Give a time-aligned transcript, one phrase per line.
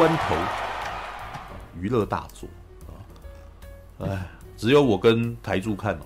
[0.00, 0.34] 关头》
[1.78, 2.48] 娱乐大作
[2.88, 4.08] 啊！
[4.08, 4.26] 哎，
[4.56, 6.00] 只有我跟台柱看哦。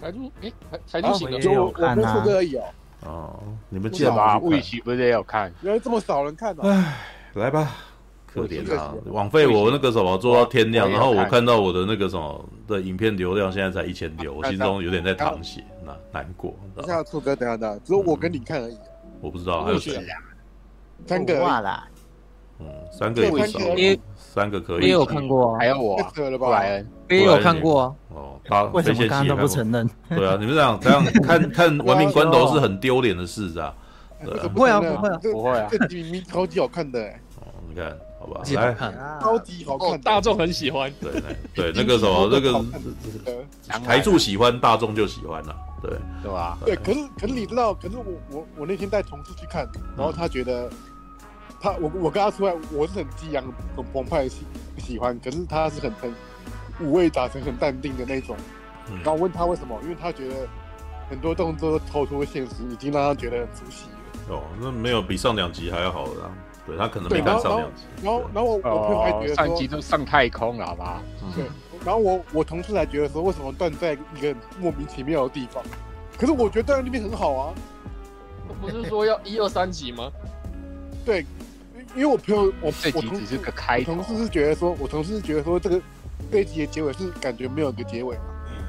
[0.00, 2.64] 台柱，哎，台台柱行了，就我跟柱哥而已哦。
[3.02, 4.38] 哦，你们记得吗？
[4.38, 5.52] 吴宇奇不是也有看？
[5.60, 6.70] 原来这么少人看哦。
[6.70, 6.96] 哎，
[7.34, 7.70] 来吧。
[8.26, 8.94] 可怜啊！
[9.08, 16.56] 枉费我那个什么做到天亮，然后我看到我的那个什么的影片流量现在才一千六，我心中有点在淌血，那难过。
[16.74, 18.78] 等下，兔哥，等下，等下，只有我跟你看而已。
[19.20, 20.02] 我不知道还有谁？
[21.06, 21.86] 三个啦。
[22.64, 23.58] 嗯，三个也不少。
[24.16, 24.84] 三个可以。
[24.86, 25.96] 也有看过，还有我。
[26.38, 27.94] 布莱恩，也有看过。
[28.08, 29.88] 哦，他为什么刚刚都不承认？
[30.08, 33.74] 对啊，你们这样这样看看《玩命 关头》是很丢脸的事啊。
[34.54, 37.00] 不会啊，不会啊，不会啊，这明明超级好看的。
[37.40, 37.96] 哦，你看。
[38.22, 38.72] 好吧，来，
[39.20, 40.88] 超级好看，大众很喜欢。
[41.00, 41.10] 对
[41.56, 42.64] 对，那个什么， 那个
[43.84, 45.56] 台柱喜欢，大众就喜欢了。
[45.82, 45.90] 对
[46.22, 46.56] 对吧？
[46.64, 50.70] 对，可是可是你知道，可是我我我那天带同事去看，然后他觉得
[51.62, 53.44] 他我我跟他出来，我是很激昂、
[53.76, 54.44] 很澎湃喜
[54.78, 56.12] 喜欢，可是他是很很
[56.80, 58.36] 五味杂陈、很淡定的那种。
[58.96, 60.34] 然后问他为什么，因为他觉得
[61.08, 64.34] 很多动作都超出现实，已经让他觉得很熟悉了。
[64.34, 66.30] 哦，那没有比上两集还要好的。
[66.64, 71.02] 对他可能没看上两集，然后然后我我朋友还觉得上集都上太空了，好吧？
[71.34, 71.44] 对，
[71.84, 75.62] 然后我我同事还觉得说，为什么断在一个莫名其妙的地方？
[76.18, 77.54] 可是我觉得断在那边很好啊。
[78.60, 80.10] 不是说要一二三集吗？
[81.04, 81.26] 对，
[81.94, 85.80] 因为我朋友我这集只是个开头，我同事是觉得说，我同事是觉得说这个
[86.30, 88.22] 这一集的结尾是感觉没有一个结尾嘛，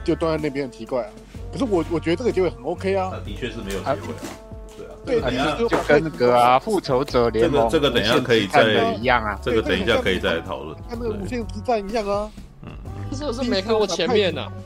[0.03, 1.09] 就断在那边很奇怪啊。
[1.51, 3.11] 可是我我觉得这个结尾很 OK 啊。
[3.25, 3.97] 的确是没有结尾啊。
[5.05, 12.31] 对，等下就跟那个啊，复仇者联盟这个这个等一下可以再一样啊，这个等一下可以再讨论，跟那个无限之战一样啊。
[12.65, 12.71] 嗯，
[13.15, 14.51] 是不是没看过前面呢？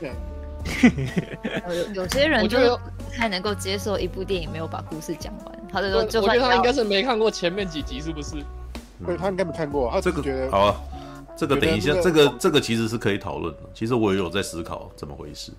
[1.94, 8.36] 有有些人就不太能够接受一部电影没有把故事讲完，他就说，就我觉得他应该是没看过前面几集，是不是？
[9.04, 10.80] 对，他应该没看过，他这个觉得好啊，
[11.36, 13.60] 这个等一下，这个这个其实是可以讨论的。
[13.74, 15.50] 其实我也有在思考怎么回事。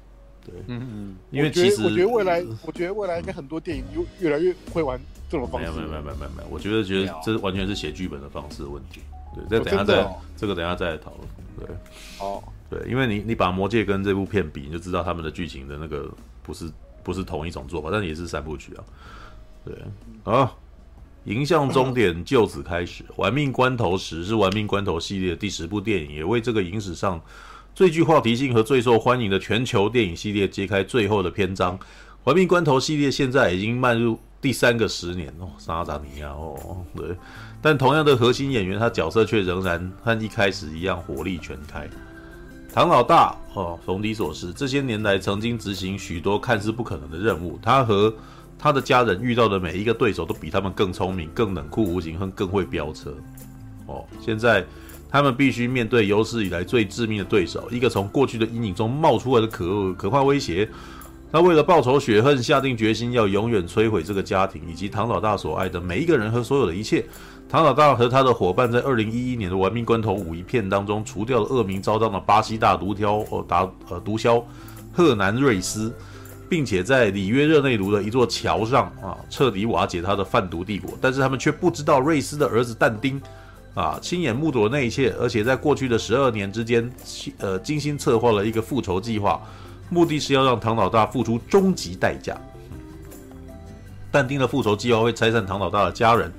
[0.45, 4.97] 对嗯嗯，因为其实我觉得未来，我觉得未来应该很多电影越越来越会玩
[5.29, 5.69] 这种方式。
[5.69, 9.01] 没有没有没有没有没有，我觉得觉得这完全是写剧本的方式的问题。
[9.35, 10.07] 对，这等下再
[10.37, 11.27] 这个等下再来讨论。
[11.59, 11.75] 对，
[12.19, 16.09] 哦，对，因为你你把《魔戒》跟这部片比，你就知道他们的剧情的那个
[16.41, 16.71] 不是
[17.09, 18.83] 不是同一种做法，但也是三部曲啊。
[19.65, 19.75] 对，
[20.31, 20.53] 啊，
[21.23, 27.19] 迎向终点就此开始，《玩命关头十》是《玩命关头》系列第十部电影，也为这个影史上。
[27.73, 31.75] 最具话题性和最受欢迎的全球电影系列揭开最后的篇章，
[32.25, 37.15] 《玩命关头》系列现在已经迈入第三个十年哦，沙扎尼亚哦，对，
[37.61, 41.89] 但同样的核心演员，他角色却仍然和一开始一样火力全开。
[42.73, 48.13] 唐老大哦，冯迪所斯这些年来曾经执行许多看似不可能的任务，他和
[48.57, 53.13] 他的家人遇到的每一个对手都比他们更聪明、更冷酷无情和更会飙车
[53.85, 54.65] 哦，现在。
[55.11, 60.69] 他们必须面对有史以来最致命的对手，一个从过去的阴影中冒出来的可恶可怕威胁。
[61.31, 67.03] 他为了报仇雪恨，下定决心要永远摧毁这个家庭以及唐老大所爱的每一个人和所有的一切。
[67.49, 74.43] 唐老大和他的伙伴在二零一一年的《玩命关头五》一片当中除掉了恶名昭彰的巴西大毒枭哦达呃毒枭
[74.93, 75.91] 赫南瑞斯，
[76.47, 80.95] 并且在里约热内卢的一座桥上啊彻底瓦解他的贩毒帝国。
[81.01, 83.19] 但是他们却不知道瑞斯的儿子但丁。
[83.75, 83.97] 啊！
[84.01, 86.91] 亲眼目睹了那一切，而且在过去的十二年之间，
[87.37, 89.39] 呃，精心策划了一个复仇计划，
[89.89, 92.35] 目的是要让唐老大付出终极代价。
[94.11, 96.33] 但丁的复仇计划会拆散唐老大的家人，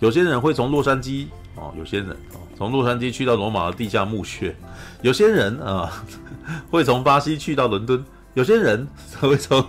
[0.00, 4.54] 有些人会从洛杉矶哦，有些人哦从洛杉矶去到罗马的地下墓穴，
[5.02, 6.04] 有些人啊
[6.70, 8.86] 会从巴西去到伦敦，有些人
[9.20, 9.64] 会从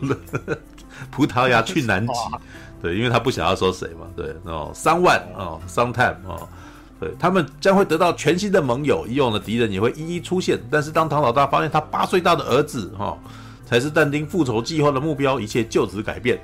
[1.11, 2.13] 葡萄牙去南极。
[2.81, 4.07] 对，因为他不想要说谁嘛。
[4.15, 6.47] 对，哦，三万哦，sometime 哦。
[6.99, 10.59] 对，他们将会得到全新的盟友，以往的敌人也会一一出现。
[10.69, 13.17] 但是当唐老大发现他八岁大的儿子哈、哦，
[13.65, 16.39] 才是但丁复仇计划的目标，一切就此改变。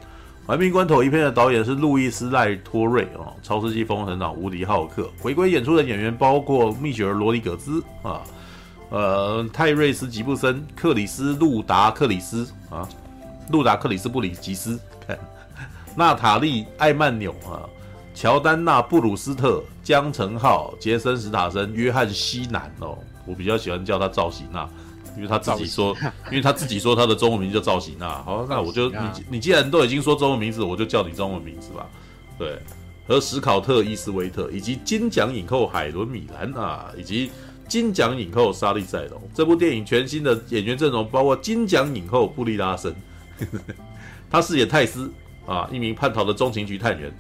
[0.48, 5.10] 玩命关头一片的导演是路易斯赖托瑞哦，超世纪封神榜无敌浩克。
[5.20, 8.22] 回归演出的演员包括蜜雪儿罗里葛兹啊，
[8.90, 12.88] 呃泰瑞斯吉布森、克里斯路达克里斯啊，
[13.52, 15.20] 路达克里斯布里吉斯，看
[15.98, 17.68] 娜塔莉艾曼纽啊。
[18.16, 22.98] 乔丹娜·布鲁斯特、江承浩、杰森·史塔森、约翰·希南哦，
[23.28, 24.68] 我比较喜欢叫他赵喜娜，
[25.18, 25.98] 因为他自己说，
[26.30, 28.22] 因为他自己说他的中文名叫赵喜娜。
[28.22, 28.98] 好，那我就你
[29.32, 31.86] 你既然都已经说中文名字，我就叫你中文名字吧。
[32.38, 32.60] 对，
[33.08, 37.32] 和史考特·伊斯威特以及金奖影后海伦·米兰啊，以及
[37.68, 39.20] 金奖影后莎莉·赛隆。
[39.34, 42.96] 这部电影全新的演员阵容包括金奖影后布利拉森，
[44.30, 45.12] 他饰演泰斯
[45.48, 47.12] 啊，一名叛逃的中情局探员。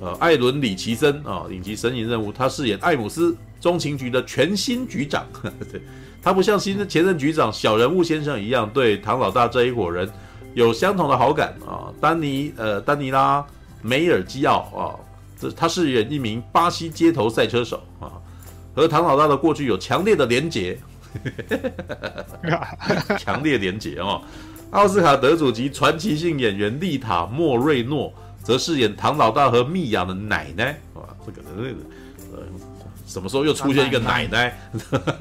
[0.00, 5.24] 呃，艾伦·里奇森啊，影集《神隐任务》，他饰演艾姆斯中情局的全新局长。
[5.72, 5.80] 对，
[6.24, 10.10] 他不像新的前任局长小人物先生一样，对唐老大这一伙人
[10.54, 11.92] 有相同的好感啊。
[12.00, 13.42] 丹尼呃，丹尼拉·
[13.82, 14.96] 梅尔基奥啊，
[15.38, 18.16] 这他饰演一名巴西街头赛车手啊，
[18.74, 20.78] 和唐老大的过去有强烈的连结，
[23.18, 24.22] 强烈连结哦。
[24.70, 28.12] 奥斯卡得主及传奇性演员丽塔·莫瑞诺。
[28.44, 31.70] 则饰演唐老大和蜜娅的奶奶，啊，这个那个
[32.30, 32.42] 呃，
[33.14, 34.58] 什么时候又出现一个奶奶？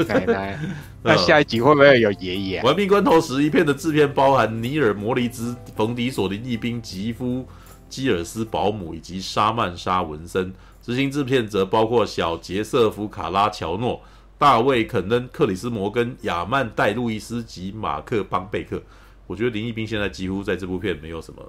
[0.08, 0.60] 奶奶，
[1.04, 2.66] 那下一集会不会有爷爷、啊？
[2.66, 7.48] 玩命关头十一片的制片包含尼尔·摩里兹、冯迪索、林义斌、吉夫、
[7.88, 10.52] 基尔斯保姆以及莎曼莎·文森。
[10.82, 14.02] 执行制片则包括小杰瑟夫·卡拉乔诺、
[14.40, 18.82] 大卫·肯恩、克里斯·摩根、亚曼戴·路易斯及马克·邦贝克。
[19.28, 21.42] 我觉得林义斌现在几乎在这部片没有什么。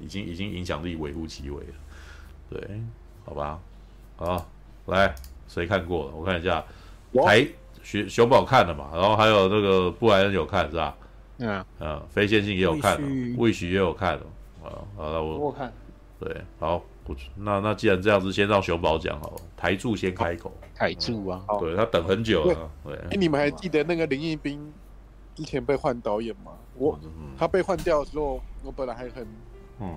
[0.00, 1.72] 已经已经影响力微乎其微了，
[2.50, 2.80] 对，
[3.24, 3.58] 好吧，
[4.14, 4.48] 好，
[4.86, 5.12] 来，
[5.48, 6.12] 谁看过了？
[6.14, 6.64] 我看一下，
[7.24, 7.44] 台
[7.82, 10.96] 熊熊宝看了嘛，然后还有那个布莱恩有看是吧？
[11.38, 11.64] 嗯。
[11.80, 13.08] 嗯，非线性也有看了，
[13.38, 13.72] 魏许。
[13.72, 14.22] 也有看了，
[14.62, 15.72] 啊，好了，我我看，
[16.20, 24.72] 对，好，不，那那既然这样子，先让熊宝讲好了，台柱先开口，台柱啊，对他等很久了，对，哎，你们还记得那个林一斌
[25.34, 26.52] 之前被换导演吗？
[26.74, 26.98] 我
[27.36, 29.26] 他被换掉的时候，我本来还很。
[29.80, 29.96] 嗯，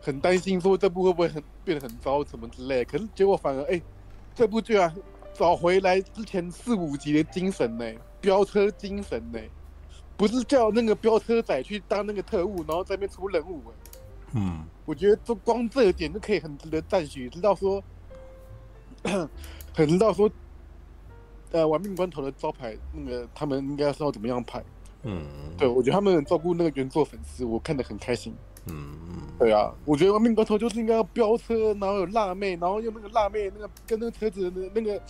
[0.00, 3.82] 很担心说这部会不会很变得很糟什么之类，可是结果反而哎、欸，
[4.34, 4.92] 这部剧啊
[5.34, 7.84] 找回来之前四五集的精神呢，
[8.20, 9.38] 飙车精神呢，
[10.16, 13.72] 不是叫那个飙车仔去当那个特务，然后在那边出任务哎，
[14.34, 17.82] 嗯，我觉得就光这一点就可以很值得赞许，知道说，
[19.74, 20.30] 很知道说，
[21.50, 24.62] 呃，玩命关头的招牌那个他们应该是要怎么样拍，
[25.02, 25.26] 嗯，
[25.56, 28.34] 对，我觉得他们很照顾那个原作粉丝，我看得很开心。
[28.66, 35.00] 嗯嗯，对啊，我觉得玩命格头就是应该要飙车，然后有辣妹，然后用那个辣妹那个跟那个车子的那个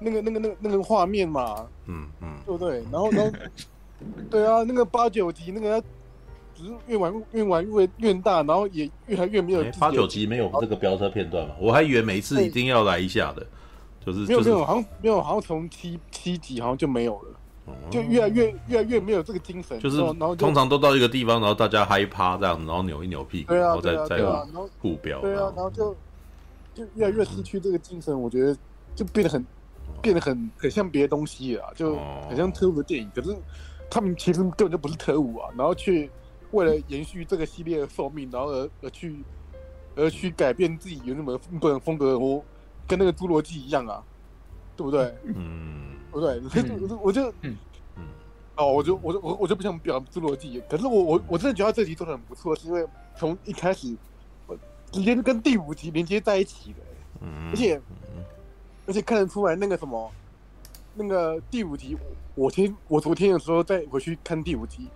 [0.00, 2.82] 那个那个那个那个画面嘛，嗯嗯，对不对？
[2.90, 3.32] 然后然后，
[4.30, 5.80] 对啊，那个八九集那个
[6.54, 9.64] 只是越玩越玩越越大，然后也越来越没有。
[9.78, 11.54] 八九集没有这个飙车片段嘛？
[11.60, 13.46] 我还以为每次一定要来一下的，
[14.04, 17.37] 就是没有没有，好像没有，好像从七七集好像就没有了。
[17.90, 24.18] 就越来越越来越没有这个精神，就是然后通常都到一个地方，然后大家嗨趴这样，然后扭一扭屁股，然后再再
[24.80, 25.70] 互飙，对啊，然后。
[25.70, 25.96] 就
[26.74, 28.56] 就越来越失去这个精神，我觉得
[28.94, 29.44] 就变得很
[30.00, 31.96] 变得很很像别的东西啊，就
[32.28, 33.36] 很像特务的电影，可是
[33.90, 36.08] 他们其实根本就不是特务啊，然后去
[36.52, 39.16] 为了延续这个系列的寿命，然后而而去
[39.96, 42.44] 而去改变自己有什么个人风格，我
[42.86, 44.00] 跟那个侏罗纪一样啊，
[44.76, 45.12] 对不对？
[45.24, 45.97] 嗯。
[46.10, 47.56] 不对，我就我就嗯。
[47.96, 48.04] 嗯，
[48.56, 53.96] 哦，我就我就我我就不想表侏罗纪，可是我我我真的觉得这集做的很不错，是因为从一开始
[54.46, 54.56] 我
[54.92, 56.78] 直接跟第五集连接在一起的，
[57.20, 57.80] 嗯，而且
[58.86, 60.10] 而且看得出来那个什么，
[60.94, 61.96] 那个第五集，
[62.34, 64.88] 我天，我昨天的时候再回去看第五集，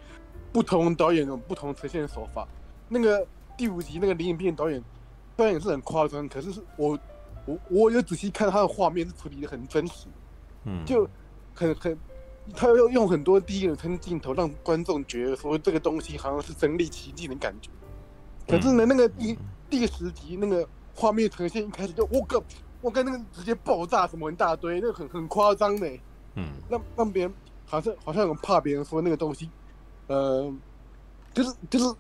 [0.53, 2.47] 不同导演有不同呈现手法，
[2.89, 3.27] 那个
[3.57, 4.83] 第五集那个林影片导演
[5.37, 6.99] 虽然也是很夸张，可是是我
[7.47, 10.07] 我我有仔细看他的画面是处理的很真实。
[10.65, 11.09] 嗯，就
[11.55, 11.99] 很很，
[12.55, 17.71] 他要用很多第一人称镜头让观众觉得说这个东西好像是身临其境的感觉。
[18.49, 19.39] 可是呢，那个第
[19.71, 22.43] 第十集那个画面呈现一开始就我靠，
[22.81, 25.89] 我跟那个直接爆炸什么一大堆，那个很很夸张的。
[26.35, 27.35] 嗯，让让别人
[27.67, 29.49] 好像好像很怕别人说那个东西，
[30.07, 30.53] 呃，
[31.35, 31.95] 就是就是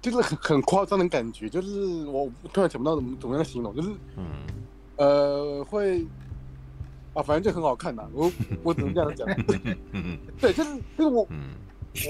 [0.00, 4.24] 就是很很夸张的感觉，就是我突然想不到怎么怎么样形容，就是嗯
[4.96, 6.06] 呃会。
[7.16, 8.30] 啊，反正就很好看呐，我
[8.62, 9.26] 我只能这样讲。
[10.38, 11.26] 对，就是就是我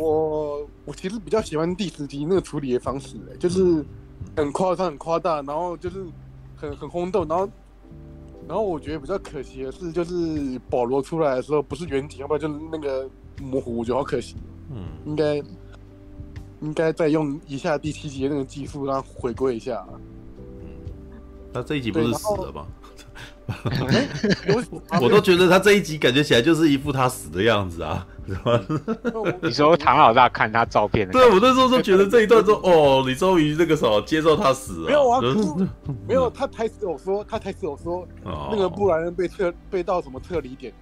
[0.00, 3.84] 我我其实比较喜欢第十集那个处理的方式，欸，就是
[4.36, 6.04] 很夸张、很夸大，然后就是
[6.56, 7.48] 很很轰动，然后
[8.48, 13.08] 然后我觉得比较可惜的是，就是保罗出来的时候不是原景，要不然就是那个
[13.40, 14.34] 模糊，我觉得好可惜。
[14.72, 15.36] 嗯，应该
[16.62, 19.86] 应该再用一下第七集的那个技术，让他回归一下。
[20.60, 20.66] 嗯，
[21.52, 22.66] 那这一集不是死了吗？
[25.00, 28.04] 我都觉得他这一集感觉起来就是一副他死的样子啊？
[29.40, 34.86] 你说唐老大看他照片，对，我那时候就觉得这一段说哦，你终于那个什么接受他死了。
[34.86, 35.20] 没有啊，
[36.08, 40.72] 没有，他台词有说，他台词有说，那个布莱恩被撤，被到什么撤离点？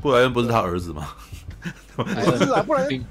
[0.00, 1.06] 布莱恩不是他儿子吗？
[1.94, 2.04] 不
[2.36, 3.04] 是啊，布莱恩。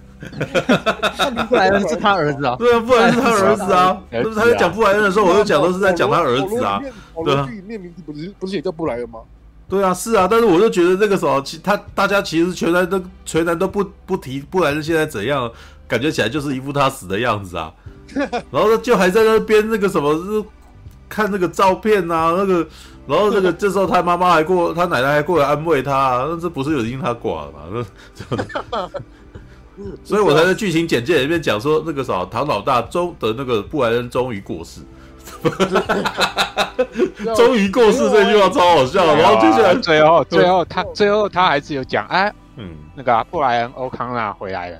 [1.50, 2.55] 布莱恩是他儿子啊？
[2.60, 4.01] 对啊，布莱恩是他儿子啊。
[4.12, 6.81] 就是他在讲布莱恩的时候，我就讲都是在讲他儿子啊。
[7.25, 9.20] 对啊，那名字不是不是也叫布莱恩吗？
[9.70, 10.28] 对啊，是啊。
[10.30, 15.50] 但是我就觉得那个时候，其他大家其实全然都全然都不不提布莱恩现在怎样，
[15.88, 17.74] 感觉起来就是一副他死的样子啊。
[18.51, 20.46] 然后就还在那边那个什么，
[21.08, 22.68] 看那个照片啊，那个，
[23.08, 27.86] 然后那个这时候他妈妈还过，他奶奶还过来安慰他，啊，那这不是有因他挂了吗？
[28.70, 28.90] 那，
[30.04, 34.82] 所以我才在剧情简介里面讲说，那个啥，唐老大终的那个布莱恩终于过世。
[37.36, 44.77] 终于过世这句话超好笑，然后接下来最后最后他最后他还是有讲哎，嗯，那个布莱恩欧康纳回来了，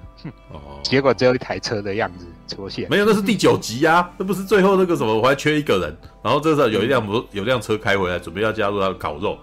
[0.52, 9.38] 哦，结果只有一台车的样子出现，没有，那是第九集呀，那不是最后那个什么，我还缺一个人，然后这时候有一辆摩有辆车开回来，准备要加入他的烤肉，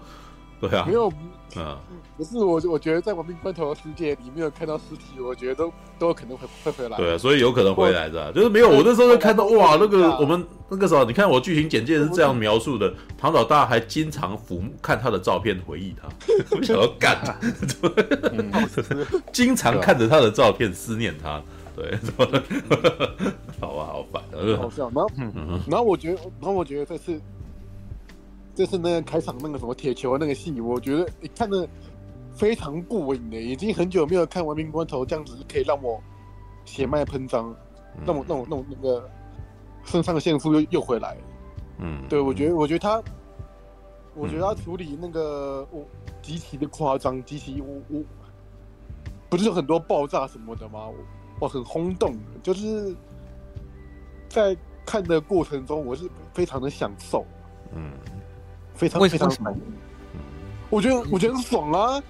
[0.59, 1.11] 对啊，没有，
[1.55, 1.77] 嗯。
[2.19, 6.97] 不是我，我觉得在亡命关头的世界里没有看到尸体，我觉得都都有可能会会回来。
[6.97, 8.67] 对啊，所以有可能回来的，就是没有。
[8.67, 16.09] 我那时候就看到哇，那个我们那个时候，你看我剧情简介是这样描述的：唐老大还经常抚摸看他的照片回忆他，
[16.57, 17.39] 我想要干，
[19.31, 21.41] 经常看着他的照片思念他。
[21.73, 21.97] 对，
[23.61, 24.21] 好啊，好烦，
[24.57, 24.91] 好笑。
[24.93, 25.09] 然后，
[25.69, 27.21] 然后我觉得，然后我觉得这次
[28.53, 31.65] 这次那个开场那个什么铁球那个戏，我觉得你看的。
[32.39, 36.01] 非常过瘾的，已经很久没有看《亡命关头》这样子，可以让我
[36.63, 37.53] 血脉喷张，
[38.05, 39.09] 让我让我让我那个
[39.83, 41.17] 肾上腺素又又回来。
[41.79, 43.03] 嗯，对，我觉得我觉得他，
[44.15, 45.85] 我觉得他处理那个我
[46.21, 48.01] 极其的夸张，极其我我
[49.27, 50.87] 不是有很多爆炸什么的吗？
[50.87, 50.95] 我
[51.41, 52.95] 我很轰动，就是
[54.29, 54.55] 在
[54.85, 57.25] 看的过程中，我是非常的享受。
[57.73, 57.91] 嗯，
[58.75, 59.53] 非常非常爽。
[60.69, 62.01] 我觉得我觉得很爽啊。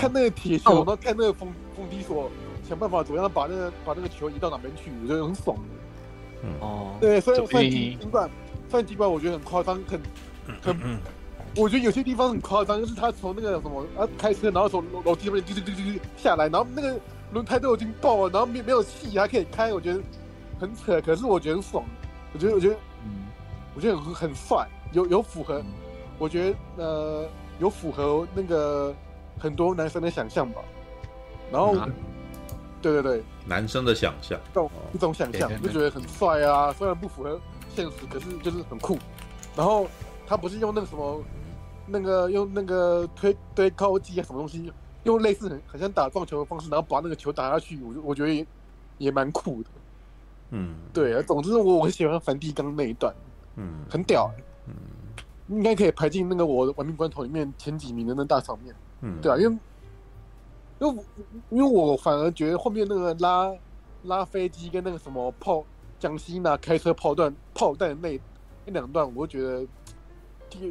[0.00, 2.30] 看那个铁球，然后看那个风风笛所
[2.66, 6.48] 想办法怎么样把那个把那个球移到哪边去，我觉得很爽的。
[6.60, 8.30] 哦，对，虽然虽然尽管
[8.70, 10.00] 虽然尽管我觉得很夸张，很
[10.62, 10.98] 很，
[11.56, 16.98] 我觉得有些地方很夸张，就是他从那个什么啊开车，然后从楼楼梯上面滴滴滴滴滴下来，然后那个
[17.32, 20.00] 轮胎都已经爆了，然后没没有气还可以开，我觉得
[20.58, 21.84] 很扯，可是我觉得很爽，
[22.32, 23.26] 我觉得我觉得嗯，
[23.74, 25.62] 我觉得很很帅，有有符合，
[26.18, 27.28] 我觉得呃
[27.58, 28.94] 有符合那个。
[29.40, 30.60] 很多男生的想象吧，
[31.50, 31.92] 然后，嗯、
[32.82, 37.40] 对对对，男生的想象，一种一种想象，就觉得很帅啊，虽然不符合
[37.74, 38.98] 现实，可是就是很酷。
[39.56, 39.88] 然后
[40.26, 41.22] 他不是用那个什么，
[41.86, 44.70] 那个用那个推推高机啊什么东西，
[45.04, 48.46] 用类似很很像打撞球的方式，然后把那个球打下去，我我觉得也
[48.98, 49.70] 也蛮酷的。
[50.50, 53.14] 嗯，对啊，总之我我很喜欢梵蒂冈那一段，
[53.56, 54.30] 嗯，很屌，
[54.66, 54.74] 嗯，
[55.48, 58.74] 应该可以排进那个我的亡命关头里面前几名的那大场面。
[59.02, 59.58] 嗯，对啊，因为，
[60.78, 61.04] 因为，
[61.48, 63.50] 因为我反而觉得后面那个拉
[64.02, 65.64] 拉飞机跟那个什么炮，
[65.98, 68.20] 江西那开车炮弹炮弹那
[68.66, 69.66] 那两段，我觉得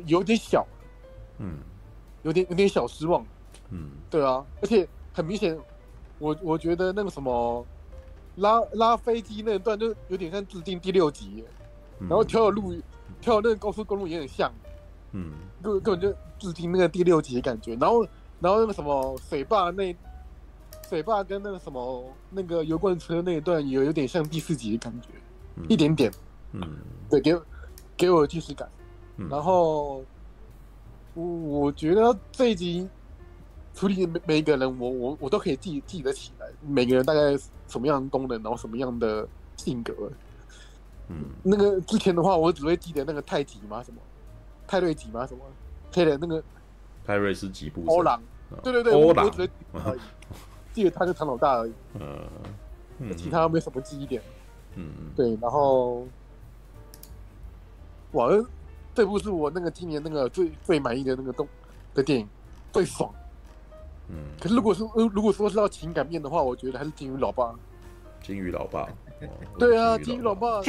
[0.05, 0.63] 有点小，
[1.39, 1.57] 嗯，
[2.21, 3.25] 有点有点小失望，
[3.71, 5.57] 嗯，对啊，而且很明显，
[6.19, 7.65] 我我觉得那个什么
[8.35, 11.43] 拉拉飞机那段就有点像致敬第六集，
[11.97, 12.75] 嗯、然后跳的路
[13.21, 14.51] 跳的那个高速公路也很像，
[15.13, 15.31] 嗯，
[15.63, 18.05] 根本根本就致敬那个第六集的感觉，然后。
[18.39, 19.95] 然后那个什么水坝那
[20.87, 25.09] 水坝跟那个什么那个油罐车那一段有有点像第四集的感觉，
[25.55, 26.11] 嗯、一点点，
[26.53, 26.61] 嗯，
[27.09, 27.37] 对，给
[27.97, 28.67] 给我既视感。
[29.17, 30.03] 嗯、然后
[31.13, 32.87] 我我觉得这一集
[33.75, 39.27] 处理每每一个人我，我我我都可以记记得起来，每个人大概什么样的功能，然后什么样的
[39.57, 39.93] 性格。
[41.09, 43.99] 嗯，那个之前的话，我只会记得那个太极嘛，什么
[44.65, 45.41] 泰瑞吉嘛，什么
[45.91, 46.41] 配的那个。
[47.09, 48.21] 泰瑞斯吉布欧朗，
[48.61, 49.31] 对对对，欧郎，
[50.71, 54.21] 记得他是唐老大而已，嗯，其他没什么记忆点，
[54.75, 56.05] 嗯，对，然后，
[58.11, 58.29] 哇，
[58.93, 61.47] 这部是我那个今年那个最最满意的那个动
[61.95, 62.29] 的电影，
[62.71, 63.11] 最爽，
[64.09, 67.55] 嗯，可是如果说如果说是要情感面的话，我觉得还是金鱼老爸，
[68.21, 68.87] 金鱼老爸。
[69.57, 70.61] 对啊，金鱼老爸。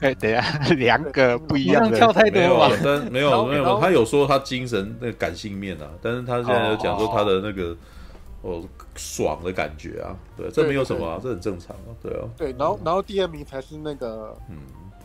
[0.00, 1.96] 哎， 等一下，两个不一样的。
[1.96, 2.78] 跳太多了。
[2.82, 7.76] 但没有没有，他有说他精神那个感性面啊，但是他现在有讲说他的那个
[8.42, 8.62] 哦
[8.94, 12.28] 爽的感觉啊，对，这没有什么啊，这很正常啊，对啊。
[12.36, 14.58] 对，然后然后第二名才是那个，嗯，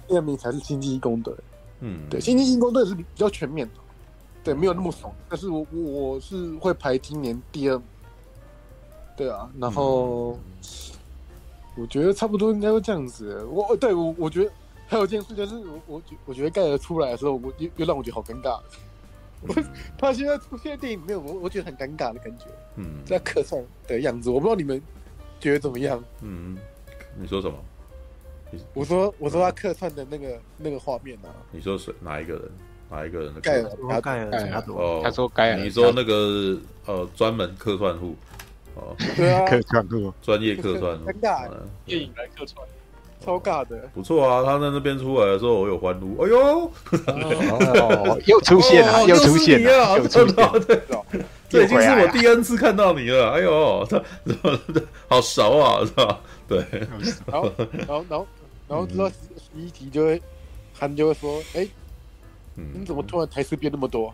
[0.07, 1.33] 第二名才是星际异攻队，
[1.79, 3.73] 嗯，对，星际异攻队是比较全面的，
[4.43, 7.81] 对，没有那么爽，但是我我是会排今年第二，
[9.15, 10.37] 对啊，然后。
[11.77, 13.43] 我觉得差不多应该会这样子。
[13.45, 14.51] 我对我我觉得
[14.87, 18.59] 还有一件事就是，我我觉我觉得盖尔出来的时候，我又又让我觉得好尴尬。
[19.41, 19.53] 我
[19.97, 22.45] 他现在出现在电影里面，我我觉得很尴尬的感觉。
[22.77, 24.81] 嗯，在客串的样子，我不知道你们
[25.39, 26.03] 觉得怎么样？
[26.21, 26.57] 嗯，
[27.15, 27.55] 你说什么？
[28.73, 31.29] 我说我说他客串的那个那个画面啊。
[31.51, 31.93] 你说谁？
[32.01, 32.43] 哪一个人？
[32.89, 34.01] 哪一个人的盖尔？
[34.01, 34.63] 盖尔？
[34.67, 35.57] 哦，他说盖尔。
[35.57, 38.15] 你说那个呃专门客串户。
[39.15, 41.49] 对啊， 客串过，专业客串，尴尬。
[41.85, 42.65] 电影来客串，
[43.23, 44.43] 超尬的，不错啊！
[44.43, 46.71] 他在那边出来的时候，我有欢呼，哎呦，
[47.07, 50.35] 哦， 又出现了，又出现了，又出现。
[50.35, 50.81] 了，对，
[51.49, 54.03] 这已经是我第 N 次看到你了，哎呦，这
[55.09, 56.19] 好熟啊，是吧？
[56.47, 56.65] 对，
[57.25, 58.27] 然后，然后，然后，
[58.67, 60.21] 然后，知道十一集就会，
[60.73, 61.67] 韩就会说，哎，
[62.55, 64.13] 你怎么突然台词变那么多？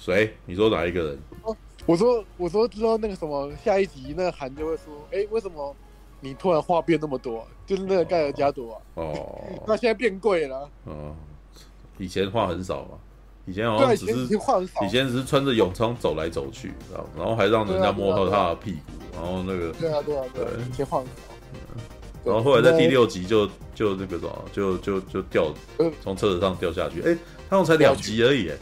[0.00, 0.34] 谁？
[0.46, 1.18] 你说哪一个人？
[1.42, 5.74] 哦我说，我说知道那个什么，下一集那个韩就会说，哎，为什么
[6.20, 7.46] 你突然话变那么多？
[7.66, 8.80] 就是那个盖尔加朵啊。
[8.94, 9.42] 哦。
[9.66, 10.68] 那现在变贵了。
[10.84, 11.14] 哦。
[11.98, 12.98] 以前话很少嘛，
[13.46, 14.36] 以前好像只是
[14.84, 16.72] 以前只是穿着泳装走来走去，
[17.16, 19.72] 然后还让人家摸到他的屁股，然后那个。
[19.72, 20.44] 对啊对啊对。
[20.68, 21.12] 以前话很少。
[22.22, 25.52] 然后后来在第六集就就那个什么，就就就掉
[26.02, 27.02] 从车子上掉下去。
[27.02, 27.16] 哎，
[27.48, 28.52] 他们才两集而已。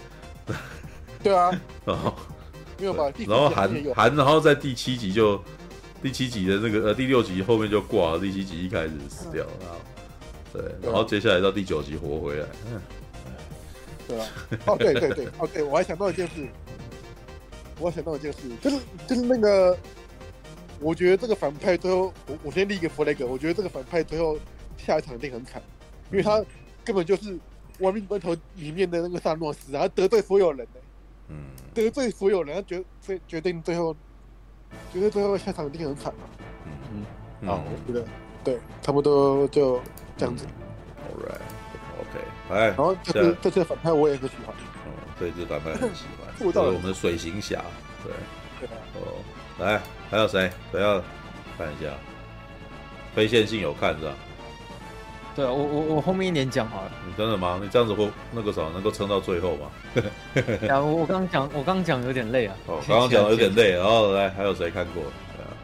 [1.22, 1.50] 对啊。
[1.84, 2.14] 然 后。
[2.80, 3.12] 没有吧？
[3.26, 5.42] 然后韩韩，然后在第七集就
[6.00, 9.50] 第七集的那个呃第六集后面就挂了，第七集一开始死掉了，
[10.52, 12.80] 对，然后接下来到第九集活回来，嗯，
[14.06, 14.26] 对啊，
[14.66, 16.46] 哦对对对，哦对，我还想到一件事，
[17.80, 18.76] 我还想到一件事，就是
[19.08, 19.76] 就是那个，
[20.78, 24.38] 我觉得这个反派最后，我我先立一个 flag，我觉得这个反派最后
[24.76, 25.60] 下一场一定很惨，
[26.12, 26.40] 因为他
[26.84, 27.36] 根本就是
[27.80, 30.77] 亡命关头里面的那个萨诺斯，然后得罪所有人呢。
[31.28, 31.36] 嗯，
[31.74, 33.94] 得罪所有人，决决决定最后，
[34.92, 36.20] 觉得最后下场一定很惨嘛。
[36.92, 37.04] 嗯
[37.42, 38.06] 嗯，啊，我觉得
[38.42, 39.80] 对，差不多就
[40.16, 40.46] 这样子。
[41.08, 42.18] All right，OK，
[42.50, 44.54] 哎，然后这次这次反派我也很喜欢。
[44.86, 46.28] 嗯，对，这反派很喜欢。
[46.38, 47.62] 这是我们的水行侠，
[48.04, 48.12] 对。
[48.60, 49.22] 对哦，
[49.60, 49.80] 来，
[50.10, 50.50] 还有谁？
[50.72, 51.00] 谁要
[51.56, 51.92] 看一下？
[53.14, 54.14] 非线性有看是吧？
[55.38, 56.90] 对啊，我我我后面一点讲好了。
[57.06, 57.60] 你真的吗？
[57.62, 59.70] 你这样子会那个啥能够撑到最后吗？
[60.68, 62.56] 啊，我我刚刚讲，我刚刚讲有点累啊。
[62.66, 65.04] 哦，刚刚讲有点累，然 后来还有谁看过？
[65.36, 65.54] 对啊。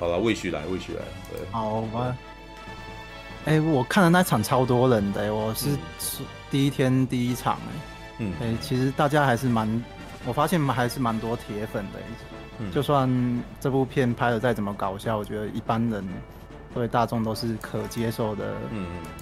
[0.00, 1.00] 好了，魏旭来，魏旭来。
[1.30, 1.46] 对。
[1.50, 2.16] 好吧。
[3.44, 7.80] 哎，我看了那场超多人的，我是是第一天第一场哎。
[8.20, 8.32] 嗯。
[8.40, 9.84] 哎，其实大家还是蛮，
[10.24, 11.98] 我发现还是蛮多铁粉的。
[12.60, 12.72] 嗯。
[12.72, 16.02] 就算这部片拍的再怎么搞笑，我觉得一般人。
[16.76, 18.54] 对大众都是可接受的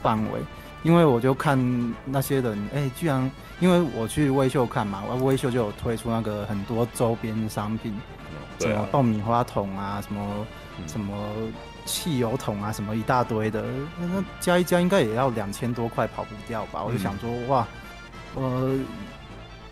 [0.02, 0.46] 范围，嗯、
[0.82, 1.56] 因为我就看
[2.04, 7.96] 那些人，哎、欸，居然因为我去微秀看嘛，我威秀就有推出那个很多周边商品，
[8.58, 10.46] 什么爆米花桶啊，什么、
[10.78, 11.16] 嗯、什么
[11.84, 13.64] 汽油桶啊，什么一大堆的，
[13.98, 16.80] 那加一加应该也要两千多块，跑不掉吧？
[16.80, 17.66] 嗯、我就想说，哇，
[18.34, 18.78] 呃。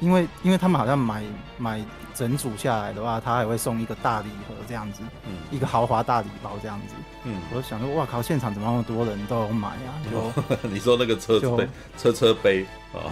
[0.00, 1.22] 因为因为他们好像买
[1.58, 1.80] 买
[2.14, 6.94] 整组下来的话，他还会送一个大礼盒这样子，嗯，一个豪华大礼包这样子，
[7.24, 9.96] 嗯，我就想说，哇靠，现场怎么那么多人都有买啊？
[10.10, 13.10] 就你说那个车车杯，车车杯啊，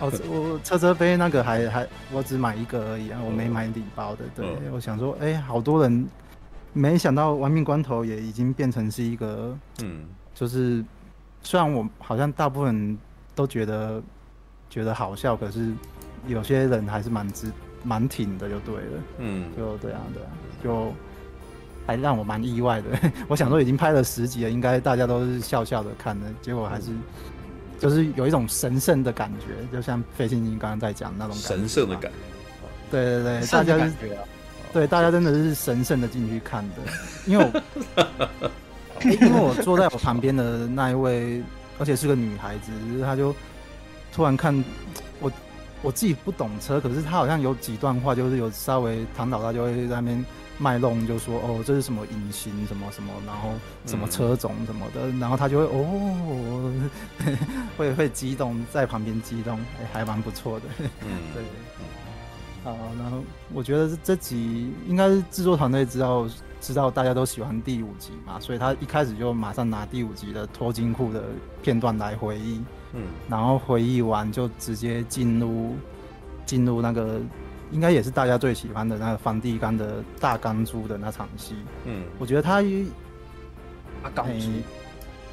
[0.00, 4.24] 哦， 我车车杯那个还还我只买一个而已啊，我没买礼包的。
[4.34, 6.08] 对，我想说，哎，好多人，
[6.72, 10.84] 没想到玩命关头也已经变成是一个，嗯，就是
[11.42, 12.98] 虽然我好像大部分人
[13.34, 14.02] 都觉得
[14.70, 15.72] 觉得好笑，可是。
[16.28, 17.50] 有些人还是蛮支
[17.84, 19.02] 蛮挺的，就对了。
[19.18, 20.28] 嗯，就对啊，对啊，
[20.62, 20.92] 就
[21.86, 22.88] 还让我蛮意外的。
[23.28, 26.90] 我想说已经拍了十集了，应该大家都是笑笑的看的，结果还是
[27.78, 32.18] 就是有一种神圣的感觉，就像费心经刚刚在讲那种神圣的感觉。
[32.90, 33.92] 对对对，大家是
[34.72, 36.76] 对大家真的是神圣的进去看的，
[37.26, 37.60] 因为我
[39.04, 41.42] 因为我坐在我旁边的那一位，
[41.78, 42.70] 而且是个女孩子，
[43.02, 43.34] 她就
[44.12, 44.54] 突然看。
[45.20, 45.30] 我
[45.90, 50.24] 自己不懂车，可是他好像有几段话，就是有稍微唐导他就会在那边
[50.58, 53.48] 卖弄，就说哦，这是什么隐形什么什么，然后
[53.86, 56.72] 什么车种什么的，嗯、然后他就会哦，
[57.76, 59.58] 会会激动，在旁边激动，
[59.92, 60.66] 还蛮不错的。
[61.00, 61.42] 嗯，对。
[62.64, 63.18] 好，然后
[63.52, 66.28] 我觉得这集应该是制作团队知道
[66.60, 71.24] 知道大家都喜欢第五集嘛，所以他一开始就马上拿第五集的脱金库的
[71.60, 72.62] 片段来回忆。
[72.94, 75.74] 嗯，然后回忆完就直接进入
[76.44, 77.20] 进入那个
[77.70, 81.54] 应该也是大家最喜欢的那个梵蒂冈的大钢珠的那场戏。
[81.86, 82.62] 嗯，我觉得他
[84.02, 84.46] 大钢珠，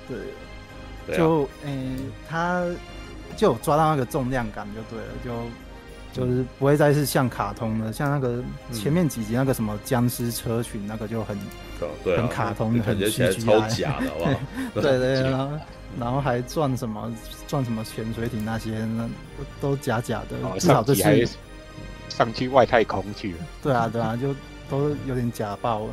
[0.07, 1.95] 对，就诶、欸，
[2.29, 2.65] 他
[3.35, 5.49] 就有抓到那个重量感就对了，
[6.13, 8.41] 就就是不会再是像卡通的，像那个
[8.71, 11.37] 前面几集那个什么僵尸车群那个就很
[12.05, 14.31] 很卡通，很 CGI 超假的，好不好？
[14.75, 15.59] 对 对对。
[15.97, 17.11] 然后还转什么
[17.47, 19.09] 转什么潜水艇那些，那
[19.61, 21.27] 都假假的，哦、至少这是
[22.09, 23.37] 上去外太空去了。
[23.63, 24.35] 对啊对啊，就
[24.69, 25.87] 都有点假爆了。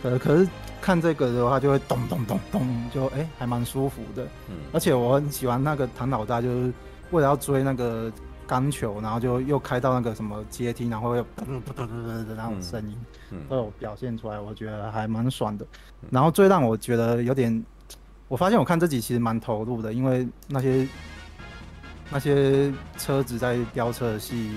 [0.00, 0.48] 可可是
[0.80, 4.24] 看这个的话，就会咚咚咚咚，就哎、欸、还蛮舒服的。
[4.48, 6.72] 嗯、而且我很喜欢那个唐老大，就是
[7.10, 8.10] 为了要追那个
[8.46, 12.96] 钢球，然后就又开到那个什么阶梯，然后又噔噔噔噔噔的那种声音，
[13.48, 15.66] 都有表现出来，我觉得还蛮爽的。
[16.10, 17.64] 然后最让我觉得有点，
[18.30, 20.86] 我发现我看这集其实蛮投入的，因为那些
[22.10, 24.52] 那些车子在飙车的戏，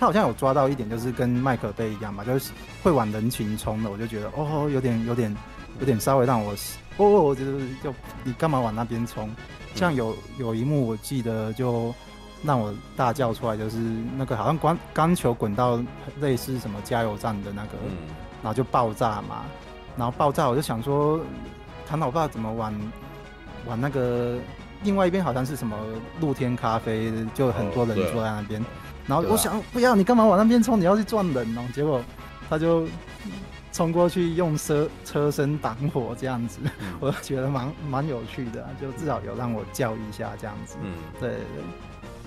[0.00, 5.36] 他好像有抓到一点，就是跟麦克贝一样嘛，就是会往人群冲的，我就觉得哦，有点有点
[5.78, 6.54] 有点稍微让我
[6.96, 7.52] 哦，我觉得
[7.84, 7.94] 就
[8.24, 9.28] 你干嘛往那边冲？
[9.74, 11.94] 像有有一幕我记得就
[12.42, 13.76] 让我大叫出来，就是
[14.16, 15.78] 那个好像钢钢球滚到
[16.18, 17.72] 类似什么加油站的那个，
[18.42, 19.44] 然后就爆炸嘛，
[19.98, 21.20] 然后爆炸我就想说，
[21.92, 22.74] 他老爸怎么玩
[23.66, 24.38] 往那个
[24.82, 25.76] 另外一边好像是什么
[26.22, 28.64] 露天咖啡，就很多人坐在那边，
[29.06, 32.02] 然后我想不要你干嘛往那边冲，你要去撞人哦，结果
[32.48, 32.88] 他就。
[33.74, 40.76] 冲过去用车车身挡火这样子，嗯、 我觉得蛮蛮有趣的，就至少有让我叫一下这样子。
[40.82, 41.38] 嗯，对对。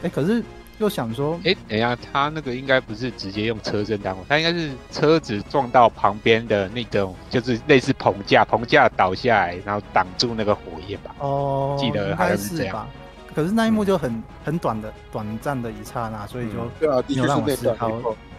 [0.01, 0.43] 哎、欸，可是
[0.77, 11.15] 又想说，哎、欸，等一下，他那个应该不是直接用车身挡火，他应该是车子撞到旁边的那种，就是类似棚架，棚架倒下来，然后挡住那个火焰吧。
[11.19, 12.87] 哦，记得好像是这样。
[13.33, 17.89] 可是那一幕就很很短的短暂的一刹那，所以就没有让我思考。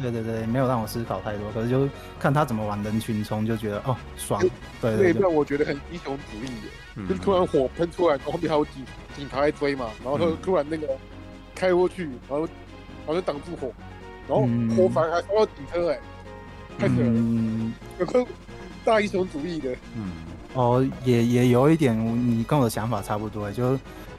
[0.00, 1.50] 对对对，没有让我思考太多。
[1.52, 1.86] 可是就
[2.18, 4.40] 看他怎么玩人群冲，就觉得哦爽。
[4.80, 10.86] 对对对，让我觉得很英雄主义的，就突然火喷出来，然后后面还有警警察在追嘛，然后突然那个
[11.56, 13.72] 开过去，然后然后就挡住火，
[14.28, 15.98] 然后火反而还烧到警车哎，
[16.78, 18.24] 太扯了，有个
[18.84, 19.74] 大英雄主义的。
[19.96, 20.12] 嗯，
[20.54, 21.98] 哦，也也有一点，
[22.30, 23.76] 你跟我的想法差不多，就。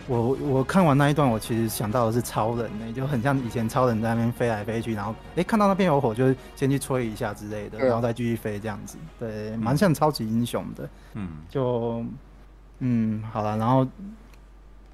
[0.10, 10.90] 我我看完那一段，我其实想到的是超人呢，就很像以前超人在那边飞来飞去，然后哎、欸、看到那边有火，就先去吹一下之类的，然后再继续飞这样子，对，蛮像超级英雄的。
[11.16, 12.06] 嗯，就
[12.80, 13.86] 嗯好了，然后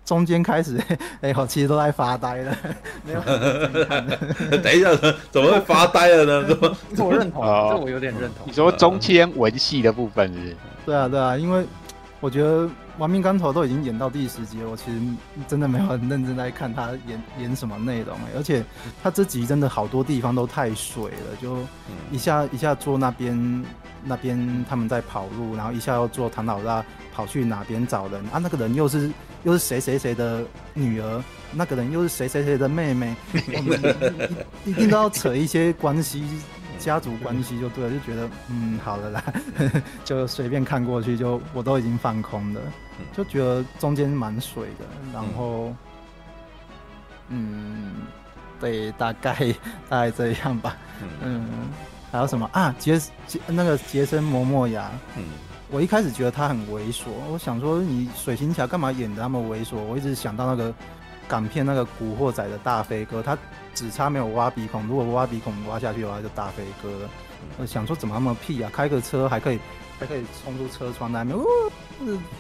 [0.06, 0.78] 中间开始，
[1.22, 2.58] 哎、欸，我其实都在发呆了，
[3.06, 3.22] 没有。
[4.62, 4.90] 等一下，
[5.32, 6.48] 怎么会发呆了呢？
[6.48, 6.78] 怎么？
[6.96, 8.46] 这我认同，这我有点认同。
[8.46, 10.58] 你说中间文戏的部分是，是？
[10.86, 11.66] 对啊，对啊，因为
[12.20, 12.70] 我觉得。
[13.00, 15.02] 《亡命关头》都已经演到第十集了，我其实
[15.48, 18.64] 真的没有很认真在看他演演什么内容，而且
[19.02, 21.58] 他这集真的好多地方都太水了，就
[22.12, 23.66] 一下一下坐那边
[24.04, 28.38] 那边他们在跑路，然后一下又坐唐老大跑去哪边找人啊？
[28.38, 29.10] 那个人又是
[29.44, 33.16] 又是谁谁谁的女儿，那个人又是谁谁谁的妹妹，
[34.66, 36.26] 一定都要扯一些关系。
[36.80, 39.24] 家族关系就对了，就觉得嗯，好了啦，
[40.04, 42.60] 就随便看过去，就我都已经放空了，
[43.16, 45.74] 就觉得中间蛮水的，然后
[47.30, 47.94] 嗯，
[48.60, 49.34] 对，大概
[49.88, 50.76] 大概这样吧，
[51.22, 51.48] 嗯，
[52.12, 52.76] 还有什么啊？
[52.78, 55.24] 杰杰那个杰森摩莫亚，嗯，
[55.74, 59.76] 我一开始觉得他很猥琐，我想说你水行侠干嘛演的那么猥琐？
[59.76, 60.72] 我一直想到那个
[61.28, 63.36] 港片那个古惑仔的大飞哥，他。
[63.74, 67.10] 只差没有挖鼻孔，如果挖鼻孔挖下去的话，就大飞哥了。
[67.58, 68.70] 我想说怎么那么屁啊？
[68.72, 69.60] 开个车还可以，
[70.00, 71.44] 还可以冲出车窗那边，呜，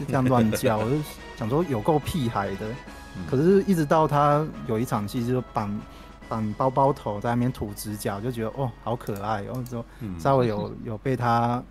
[0.07, 0.95] 这样乱叫，我就
[1.35, 2.67] 想说有够屁孩的。
[3.27, 5.81] 可是，一直到他有一场戏，就绑
[6.29, 9.41] 绑包包头在那边吐直角，就觉得哦，好可爱。
[9.41, 9.83] 然后说
[10.19, 11.63] 稍微有有被他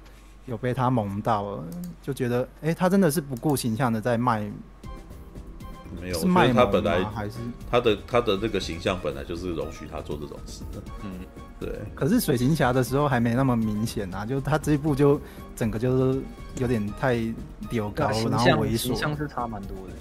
[0.47, 1.65] 有被他萌到了，
[2.03, 4.51] 就觉得哎、欸，他真的是不顾形象的在卖。
[6.01, 7.37] 没有，是卖他本来还是
[7.71, 10.83] 他的他的这个形象本来就是容许他做这种事的。
[11.05, 11.11] 嗯，
[11.61, 11.81] 对。
[11.95, 15.21] 可是水行侠的时候还没那么明显啊，就他这一部就
[15.55, 16.23] 整个就是
[16.57, 17.21] 有点太
[17.69, 19.93] 丢高，然后猥琐，形象是差蛮多的。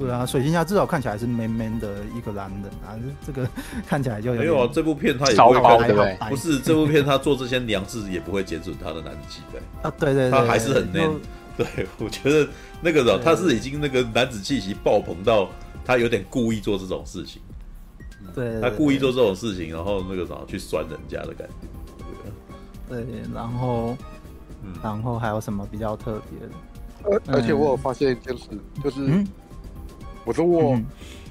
[0.00, 3.46] 对啊，水行侠至少看起来是 man man 的一个男人啊， 这个
[3.86, 4.70] 看起来就有没有啊。
[4.72, 6.16] 这部片他也不会对不对？
[6.30, 9.92] 不是这部片他做这些娘事也不会减损他的男子气概 啊。
[9.98, 11.10] 对对对，他还是很 man。
[11.56, 12.48] 对，我觉得
[12.80, 15.46] 那个人他是已经那个男子气息爆棚到
[15.84, 17.42] 他有点故意做这种事情，
[18.34, 21.66] 对，他故意做这种事情，然后那个什么去酸人家的感觉，
[22.88, 23.94] 对，对，然后，
[24.64, 26.54] 嗯，然后还有什么比较特别的？
[27.02, 28.44] 而而且我有发现一件事，
[28.82, 29.26] 就是，嗯、
[30.30, 30.80] 我说我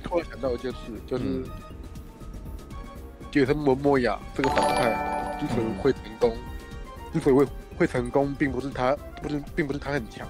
[0.04, 1.46] 突然想到一件事，就是
[3.32, 6.36] 杰森摩莫亚这个反派之所以会成功，
[7.14, 7.48] 之所以会。
[7.78, 10.28] 会成功，并不是他，不是，并不是他很强，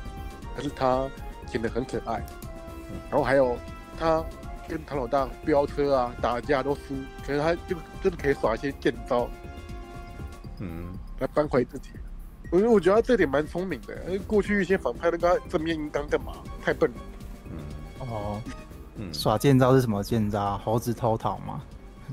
[0.56, 1.10] 而是他
[1.48, 2.24] 显得很可爱。
[3.10, 3.58] 然后还有
[3.98, 4.24] 他
[4.68, 6.94] 跟唐老大飙车啊、打架都输，
[7.26, 9.28] 可是他就真的可以耍一些贱招，
[10.60, 11.90] 嗯，来扳回自己。
[12.52, 13.96] 我觉得我觉得他这点蛮聪明的。
[14.06, 16.34] 因为过去一些反派都跟他正面硬刚干嘛？
[16.64, 16.98] 太笨了。
[18.10, 18.42] 嗯，哦，
[18.96, 20.58] 嗯，耍剑招是什么剑招？
[20.60, 21.62] 猴子偷桃吗？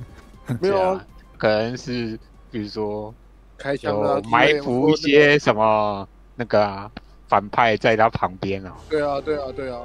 [0.60, 1.04] 没有啊，
[1.38, 2.18] 可能是
[2.50, 3.12] 比如说。
[3.58, 4.20] 开枪啊！
[4.30, 6.90] 埋伏一些什么那个啊，
[7.26, 8.76] 反派在他旁边啊。
[8.90, 9.80] 对啊，对啊，对啊！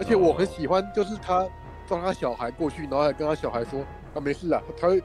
[0.00, 1.46] 而且我很喜欢，就是他
[1.86, 3.78] 放他小孩过去，然后还跟他小孩说
[4.14, 5.00] ：“啊，没事啊，他会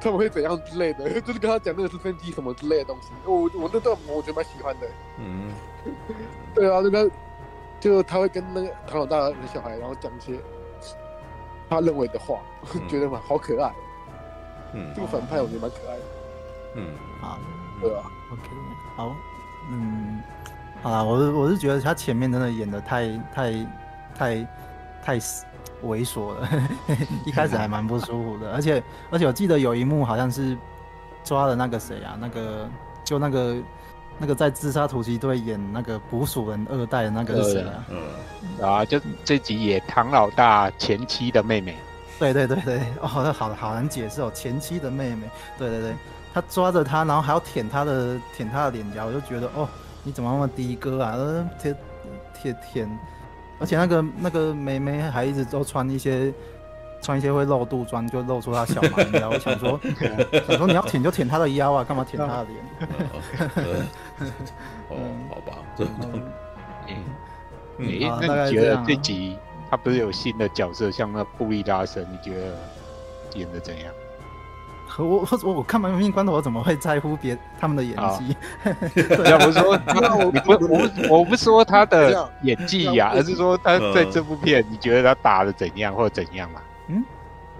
[0.00, 3.10] 他们会怎样之类的， 就是跟他讲那个直升机什么之类的东西。
[3.24, 4.88] 我我那段我觉得蛮喜欢的。
[5.20, 5.52] 嗯，
[6.52, 7.08] 对啊，那个
[7.86, 10.40] 就他会跟那个唐老大的小孩，然后讲一些
[11.70, 12.40] 他认为的话，
[12.74, 13.72] 嗯、觉得嘛好可爱。
[14.72, 16.02] 嗯，这个反派我觉得蛮可爱的。
[16.74, 16.88] 嗯，
[17.20, 17.38] 好，
[17.80, 18.42] 对啊，OK，
[18.96, 19.14] 好，
[19.70, 20.20] 嗯，
[20.82, 23.52] 好啦，我是我是觉得他前面真的演的太太
[24.16, 24.48] 太
[25.00, 25.20] 太
[25.84, 26.48] 猥琐了，
[27.24, 30.58] 一开始还蛮不舒服的，而且而且我记得有一幕好像是
[31.22, 32.68] 抓了那个谁啊，那个
[33.04, 33.56] 就那个
[34.18, 37.84] 那个在自杀突击队演那个捕鼠人二代的那个是谁啊？
[37.90, 41.76] 嗯，啊，就这集也唐老大前妻的妹妹。
[42.18, 45.94] 对对对对，哦，那好好难解释哦，前妻的妹妹，对对对，
[46.32, 49.68] 他抓着她，然后还要舔她的舔他的脸颊，我就觉得哦，
[50.02, 51.14] 你怎么那么的哥啊？
[51.60, 51.76] 舔
[52.40, 52.98] 舔舔，
[53.58, 56.32] 而且那个那个妹妹还一直都穿一些
[57.00, 59.30] 穿一些会露肚装，就露出他小蛮腰。
[59.30, 59.78] 我想说，
[60.48, 62.56] 想说你要舔就舔他的腰啊，干嘛舔他的脸？
[64.88, 64.96] 哦，
[65.28, 65.86] 好吧，嗯
[67.78, 67.84] 嗯，
[68.20, 69.36] 那你觉得这集？
[69.68, 72.54] 他不是有新的角色，像那布利拉神，你觉得
[73.34, 73.92] 演的怎样？
[74.98, 78.36] 我我我看《亡命关头》，我怎么会在乎别他们的演技？
[79.28, 79.76] 要不说，
[80.32, 86.60] 你不我我不说他的演技呀，而是说他在这部片，你觉得他打的怎样或者怎样嘛？
[86.88, 87.04] 嗯，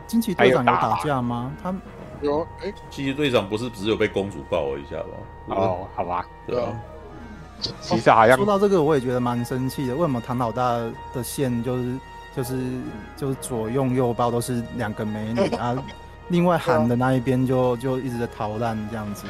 [0.06, 1.52] 惊奇队长有打架吗？
[1.62, 1.74] 他
[2.22, 5.56] 有哎，惊奇队长不是只有被公主抱了一下吗？
[5.56, 6.68] 哦，好吧，对啊。
[7.80, 9.94] 其实好像、哦、说到这个，我也觉得蛮生气的。
[9.94, 10.78] 为什么唐老大
[11.14, 11.94] 的线就是
[12.36, 12.58] 就是
[13.16, 15.74] 就是左拥右抱都是两个美女啊？
[16.28, 19.26] 另外韩的那一边就就一直在逃难这样子。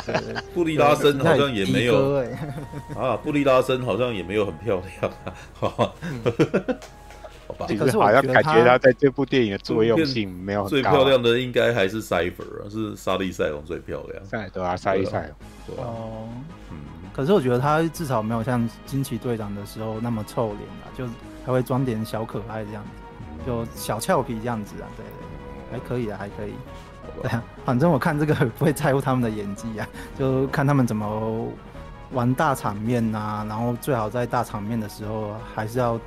[0.54, 2.24] 布利拉森好像也没有
[2.96, 5.12] 啊，布利拉森好像也没有很漂亮
[5.60, 5.92] 啊。
[7.58, 10.68] 好吧，其实好像感觉他在这部电影的作用性没有。
[10.68, 14.24] 最漂亮的应该还是 Cypher 啊，是莎莉赛隆最漂亮。
[14.24, 15.30] 赛对啊，莎莉赛
[15.68, 15.76] 隆。
[15.78, 16.28] 哦，
[16.70, 16.78] 嗯。
[17.12, 21.06] 可是我觉得他至少没有像惊奇队长的时候那么臭脸啊，就
[21.46, 26.52] 还会装点小可爱这样子，就小俏皮这样子啊，对对，还可以啊，还可以。
[27.22, 29.88] 对啊，反正我看这个不会在乎他们的演技啊，
[30.18, 31.48] 就看他们怎么
[32.12, 35.98] 玩大场面啊，然后最好在大场面的时候还是要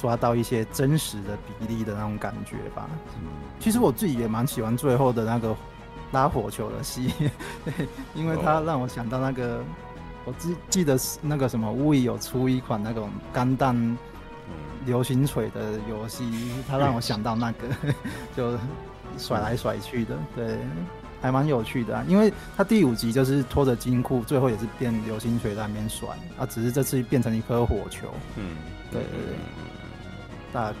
[0.00, 2.88] 抓到一些真实的比例的那种感觉吧。
[3.58, 5.56] 其实我自己也蛮喜欢最后的那个
[6.12, 7.12] 拉火球的戏，
[8.14, 9.62] 因为它让我想到那个。
[10.24, 13.96] 我记记得那个什么，Wii 有出一款那种钢弹
[14.84, 16.30] 流星锤的游戏，
[16.68, 17.68] 它让我想到那个，
[18.36, 18.58] 就
[19.16, 20.58] 甩来甩去的，对，
[21.22, 22.04] 还蛮有趣的啊。
[22.06, 28.08] 因为它第五集就是拖着金库，最后也是变流星锤在那边甩啊，只是这次变成一颗火球。
[28.36, 28.54] 嗯，
[28.92, 29.34] 对对对。
[30.52, 30.72] 大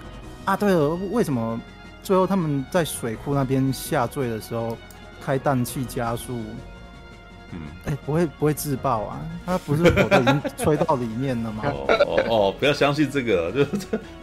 [0.44, 1.60] 啊，对了，为什么
[2.02, 4.76] 最后他们在水库那边下坠的时候
[5.20, 6.40] 开氮气加速？
[7.50, 9.20] 嗯，哎、欸，不会不会自爆啊？
[9.46, 11.62] 他不是火都已经吹到里面了吗？
[11.72, 13.70] 哦哦哦，不要相信这个，就是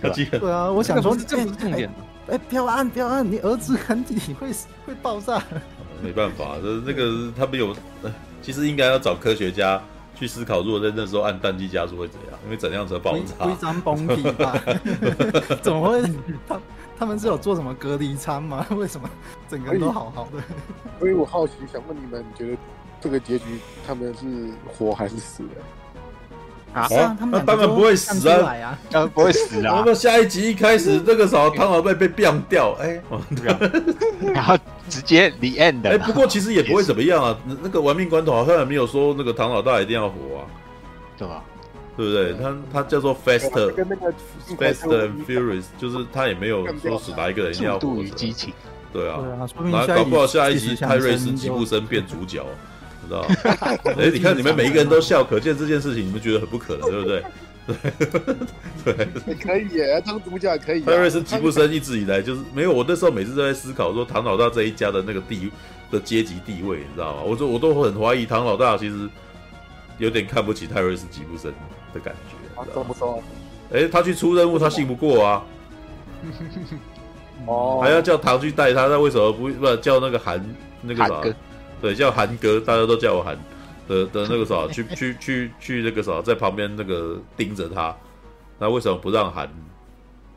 [0.01, 1.89] 这， 对啊，我想说这不是重点。
[2.27, 4.51] 哎、欸，不要按不要按，你儿子肯定会
[4.85, 5.41] 会爆炸。
[6.03, 7.75] 没办法，就是那个他们有，
[8.41, 9.81] 其实应该要找科学家
[10.15, 12.39] 去思考，如果在那时候按单机加速会怎样？
[12.45, 13.45] 因为怎样才爆炸？
[13.45, 14.57] 规章崩体吧？
[15.61, 16.01] 怎么会？
[16.47, 16.59] 他
[16.97, 18.65] 他们是有做什么隔离餐吗？
[18.71, 19.09] 为什么
[19.49, 20.41] 整个人都好好的？
[20.99, 22.57] 所以我好奇想问你们，你觉得？
[23.01, 25.61] 这个结局，他们是活还是死的？
[26.75, 29.79] 啊，啊他们当然不会死啊，当然不会死啊。
[29.79, 33.01] 我们下一集一开始，那个时候唐老被被 变掉，哎，
[34.33, 34.57] 然后
[34.89, 35.87] 直接 the end。
[35.87, 37.37] 哎，不过其实也不会怎么样啊。
[37.63, 40.43] 那个玩命关头好像也没有说那个唐老大一定要活啊，
[41.17, 41.41] 对吧？
[41.97, 42.33] 对不对？
[42.33, 43.71] 他他叫做 faster
[44.57, 47.79] faster and Furious，就是他也没有说死哪一个人要活。
[47.79, 48.53] 速度与激情，
[48.91, 49.19] 对啊，
[49.71, 52.45] 那搞不好下一集泰瑞斯吉布森变主角。
[53.05, 53.25] 知道？
[53.97, 57.23] 哎，你看你们每一个人都笑，可见这件事情你们觉得很不可能， 对不对？
[58.83, 58.93] 对
[59.25, 60.81] 对， 可以耶，当主角可以。
[60.81, 65.51] 泰瑞斯吉布森一直以来就是没有，我那时候每次都在思考说唐老大这一家的那个地
[65.89, 67.21] 的阶级地位，你知道吗？
[67.25, 69.09] 我说我都很怀疑唐老大其实
[69.97, 71.51] 有点看不起泰瑞斯吉布森
[71.93, 72.61] 的感觉。
[72.61, 73.23] 啊，怎么说？
[73.73, 75.43] 哎，他去出任务，他信不过啊。
[77.47, 80.39] 哦，还要叫唐去带他，那为什么不不叫那个韩
[80.81, 81.21] 那个啥？
[81.85, 83.37] 对，叫韩哥，大家都叫我韩
[83.87, 87.95] 的的那个啥，去去去去那个啥，在旁边那个盯着他。
[88.57, 89.47] 那为什么不让韩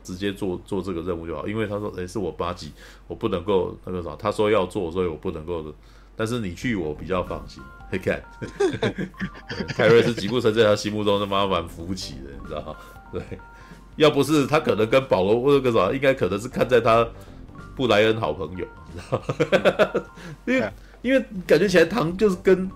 [0.03, 1.47] 直接做做这个任务就好？
[1.47, 2.71] 因为他说，哎，是我八级，
[3.07, 4.15] 我不能够那个啥。
[4.15, 5.73] 他说要做，所以我不能够的。
[6.15, 7.63] 但是你去，我比较放心。
[7.91, 8.23] 你 看，
[9.75, 12.75] 凯瑞是吉布森在他心目中他妈蛮扶不起的，你知道吗？
[13.11, 13.23] 对，
[13.95, 17.07] 要不是他可能跟保罗那个啥，应该可能是看在他。
[17.75, 20.03] 布莱恩好朋友，你知道
[20.45, 20.69] 因为
[21.01, 22.69] 因为感觉起来唐就是跟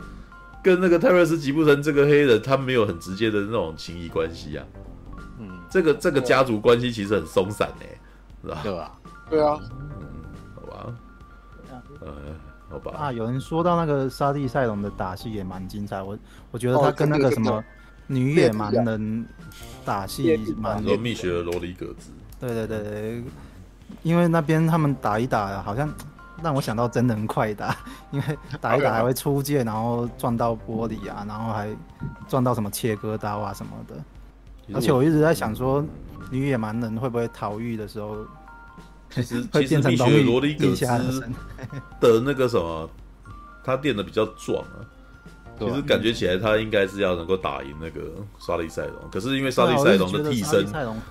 [0.63, 4.65] 跟那个泰瑞斯吉布森这个黑人，他没有很直接的那种情谊关系啊。
[5.39, 7.97] 嗯，这个这个家族关系其实很松散诶、欸，
[8.41, 8.61] 是吧？
[8.63, 9.59] 对吧，对啊。
[9.99, 10.07] 嗯，
[10.55, 10.95] 好吧。
[12.01, 12.11] 呃，
[12.69, 12.93] 好吧。
[12.97, 16.17] 啊，有人说到那个沙地赛隆的打戏也蛮精彩，我
[16.51, 17.63] 我觉得他跟那个什么
[18.07, 19.25] 女野蛮人
[19.83, 20.81] 打戏蛮。
[20.83, 22.11] 罗蜜雪儿罗里格子。
[22.39, 23.23] 对对对对，
[24.01, 25.89] 因为那边他们打一打，好像
[26.43, 27.75] 让我想到真人快打，
[28.11, 31.69] 因为打一打还会出界，然后撞到玻璃啊，然后还
[32.27, 33.95] 撞到什么切割刀啊什么的。
[34.73, 35.83] 而且我一直在想说，
[36.29, 38.17] 女野蛮人会不会逃狱的时候，
[39.09, 40.85] 其实 会变成罗里葛兹
[41.99, 42.89] 的那个什么，
[43.63, 44.77] 他练的比较壮啊。
[45.59, 48.01] 其实感觉起来，他应该是要能够打赢那个
[48.39, 50.65] 沙利塞隆，可是因为沙利塞隆的替身，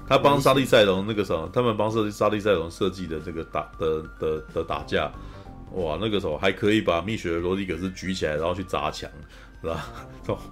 [0.07, 5.11] 他帮沙利塞隆那个什么，他们帮设沙利塞隆设计的这个打的的的打架，
[5.74, 9.09] 哇，那个时候还可以把蜜雪的罗蒂格斯举起来，然后去砸墙，
[9.62, 9.87] 是吧？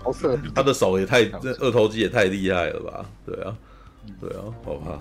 [0.02, 3.04] 好色，他的手也太，这二头肌也太厉害了吧？
[3.26, 3.56] 对啊，
[4.20, 4.98] 对啊，好怕。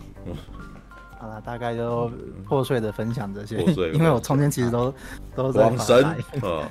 [1.20, 2.10] 好了，大概就
[2.48, 4.94] 破碎的分享这些，破碎， 因为我中间其实都
[5.36, 5.64] 都在。
[5.64, 6.16] 网神啊，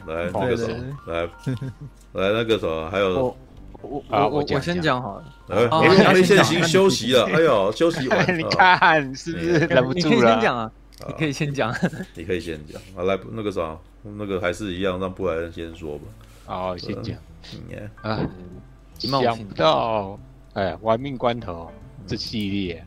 [0.06, 3.36] 来 那个什么，来来那个什么，还有我
[3.82, 5.24] 我我我先讲好了。
[5.48, 10.12] 哎，没先行休息了，哎呦，休息完， 你看是不是忍不住了？
[10.16, 10.72] 你可以先讲啊，
[11.06, 11.74] 你可以先讲，
[12.16, 12.80] 你可以先讲。
[12.96, 16.04] 好，来那个啥，那个还是一样，让布莱恩先说吧。
[16.46, 17.16] 好，先讲。
[18.02, 18.26] 啊，
[18.98, 20.18] 想不到，
[20.54, 21.70] 哎，玩命关头
[22.06, 22.84] 这系列。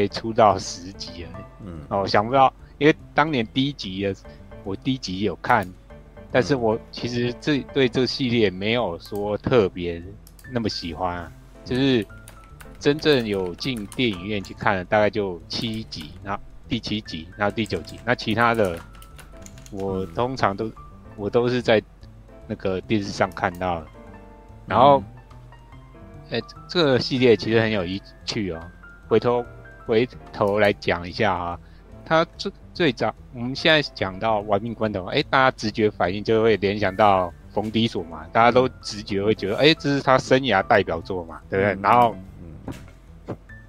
[0.00, 1.30] 可以出到十集了，
[1.62, 4.14] 嗯，哦，想不到，因为当年第一集的，
[4.64, 5.70] 我第一集有看，
[6.30, 10.02] 但是我其实这对这个系列没有说特别
[10.50, 11.32] 那么喜欢，啊，
[11.66, 12.06] 就是
[12.78, 18.80] 真正有进电影院去看的大概就七集，然后第七集，然后第九集，那其他的
[19.70, 20.72] 我通常都
[21.14, 21.82] 我都是在
[22.46, 23.86] 那个电视上看到的，
[24.66, 25.04] 然后，
[26.30, 27.84] 哎，嗯，这个系列其实很有
[28.24, 28.60] 趣哦，
[29.06, 29.44] 回头。
[29.90, 31.58] 回头来讲一下啊，
[32.04, 41.82] 他最最早，我们现在讲到玩命关头，哎，大家直觉反应就会联想到冯迪索嘛，大家都直觉会觉得，哎，这是他生涯代表作嘛，对不对？
[41.82, 42.14] 然后，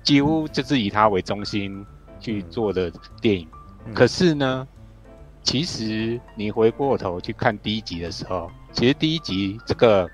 [0.03, 1.83] 几乎就是以他为中心
[2.19, 3.47] 去做的电影。
[3.95, 4.67] 可是呢，
[5.41, 10.07] 其实你回过头去看第一集的时候，其实第一集这个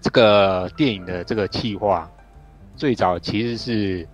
[0.00, 2.08] 这个电影的这个企划，
[2.76, 4.08] 最早其实是。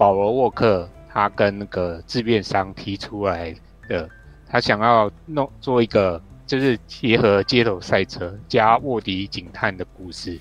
[0.00, 3.54] 保罗沃克他跟那个制片商提出来
[3.86, 4.08] 的，
[4.48, 10.40] 他想要弄做一个就是结合街头赛车加卧底警探的故事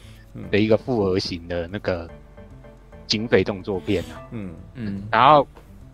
[0.50, 2.10] 的一个复合型的那个
[3.06, 4.24] 警匪动作片啊。
[4.32, 5.04] 嗯嗯。
[5.12, 5.46] 然后，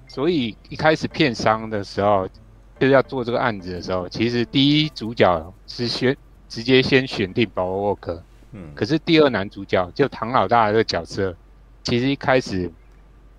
[0.07, 2.27] 所以一开始片商的时候
[2.79, 6.15] 就是要做这个案子的时候，其实第一主角是选
[6.47, 8.21] 直接先选定保罗沃克。
[8.51, 8.69] 嗯。
[8.75, 11.35] 可是第二男主角就唐老大这个角色，
[11.81, 12.71] 其实一开始。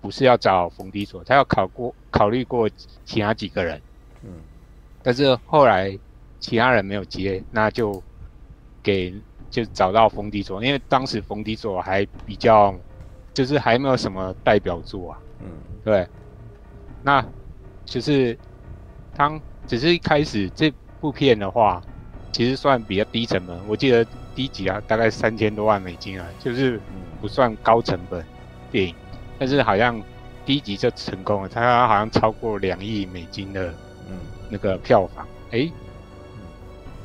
[0.07, 2.69] 不是要找冯迪索，他要考过考虑过
[3.03, 3.81] 其他几个人，
[4.21, 4.41] 嗯，
[5.01, 5.99] 但是后来
[6.39, 8.01] 其他人没有接，那就
[8.81, 9.13] 给
[9.49, 12.73] 就找到冯迪索，因为当时冯迪索还比较
[13.33, 16.07] 就是还没有什么代表作啊，嗯，对，
[17.01, 17.21] 那
[17.83, 18.39] 就是
[19.13, 21.81] 当只是一开始这部片的话，
[22.31, 26.79] 其实算比较低成本，我记得第一集啊大概三千多万美金啊，就是
[27.19, 28.25] 不算高成本
[28.71, 28.95] 电影。
[29.39, 30.01] 但是好像
[30.45, 33.67] 第一集就成功了，他好像超过两亿美金的，
[34.09, 34.17] 嗯，
[34.49, 35.73] 那个票房，哎、欸，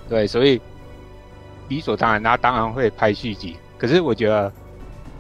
[0.09, 0.61] 对，所以
[1.68, 3.57] 理所当然，他当然会拍续集。
[3.77, 4.53] 可是我觉得，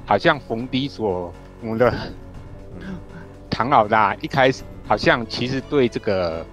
[0.06, 1.92] 好像冯迪所，我们的
[3.50, 6.46] 唐老大一开始好像其实对这个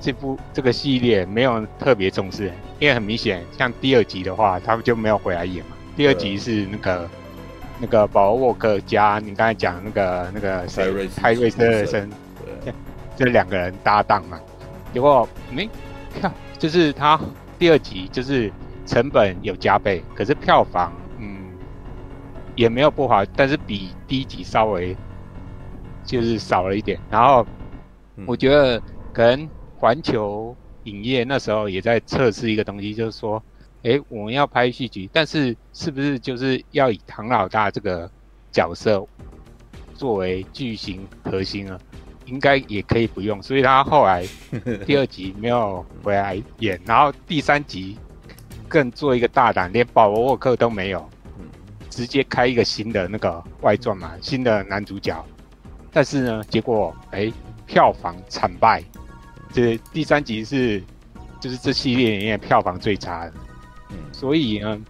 [0.00, 5.76] 这部这个系列没有特别重视，因为很明显，像第二集的话，他们就没有回来演嘛。
[5.96, 7.08] 第二集是那个。
[7.78, 12.10] 那个保罗沃克加你刚才讲那个那个谁，泰瑞斯·森，
[12.64, 12.72] 对，
[13.14, 14.40] 这两个人搭档嘛。
[14.94, 15.68] 结果没
[16.18, 17.20] 票，就是他
[17.58, 18.50] 第二集就是
[18.86, 21.50] 成本有加倍，可是票房嗯
[22.54, 24.96] 也没有不好，但是比第一集稍微
[26.02, 26.98] 就是少了一点。
[27.10, 27.46] 然后
[28.24, 28.80] 我觉得
[29.12, 29.46] 可能
[29.76, 33.42] 环球影业那时候也在测试一个东西，就是说。
[33.86, 38.10] 哎，我们要拍续集，但是是不是就是要以唐老大这个
[38.50, 39.06] 角色
[39.94, 41.78] 作为剧情核心啊？
[42.24, 44.26] 应该也可以不用，所以他后来
[44.84, 47.96] 第二集没有回来演，然后第三集
[48.66, 51.08] 更做一个大胆，连保罗沃克都没有，
[51.88, 55.24] 直接开一个新的那个外传嘛，新的男主角。
[55.92, 57.32] 但是呢，结果哎，
[57.64, 58.82] 票房惨败，
[59.52, 60.82] 这第三集是
[61.38, 63.45] 就是这系列里面票房最差的，嗯，
[64.12, 64.80] 所以呢，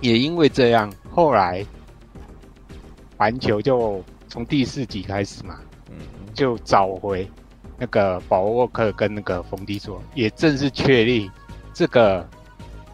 [0.00, 1.64] 也因为这样，后来
[3.16, 5.58] 环球就从第四集开始嘛，
[5.90, 5.98] 嗯，
[6.34, 7.28] 就找回
[7.78, 11.30] 那个保罗沃克跟那个冯迪索，也正式确立
[11.72, 12.28] 这个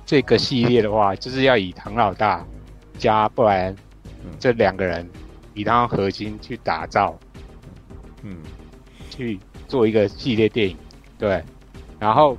[0.05, 2.45] 这个系列的话，就是要以唐老大
[2.99, 3.77] 加布莱恩
[4.39, 5.09] 这两个人
[5.55, 7.19] 以他核心去打造，
[8.23, 8.37] 嗯，
[9.11, 9.39] 去。
[9.69, 10.77] 做一个系列电影，
[11.19, 11.43] 对，
[11.99, 12.37] 然后，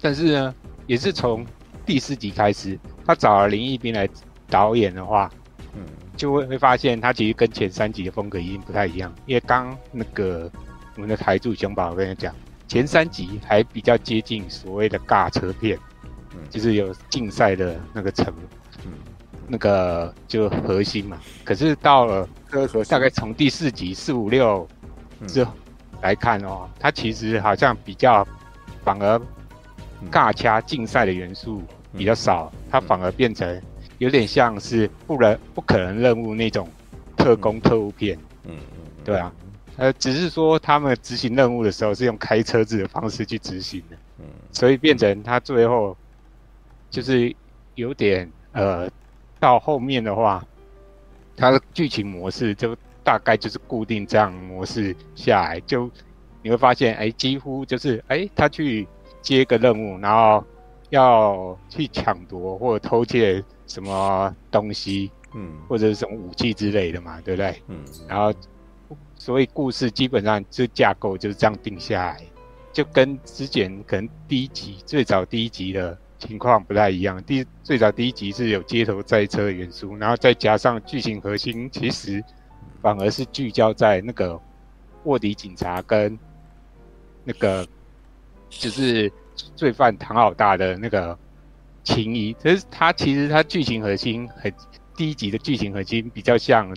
[0.00, 0.52] 但是呢，
[0.86, 1.44] 也是从
[1.84, 4.08] 第四集开始，他找了林奕斌来
[4.48, 5.30] 导演的话，
[5.74, 5.82] 嗯，
[6.16, 9.12] 就会会发现他其实跟前三集的风格已经不太一样。
[9.26, 10.50] 因为刚那个
[10.94, 12.34] 我们的台柱熊宝跟你讲，
[12.68, 15.78] 前三集还比较接近所谓的尬车片，
[16.32, 18.32] 嗯，就是有竞赛的那个成，
[18.84, 18.92] 嗯，
[19.46, 21.18] 那个就核心嘛。
[21.44, 22.28] 可是到了
[22.88, 24.66] 大概从第四集四五六
[25.26, 25.52] 之后。
[26.02, 28.24] 来看哦，他其实好像比较
[28.84, 29.18] 反而
[30.10, 31.62] 尬掐竞赛的元素
[31.96, 33.60] 比较少，它反而变成
[33.98, 36.68] 有点像是不能不可能任务那种
[37.16, 38.18] 特工特务片。
[38.44, 39.32] 嗯嗯，对啊，
[39.76, 43.96] 呃，只是说他们执行任务的时候是用开车子的方式去执行的。
[44.18, 45.96] 嗯，所以变成他最后
[46.90, 47.34] 就是
[47.74, 48.88] 有点呃，
[49.38, 50.44] 到后面的话，
[51.36, 52.76] 它的剧情模式就。
[53.06, 55.88] 大概就是固定这样模式下来，就
[56.42, 58.84] 你会发现，哎，几乎就是，哎，他去
[59.26, 60.44] 接个任务，然后
[60.90, 67.62] 要去抢夺或者偷窃什么东西，嗯，或者是什么武器之类的嘛，对不对？
[67.66, 68.32] 嗯，然后，
[69.16, 72.22] 所以故事基本上这架构就是这样定下来，
[72.72, 77.20] 就跟之前可能第一集最早第一集的情况不太一样。
[77.24, 82.22] 第最早第一集是有街头赛车的元素，然后再加上剧情核心，其实。
[82.82, 84.40] 反而是聚焦在那个
[85.04, 86.16] 卧底警察跟
[87.24, 87.66] 那个
[88.48, 89.10] 就是
[89.54, 91.16] 罪犯唐老大的那个
[91.84, 94.52] 情谊，可是他其实他剧情核心很
[94.96, 96.74] 第一集的剧情核心比较像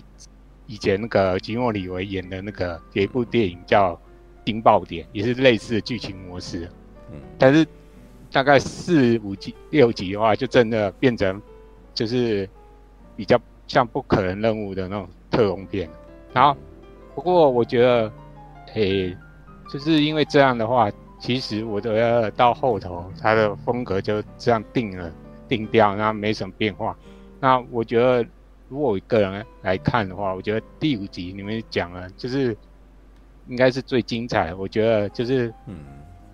[0.66, 3.94] 以前那个吉诺里维演的那个有一部电影叫
[4.44, 6.70] 《惊爆点》，也是类似的剧情模式。
[7.10, 7.66] 嗯，但是
[8.30, 11.40] 大概四五集六集的话，就真的变成
[11.92, 12.48] 就是
[13.16, 15.90] 比较像不可能任务的那种特工片。
[16.32, 16.56] 然后，
[17.14, 18.12] 不过我觉得，
[18.74, 19.18] 诶、欸，
[19.72, 20.88] 就是因为这样的话，
[21.20, 25.12] 其实我觉得到后头他的风格就这样定了
[25.46, 26.96] 定调，然后没什么变化。
[27.38, 28.26] 那我觉得，
[28.68, 32.56] 如果我一个人来看的话，我觉得第五集你们讲了，就是
[33.46, 34.56] 应该是最精彩的。
[34.56, 35.76] 我觉得就是，嗯，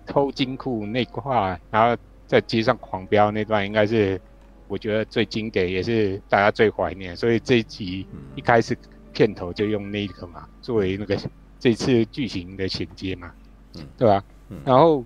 [0.05, 4.19] 偷金库那块，然后在街上狂飙那段，应该是
[4.67, 7.15] 我觉得最经典，也是大家最怀念。
[7.15, 8.75] 所以这一集一开始。
[9.13, 11.17] 片头就用那个嘛，作为那个
[11.57, 13.31] 这次剧情的衔接嘛，
[13.73, 14.23] 嗯，对吧？
[14.49, 15.03] 嗯，然后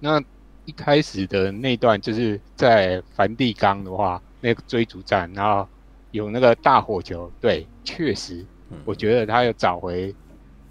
[0.00, 0.22] 那
[0.64, 5.68] 一开始的那段就是在梵蒂冈的话，那个追逐战，然后
[6.10, 8.44] 有那个大火球，对，确实，
[8.84, 10.14] 我觉得他有找回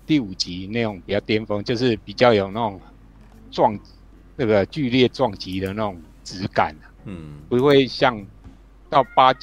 [0.05, 2.79] 第五集那种比较巅峰，就是比较有那种
[3.51, 3.77] 撞
[4.35, 8.25] 那个剧烈撞击的那种质感，嗯，不会像
[8.89, 9.33] 到八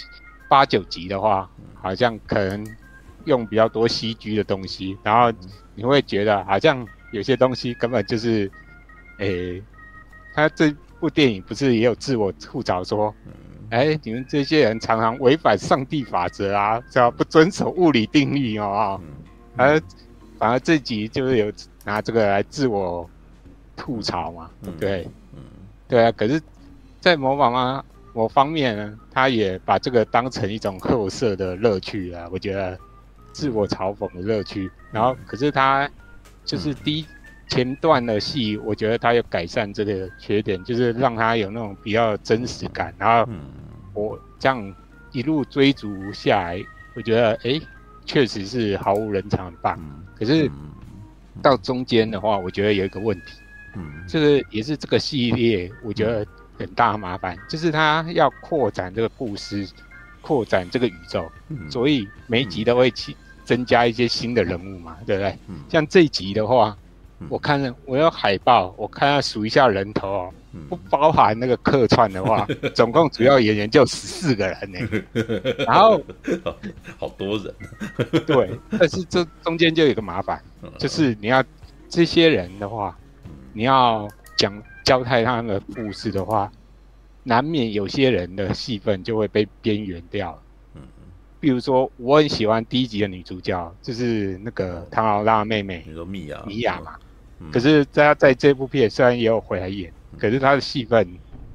[0.48, 2.66] 八九集的话，好像可能。
[3.24, 5.32] 用比较多 CG 的东西，然后
[5.76, 8.50] 你会觉得好像有些东西根本就是，
[9.18, 9.62] 诶、欸，
[10.34, 13.14] 他这部电影不是也有自我吐槽说，
[13.70, 19.00] 哎、欸，你们这些人常常违反上帝法则啊，只要不遵守物理定律哦，
[19.56, 19.80] 而
[20.38, 21.52] 反而这集就是有
[21.84, 23.08] 拿这个来自我
[23.76, 24.50] 吐槽嘛，
[24.80, 25.08] 对，
[25.86, 26.04] 对？
[26.04, 26.40] 啊，可是，
[27.00, 27.84] 在某方面
[28.14, 32.78] 某方面呢，他也把这个当成一种后色的乐趣啊，我觉得。
[33.34, 35.88] 自我嘲讽的乐趣，然后可是他
[36.44, 37.06] 就是第一
[37.48, 42.94] 前段的戏，我觉得他有改善这个缺点，就是让他有那种比较真实感。
[42.98, 43.30] 然后
[43.94, 44.74] 我这样
[45.12, 46.64] 一路追逐下来，
[46.94, 47.60] 我觉得哎，
[48.04, 49.78] 确实是毫无人常，很棒。
[50.16, 50.50] 可是
[51.42, 53.38] 到中间的话，我觉得有一个问题，
[53.76, 56.26] 嗯，这个也是这个系列我觉得
[56.58, 59.68] 很大麻烦，就是他要扩展这个故事。
[60.24, 61.28] 扩展这个宇宙，
[61.68, 63.12] 所以每一集都会去
[63.44, 65.36] 增加一些新的人物嘛，对不对？
[65.68, 66.76] 像这一集的话，
[67.28, 70.30] 我看了，我要海报，我看要数一下人头哦，
[70.68, 74.78] 不包含那个客串的话， 总共主要演员就十四个人呢。
[75.66, 76.00] 然后
[76.98, 77.54] 好多人，
[78.26, 80.40] 对，但是这中间就有一个麻烦，
[80.78, 81.42] 就是你要
[81.88, 82.96] 这些人的话，
[83.52, 84.52] 你要讲
[84.84, 86.50] 交代他们的故事的话。
[87.24, 90.51] 难免有些人的戏份就会被边缘掉，嗯，
[91.42, 96.94] 比如说我很喜欢第一集的女主角，就是那个唐老大妹妹，你说米娅，米娅嘛，
[97.50, 101.04] 可是在他在这部片虽然也有回来演，可是她的戏份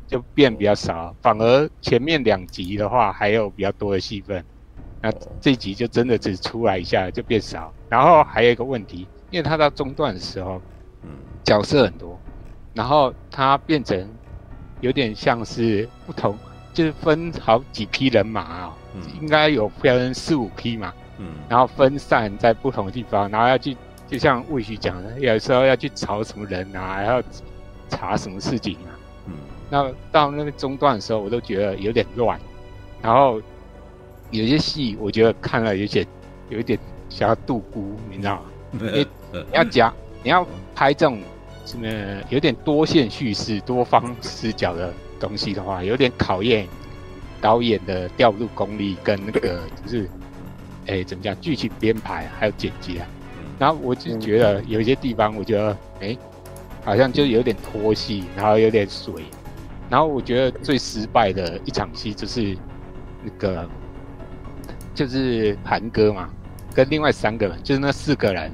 [0.05, 4.43] 就变比较少，反而前面两集的话还有比较多的戏份，
[5.01, 5.09] 那
[5.39, 7.73] 这集就真的只出来一下就变少。
[7.87, 10.61] 然后还有一个问题，因为她到中段的时候，
[11.45, 12.19] 角色很多，
[12.73, 14.05] 然后她变成
[14.81, 16.37] 有点像是不同，
[16.73, 18.77] 就是分好几批人马啊，
[19.21, 23.75] 应该有分四五批嘛，嗯然后分散在不同的地方，然后要去。
[24.09, 27.21] 就像魏旭讲的，有时候要去找什么人啊，还要
[27.89, 28.95] 查什么事情啊。
[29.25, 29.33] 嗯，
[29.69, 32.39] 那到那个中段的时候，我都觉得有点乱。
[33.01, 33.41] 然后
[34.31, 36.07] 有些戏，我觉得看了有点
[36.47, 36.79] 有一点
[37.09, 38.41] 想要度孤，你知道吗？
[38.79, 39.93] 因为你 要讲，
[40.23, 41.19] 你要拍这种
[41.65, 41.85] 什么
[42.29, 46.65] 有点多线叙事、多方视角的东西的话，有点考验
[47.41, 50.09] 导演的调度功力跟那个 就是，
[50.87, 51.39] 哎、欸，怎么讲？
[51.39, 53.07] 剧情编排还有剪辑啊。
[53.59, 56.19] 然后我就觉得有一些地方，我觉得哎、欸，
[56.83, 59.25] 好像就有点拖戏，然后有点水。
[59.89, 62.57] 然后我觉得最失败的一场戏就是
[63.23, 63.67] 那个，
[64.93, 66.29] 就是韩哥嘛，
[66.73, 68.51] 跟另外三个人，就是那四个人。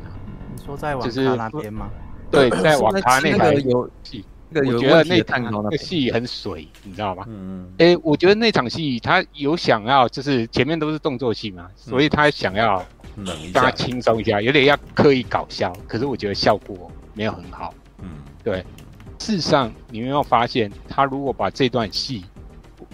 [0.56, 1.90] 你说在网咖那边吗？
[2.32, 4.24] 对，在网咖那个有戏。
[4.62, 7.24] 我觉得那场那个戏很水，你知道吗？
[7.28, 7.74] 嗯嗯。
[7.78, 12.86] 哎，我觉得那场戏他有想要，就是前面都是动作戏嘛，所以他想要。
[13.16, 17.72] 让他轻松一下，有点要刻意搞笑，可是我觉得效果没有很好。
[18.02, 18.10] 嗯，
[18.44, 18.66] 对。
[19.20, 22.26] 事实上，你有没有发现，他如果把这段戏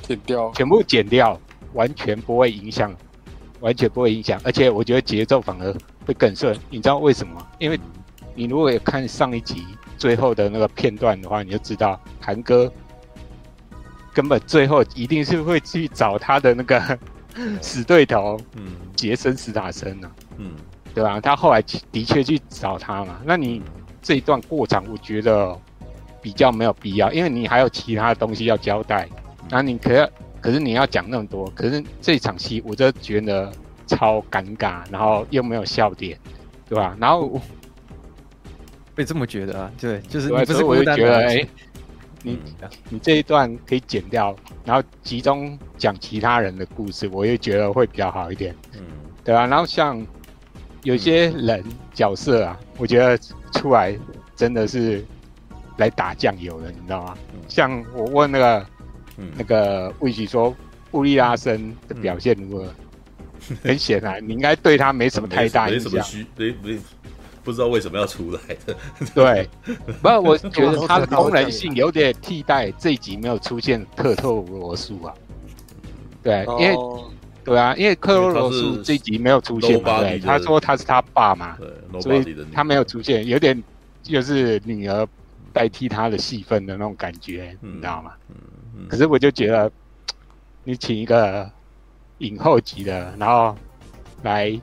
[0.01, 1.39] 剪掉，全部剪掉，
[1.71, 2.93] 完全不会影响，
[3.61, 5.73] 完全不会影响，而且我觉得节奏反而
[6.05, 6.53] 会更顺。
[6.69, 7.41] 你知道为什么？
[7.57, 7.79] 因为
[8.35, 9.63] 你如果有看上一集
[9.99, 12.71] 最后的那个片段的话，你就知道韩哥
[14.13, 16.97] 根本最后一定是会去找他的那个。
[17.61, 20.11] 死对头，嗯，杰森·斯塔森呢？
[20.37, 20.51] 嗯，
[20.93, 21.21] 对吧？
[21.21, 23.21] 他后来的确去找他嘛。
[23.23, 23.61] 那你
[24.01, 25.57] 这一段过场，我觉得
[26.21, 29.07] 比较没有必要，因为你还有其他的东西要交代。
[29.49, 30.09] 那你可要，
[30.41, 33.49] 可是你要讲那么多，可是这场戏我就觉得
[33.87, 36.19] 超尴尬，然后又没有笑点，
[36.67, 36.97] 对吧？
[36.99, 37.41] 然后我
[38.99, 39.71] 会这么觉得啊？
[39.79, 41.47] 对，就是你不是我就觉得哎。
[42.21, 42.37] 你
[42.89, 44.35] 你这一段可以剪掉，
[44.65, 48.53] 然后集中讲其他人的故事，我也觉得会比较好一点。
[48.73, 48.81] 嗯，
[49.23, 49.47] 对啊。
[49.47, 50.05] 然后像
[50.83, 53.17] 有些人角色啊，我觉得
[53.53, 53.97] 出来
[54.35, 55.01] 真的是
[55.77, 57.17] 来打酱油的，你知道吗？
[57.47, 58.65] 像我问那个
[59.37, 60.53] 那个魏许说
[60.91, 62.67] 布利拉森的表现如何？
[63.63, 66.05] 很显然，你应该对他没什么太大印象。
[67.49, 68.77] 不知道为什么要出来的？
[69.15, 69.49] 对，
[70.03, 75.11] 不，我觉得它的功能性有点替代这一集没有出现克透罗素啊。
[76.21, 76.77] 对，因为
[77.43, 81.57] 对啊，因为克托罗素这一集没有出现嘛，对，他说他是他爸嘛，
[81.99, 83.59] 所以他没有出现，有点
[84.03, 85.07] 就是女儿
[85.51, 88.11] 代替他的戏份的那种感觉，你知道吗？
[88.87, 89.71] 可是我就觉得，
[90.63, 91.49] 你请一个
[92.19, 93.57] 影后级的，然后
[94.21, 94.55] 来，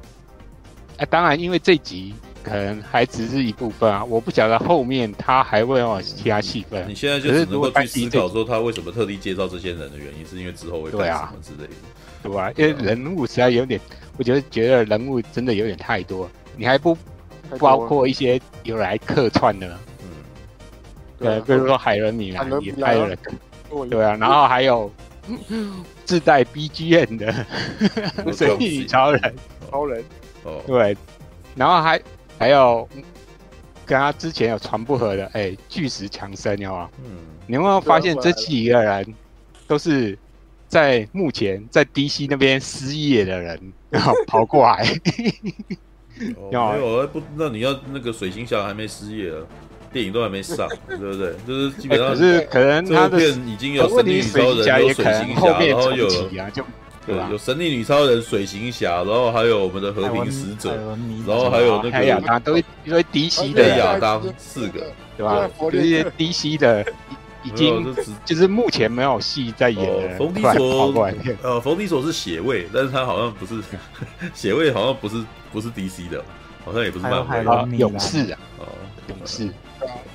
[0.98, 2.14] 哎，当然因为这集。
[2.46, 6.88] 可能还只是一部分啊，我不晓得后面他还会有其他戏份。
[6.88, 11.74] 你现在就只能够去思考说他为什么特地介绍这些人的原因，是因为之后会干什么之类的，
[12.22, 12.52] 对吧、啊？
[12.56, 13.80] 因为人物实在有点，
[14.16, 16.96] 我觉得觉得人物真的有点太多，你还不
[17.58, 20.08] 包括一些有来客串的，嗯，
[21.18, 23.16] 对，比如说海伦米兰也拍了，
[23.90, 24.88] 对啊，然后还有
[26.04, 27.32] 自带 BGM 的
[28.32, 29.34] 神力女超人，
[29.68, 30.04] 超人，
[30.44, 30.96] 哦，对，
[31.56, 32.00] 然后还。
[32.38, 32.88] 还有
[33.84, 36.90] 跟他之前有传不合的，哎、欸，巨石强森有吗？
[37.04, 37.10] 嗯，
[37.46, 39.14] 你有没有发现这几个人
[39.66, 40.18] 都是
[40.68, 44.84] 在目前在 DC 那边失业的人，然 后跑过来？
[46.36, 49.46] 哦、没有，不，那你要那个水行侠还没失业了，
[49.92, 51.34] 电影都还没上， 对不对？
[51.46, 56.08] 就是基本上，可是可能他的片已经有神力女超人，有水行侠，然后有。
[57.06, 60.76] 对，有神力女超人、水行侠，然后还有我们的和平使者，
[61.26, 64.86] 然后还有那个亚当，都因为 DC 的亚当四个，
[65.16, 65.48] 对吧？
[65.70, 66.84] 这些 DC 的
[67.44, 67.94] 已经
[68.24, 70.18] 就是目前没有戏在演的。
[70.18, 70.92] 冯迪索，
[71.42, 73.62] 呃，冯迪索是血卫，但是他好像不是
[74.34, 76.24] 血卫，好像不是不是 DC 的，
[76.64, 77.76] 好像也不是漫威。
[77.78, 78.66] 勇士啊，哦，
[79.08, 79.48] 勇士。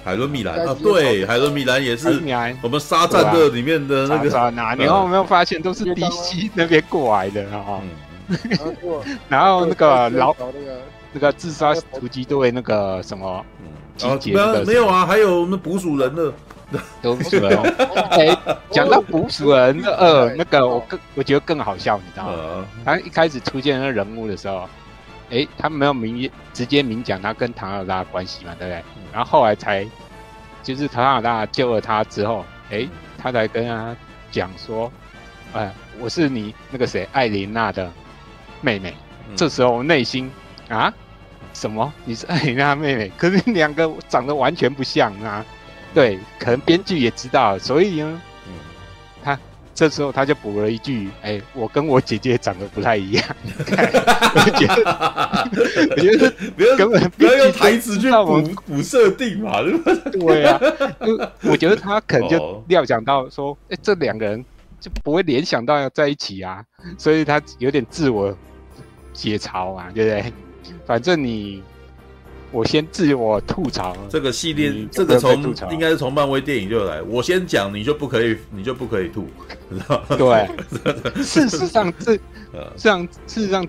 [0.04, 2.22] 海伦米兰啊，对，海伦米兰也是
[2.62, 4.52] 我们沙战的里面的那个。
[4.78, 7.82] 你有没有发现都是 DC 那边过来的啊？
[9.28, 10.36] 然后那个老
[11.14, 13.46] 那个自杀突击队那个什么，
[14.26, 16.32] 没有没有啊，还有那捕鼠人的，
[17.02, 17.62] 捕鼠人。
[18.12, 18.38] 哎，
[18.70, 22.66] 讲到捕鼠人的二，那个我更我觉得更好笑，你知道吗？
[22.86, 24.68] 他一开始出现那人物的时候，
[25.32, 28.84] 哎，他没有明直接明讲他跟唐老大的关系嘛，对不对？
[29.14, 29.88] 然后后来才
[30.62, 33.96] 就是唐老大救了他之后，哎，他才跟他
[34.30, 34.92] 讲说，
[35.54, 37.92] 哎，我是你那个谁艾琳娜的
[38.62, 38.94] 妹妹。
[39.30, 40.30] 嗯、这时候内心
[40.68, 40.94] 啊，
[41.54, 41.92] 什么？
[42.04, 43.12] 你是艾琳娜妹妹？
[43.18, 45.46] 可是两个长得完全不像啊。
[45.94, 48.22] 对，可能编剧也知道，所以呢。
[49.74, 53.26] 这时候他就补了一句：“哎、欸，我跟我姐姐长得不太一样。”
[54.36, 54.76] 我觉得，
[55.90, 59.54] 我觉得不要根本不要用台词去补补设定嘛，
[60.12, 60.60] 对啊，
[61.44, 64.44] 我觉得他可能就料想到说，哎、欸，这两个人
[64.80, 66.64] 就不会联想到要在一起啊，
[66.98, 68.38] 所以他有点自我
[69.14, 70.34] 解嘲啊，对不对？
[70.86, 71.64] 反正你。
[72.52, 77.02] 我先自我吐槽，这个系列，嗯、这个从应该是从漫威电影就来。
[77.04, 79.28] 我先讲，你就不可以，你就不可以吐，
[79.70, 80.18] 知道吗？
[81.16, 82.20] 对， 事实上这，
[82.76, 83.66] 这样事实上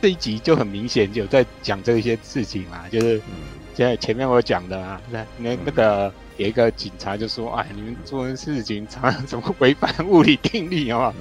[0.00, 3.20] 这一集就很明显有在讲这些事情嘛，就是
[3.74, 11.12] 现在前面我讲的啊，那那那个有一个警察就说，哎，你们做的事情常常怎么违反物理定律啊？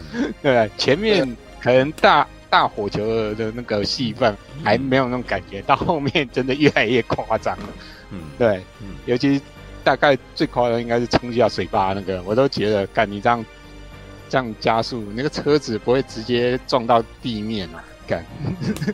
[0.43, 2.27] 对，前面可能大。
[2.49, 7.69] 大火球的那个戏份还没有那种感觉，到后面真的越来越夸张了。
[8.11, 9.39] 嗯，对，嗯，尤其
[9.83, 13.45] 大概最夸张应该是冲下水坝那个，我都觉得，干你这样
[14.27, 17.83] 这样加速，那个车子不会直接撞到地面啊？
[18.07, 18.25] 干，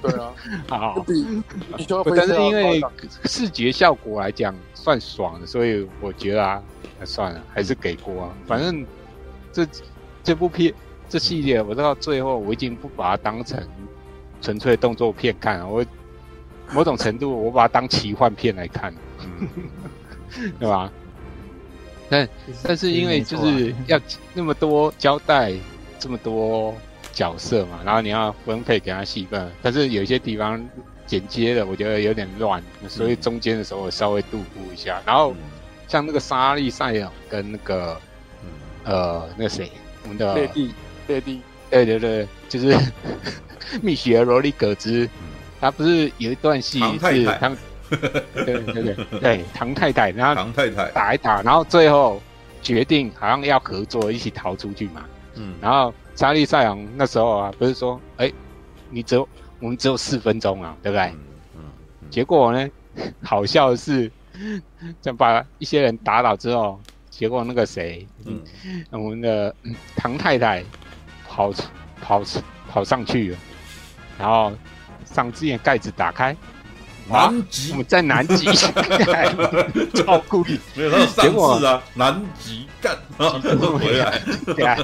[0.01, 0.33] 对啊，
[0.67, 1.05] 好，
[2.13, 2.81] 但是因为
[3.23, 6.61] 视觉效果来讲算爽的，所以我觉得啊，
[7.05, 8.29] 算了，还是给过啊。
[8.45, 8.85] 反正
[9.53, 9.65] 这
[10.21, 10.73] 这部片。
[11.15, 13.57] 这系列我到最后我已经不把它当成
[14.41, 15.85] 纯粹动作片看了，我
[16.73, 18.93] 某种程度我把它当奇幻片来看，
[20.59, 20.91] 对吧？
[22.09, 22.27] 但
[22.61, 23.97] 但是因为就是要
[24.33, 25.53] 那么多交代
[25.97, 26.75] 这么多
[27.13, 30.61] 角色嘛，然后你要分配给他戏份，但是有一些地方
[31.07, 35.01] 剪接的我觉得有点乱，所以中间的时候我稍微度过一下。
[35.05, 35.33] 然后
[35.87, 37.97] 像那个莎莉赛尔跟那个
[38.83, 39.71] 呃那个谁
[40.03, 40.49] 我们的。
[41.07, 42.77] 对的，对对对，就是
[43.81, 45.09] 蜜雪儿罗莉葛兹，
[45.59, 47.55] 他不是有一段戏是唐，
[48.33, 52.21] 对对对对，唐太太，然后唐太太打一打，然后最后
[52.61, 58.31] 决定好像要合作一起逃出去嘛，嗯，然后莎莉赛昂那时候啊，不是说，哎，
[58.89, 59.27] 你只有
[59.59, 61.11] 我们只有四分钟啊，对不对？
[61.55, 61.61] 嗯，
[62.09, 62.69] 结果呢，
[63.21, 64.11] 好笑的是，
[65.01, 66.79] 就把一些人打倒之后，
[67.09, 68.41] 结果那个谁，嗯，
[68.91, 69.53] 我们的
[69.95, 70.63] 唐太太。
[71.35, 71.53] 跑
[72.01, 72.21] 跑
[72.69, 73.37] 跑上去了，
[74.17, 74.53] 然后
[75.03, 76.33] 上之前盖子打开，
[77.09, 77.71] 南极。
[77.71, 78.45] 我们在南极，
[79.93, 84.21] 超故意，没有他上次啊，南极干，然后回来，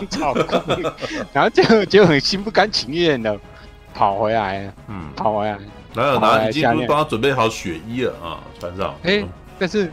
[0.10, 0.86] 超故意，
[1.32, 3.39] 然后就就很心不甘情愿的
[3.93, 5.58] 跑回来，嗯，跑回来，
[5.93, 9.24] 然后然后已经帮他准备好雪衣了啊，船上，哎，
[9.58, 9.89] 但是。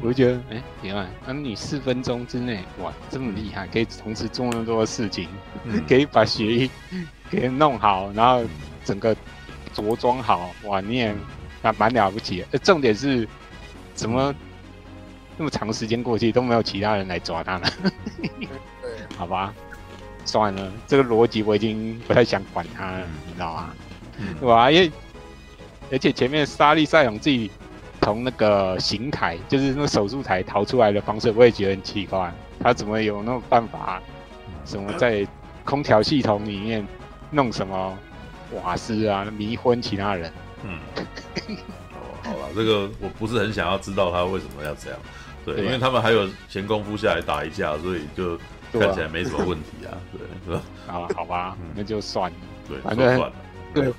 [0.00, 5.28] 我就觉得，哎、欸，另外，那你四分钟之内，哇，这么厉害，可以同时做那么多事情，
[5.64, 6.70] 嗯、可以把血衣
[7.30, 8.44] 给弄好，然后
[8.84, 9.14] 整个
[9.72, 11.14] 着装好，哇，你也
[11.62, 12.58] 蛮蛮了不起的。
[12.58, 13.26] 重点是，
[13.94, 14.34] 怎么
[15.36, 17.68] 那么长时间过去都没有其他人来抓他呢？
[18.20, 18.28] 对，
[19.18, 19.52] 好吧，
[20.24, 23.74] 算了，这个逻辑我已经不太想管他了，你知道吗？
[24.18, 24.70] 嗯、对吧？
[24.70, 24.92] 因为
[25.90, 27.50] 而且前面莎莉赛勇自己。
[28.02, 32.32] 从那个刑台，就是那个手术台逃出来的方式，我也觉得很奇怪。
[32.60, 34.02] 他怎么有那种办法？
[34.64, 35.26] 什么在
[35.64, 36.86] 空调系统里面
[37.30, 37.98] 弄什么
[38.52, 40.32] 瓦斯啊，迷昏其他人？
[40.64, 40.78] 嗯，
[42.22, 44.98] 好了，这个我不是很想要知道他为什么要这样。
[45.44, 48.36] 对，对因为他们还有闲工夫下来打一架，所以就
[48.72, 49.94] 看起来没什么问题啊。
[50.12, 50.62] 对，是吧？
[50.86, 52.36] 啊，好吧，那就算了。
[52.68, 53.32] 对，反正。
[53.74, 53.92] 对，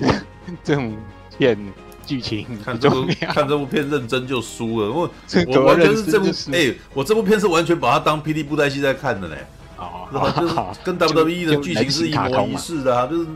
[0.62, 0.96] 这种
[1.36, 1.58] 片。
[2.06, 5.10] 剧情看这部看这部片认真就输了，我
[5.48, 9.44] 我完全是这部哎、欸，我这部片是完全把它当霹雳布袋戏在看的嘞，
[9.76, 10.54] 哦，就是
[10.84, 13.26] 跟 WWE 的剧情是一模一式的啊，就是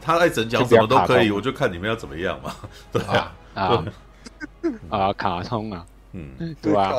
[0.00, 2.54] 他爱怎讲什么都可以，我就看你们要怎么样嘛，
[2.92, 3.32] 对啊。
[3.54, 3.84] 啊
[4.88, 6.92] 啊卡通啊，嗯，对啊。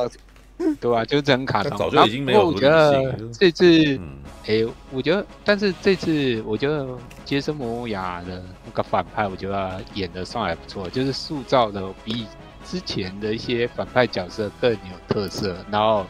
[0.80, 1.78] 对啊，就是真卡通。
[1.78, 2.48] 早就已经没有。
[2.48, 6.88] 我觉得这次，哎、嗯欸，我觉得，但是这次我觉得
[7.24, 12.28] 杰森·摩亚的那个反派，我觉得演的算还不错，就是塑造的比
[12.66, 16.06] 之前的一些反派角色更有特色，然后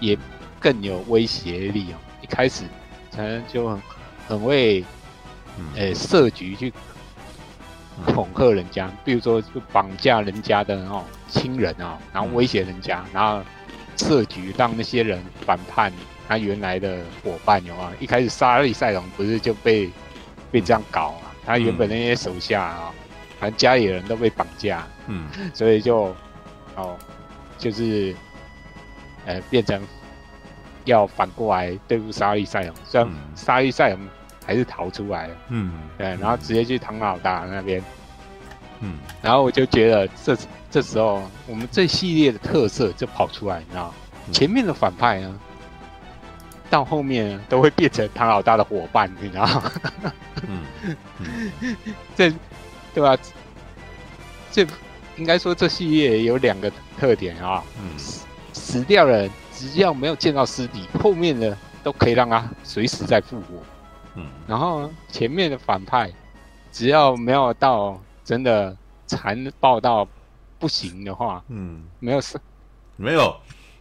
[0.00, 0.18] 也
[0.58, 1.96] 更有威胁力哦。
[2.20, 2.64] 一开始
[3.14, 3.82] 可能就很
[4.28, 4.84] 很会，
[5.76, 6.72] 呃、欸，设局去
[8.14, 13.42] 恐吓人家，比如说就绑架人家的哦亲人啊，然后威胁人家，然后。
[14.02, 15.92] 设局让那些人反叛
[16.28, 19.90] 他原来的伙伴有啊，一开始沙利赛龙不是就被
[20.50, 21.32] 被这样搞啊？
[21.44, 22.94] 他原本那些手下啊、喔，
[23.38, 26.14] 反正家里人都被绑架，嗯，所以就
[26.76, 26.96] 哦，
[27.58, 28.14] 就是
[29.26, 29.80] 呃变成
[30.84, 34.00] 要反过来对付沙利赛龙，虽然沙利赛龙
[34.46, 37.84] 还是逃出来了，嗯，对，然后直接去唐老大那边，嗯，
[39.22, 40.36] 然后我就觉得这
[40.70, 43.94] 这时候我们这系列的特色就跑出来，你知道，
[44.32, 45.40] 前面的反派呢。
[46.70, 49.72] 到后面都会变成唐老大的伙伴，你知道吗？
[50.48, 50.64] 嗯，
[51.18, 51.76] 嗯
[52.16, 52.32] 这
[52.94, 53.18] 对吧、啊？
[54.50, 54.66] 这
[55.18, 57.62] 应该说这系列有两个特点啊。
[57.78, 58.24] 嗯，死
[58.54, 63.62] 死掉了，只要没有见到尸体，后面的都可以让他随时再复活。
[64.14, 66.10] 嗯，然后前面的反派，
[66.72, 70.06] 只要没有到真的残暴到
[70.58, 72.40] 不行的话，嗯，没有事，
[72.96, 73.34] 没有。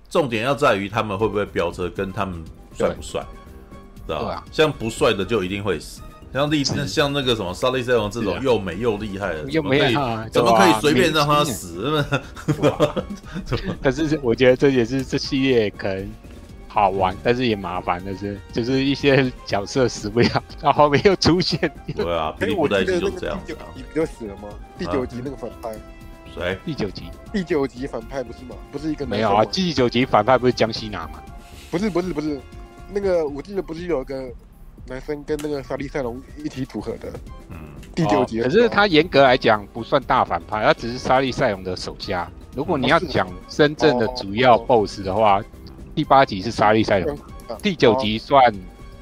[0.10, 2.44] 重点要在于他们会不会飙车，跟他们。
[2.74, 3.22] 帅不帅？
[4.08, 4.46] 知道吧？
[4.50, 6.02] 像不帅的就一定会死。
[6.34, 10.26] 像丽，像那个什么莎莉赛王这种又美又厉害的，又没啊？
[10.32, 12.22] 怎么可以随便让他死呢？
[13.84, 16.10] 可是我觉得这也是这系列可能
[16.74, 21.60] 好玩，但是也麻烦的是，就是一些角色死不了， 到后面又出现。
[21.94, 23.38] 对啊， 第五代就这样。
[23.76, 24.48] 你不就死了吗？
[24.78, 25.70] 第九集那个反派
[26.34, 26.58] 谁？
[26.66, 27.04] 第九集？
[27.34, 28.56] 第九集反派不是吗？
[28.72, 29.44] 不是一个没有啊？
[29.44, 31.22] 第九集反派不是江西拿吗？
[31.70, 32.40] 不是，不是，不是。
[32.90, 34.30] 那个我记得不是有一个
[34.88, 37.12] 男生跟那个莎莉赛龙一起组合的，
[37.50, 37.58] 嗯，
[37.94, 38.42] 第九集。
[38.42, 42.32] 可是他严格来讲不算大反派，他只是莎莉赛龙的手下。
[42.56, 45.42] 如果你要讲真正的主要 BOSS 的话，
[45.96, 47.18] 第八集是莎莉赛隆，
[47.62, 48.54] 第九集算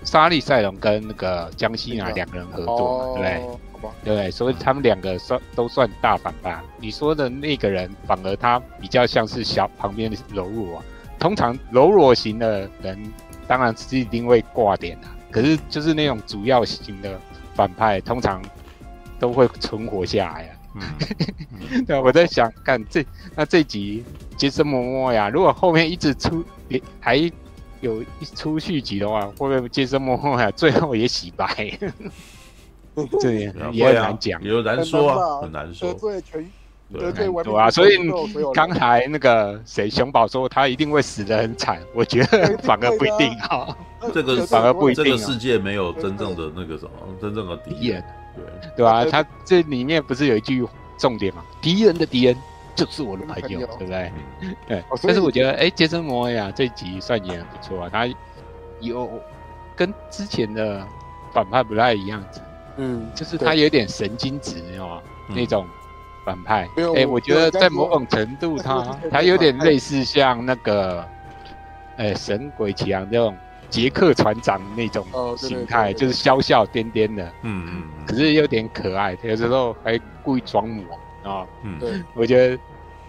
[0.03, 3.59] 莎莉赛隆跟那个江西娜两个人合作，对不对？
[4.03, 4.31] 对不对？
[4.31, 6.59] 所以他们两个算都算大反派。
[6.79, 10.83] 你说的那个人反而他比较像是小旁边的柔弱啊，
[11.17, 13.11] 通常柔弱型的人。
[13.47, 17.19] 当然是一定会挂点的，可是就是那种主要型的
[17.55, 18.39] 反派，通常
[19.19, 20.51] 都会存活下来啊。
[20.76, 23.05] 嗯，对， 我在想，看这
[23.36, 24.03] 那这集
[24.38, 26.43] 杰森莫莫呀，如果后面一直出，
[26.99, 27.15] 还
[27.82, 31.78] 有一出续集的话，会不会杰森莫莫呀 最后也洗白？
[33.22, 35.93] 这也也很难讲，有难说啊，很难说。
[36.91, 37.97] 对对啊，所以
[38.51, 43.78] 刚才那个谁熊宝说他一定会死得很惨，我觉得反而不一定啊。
[44.11, 46.91] 这个反而不一定，这个世界没有真正的那个什么
[47.22, 48.03] 真正的敌人，
[48.39, 50.65] 对对啊，他这里面不是有一句
[50.97, 51.43] 重点吗？
[51.61, 52.35] 敌人的敌人
[52.75, 54.11] 就是我的朋友，对不对？
[54.67, 54.83] 对。
[55.03, 58.07] 但是我觉得，哎，杰森摩呀这集算也很不错啊，他
[58.79, 59.09] 有
[59.75, 60.85] 跟之前的
[61.33, 62.41] 反派不太一样子，
[62.77, 65.01] 嗯，就是他有点神经质，你知道吗？
[65.29, 65.65] 那种。
[66.25, 71.03] 反派，哎，我觉得在某种程度他，他他有点类似像那个，
[71.95, 73.35] 哎，神鬼奇航这种
[73.70, 75.05] 杰克船长那种
[75.38, 80.84] 形态，就是笑笑颠颠的，嗯嗯，可是有点可爱，有时候还故意装模
[81.24, 82.59] 啊，嗯，对，我觉得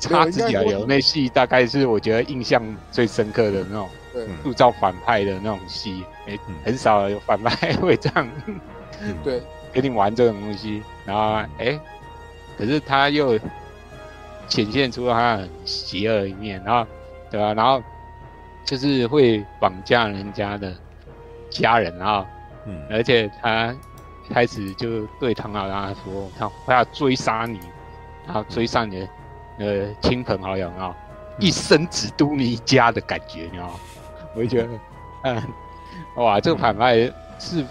[0.03, 3.89] 他自己有那戏，大概是我觉得印象最深刻的那种
[4.43, 8.29] 塑造反派的那种戏，哎，很少有反派会这样，
[9.25, 9.43] 对，
[9.73, 11.81] 跟你玩这种东西，然后哎。
[12.59, 13.39] 可是他又
[14.47, 16.87] 显现出他很邪恶的一面，然后，
[17.31, 17.55] 对吧、啊？
[17.55, 17.83] 然后
[18.65, 20.75] 就是会绑架人家的
[21.51, 22.27] 家人，啊，
[22.67, 23.75] 嗯，而且他
[24.33, 27.61] 开始就对唐老大说，他他要追杀你，
[28.27, 29.09] 他要追杀你的
[29.59, 30.97] 呃亲朋好友啊，
[31.39, 33.75] 一生只督你一家的感觉，你知道吗？
[34.35, 34.69] 我就觉得，
[35.25, 35.43] 嗯，
[36.17, 37.65] 哇，这个反派是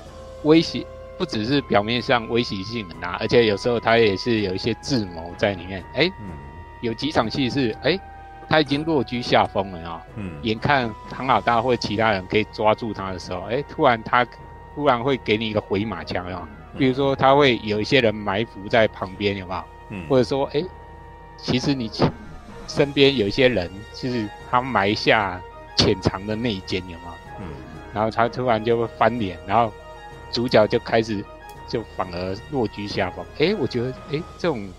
[0.44, 0.86] 威胁。
[1.18, 5.84] 不只是表面上威胁性很大，而且有时候他也是有一些智谋在里面。
[5.94, 6.10] 哎、
[6.80, 8.02] 有几场戏是，哎、欸，
[8.50, 10.12] 他已经落居下风了啊、喔。
[10.16, 10.32] 嗯。
[10.42, 14.26] 眼看唐老大或其他人可以抓住他的时候，哎、欸，突然他
[14.76, 16.48] 突然会给你一个回马枪啊。
[16.78, 19.64] 比如说他会有一些人埋伏在旁边，有没有？
[19.90, 20.06] 嗯。
[20.10, 20.66] 或者说，哎、欸，
[21.38, 21.90] 其实你
[22.68, 25.40] 身边有一些人，就是他埋下
[25.78, 27.12] 潜藏的内奸，有没有？
[27.40, 27.46] 嗯。
[27.94, 29.72] 然后他突然就会翻脸，然后。
[30.32, 31.26] 主角就开始，
[31.68, 33.26] 就反而落居下风。
[33.40, 34.70] 哎、欸，我觉得，哎、欸，这种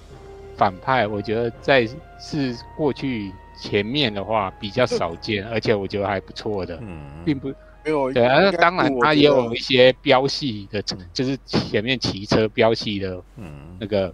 [0.57, 1.85] 反派，我觉得在
[2.21, 7.49] 是过去前面的话比较少见， 而且我觉得还不错的，嗯，并不
[7.85, 8.41] 没有对啊。
[8.41, 10.83] 那当然，它也有一些标系的，
[11.13, 14.13] 就是前面骑车标系的，嗯，那个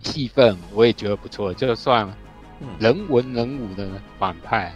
[0.00, 2.12] 戏份我也觉得不错，就算
[2.78, 4.74] 人文人武的反派，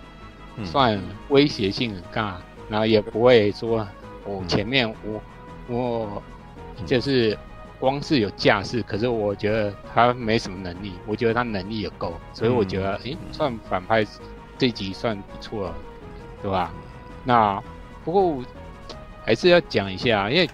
[0.64, 3.86] 算威胁性很大，然后也不会说
[4.24, 5.20] 我前面我。
[5.68, 6.22] 我
[6.84, 7.36] 就是
[7.78, 10.94] 光是有架势，可是我觉得他没什么能力。
[11.06, 14.06] 我觉得他能力也够，所以我觉得，哎、欸，算反派
[14.58, 15.74] 这集算不错了，
[16.42, 16.72] 对吧？
[17.24, 17.62] 那
[18.04, 18.42] 不过
[19.24, 20.48] 还是要讲一下，因为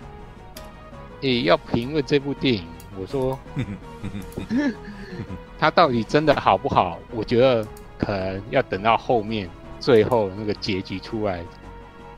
[1.20, 2.64] 诶，要评论这部电影，
[2.98, 3.38] 我说，
[5.58, 6.98] 他到底真的好不好？
[7.12, 7.66] 我觉得
[7.96, 9.48] 可能要等到后面
[9.78, 11.44] 最后那个结局出来，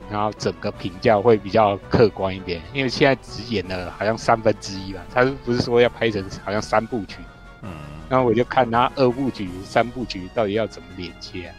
[0.09, 2.61] 然后整个评价会比较客观一点。
[2.73, 7.17] 因为现在只演了好像三分之一吧，他不是说要拍成好像三部曲？
[7.61, 7.71] 嗯，
[8.09, 11.51] 然后我就看他二部曲、三部曲到底要怎么连接，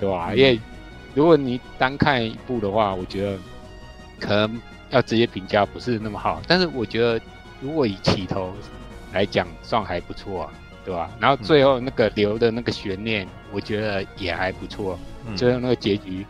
[0.00, 0.34] 对吧？
[0.34, 0.60] 因为
[1.14, 3.38] 如果你单看一部的话，我觉得
[4.20, 4.60] 可能。
[4.90, 7.20] 要直接评价不是那么好，但是我觉得
[7.60, 8.54] 如果以起头
[9.12, 10.50] 来讲，算还不错啊，
[10.82, 11.10] 对吧？
[11.20, 14.98] 然后最后那个留的那个悬念，我觉得也还不错。
[15.26, 16.24] 嗯、最后那个结局，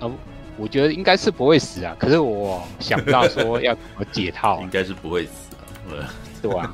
[0.00, 0.10] 呃，
[0.56, 1.94] 我觉得应该是不会死啊。
[1.98, 5.54] 可是我想不到说要怎么解套， 应该是不会死
[5.90, 6.08] 啊，
[6.40, 6.72] 对吧？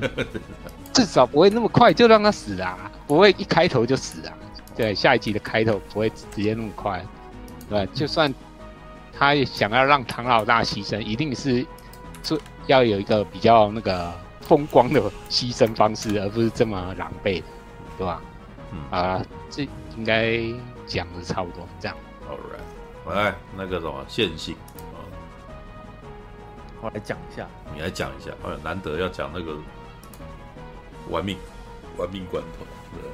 [0.93, 4.35] 至少不会那么快就让他死啊，不会一开头就死啊。
[4.77, 7.05] 对，下一集的开头不会直接那么快，
[7.69, 8.33] 对，就算。
[9.21, 11.67] 他想要让唐老大牺牲，一定是
[12.23, 17.45] 做要有一个比较那个风光的牺牲方式，而不是这么狼狈的，
[17.99, 18.23] 对吧？
[18.71, 19.21] 嗯啊，
[19.51, 19.65] 这
[19.97, 20.39] 应该
[20.87, 21.97] 讲的差不多这样。
[22.31, 22.58] All right，
[23.15, 24.99] 来那个什么线性啊，
[26.81, 27.47] 我来讲一下。
[27.75, 29.57] 你来讲一下，哎，难得要讲那个
[31.09, 31.39] 玩命
[31.97, 33.11] 玩命关头，对，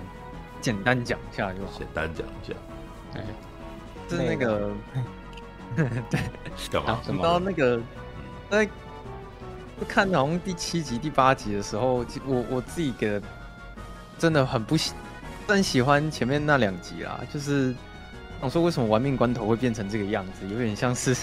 [0.60, 1.78] 简单讲一下就好。
[1.78, 2.54] 简单讲一下，
[3.14, 3.24] 哎，
[4.08, 4.70] 是那个。
[5.74, 6.20] 对，
[6.70, 7.00] 干嘛？
[7.08, 7.80] 然后那个
[8.48, 8.68] 在
[9.88, 13.22] 看好像第七集、第八集的时候，我我自己给的
[14.16, 14.94] 真的很不喜，
[15.48, 17.20] 很喜欢前面那两集啦。
[17.32, 17.74] 就是
[18.40, 20.46] 想说，为什么玩命关头会变成这个样子？
[20.48, 21.16] 有点像是，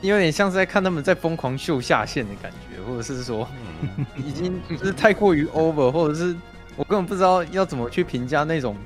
[0.00, 3.46] 有点像是在看他们在疯狂秀下限的感觉，或者是说，
[4.16, 6.36] 已经就是太过于 over，或者是
[6.76, 8.76] 我根本不知道要怎么去评价那种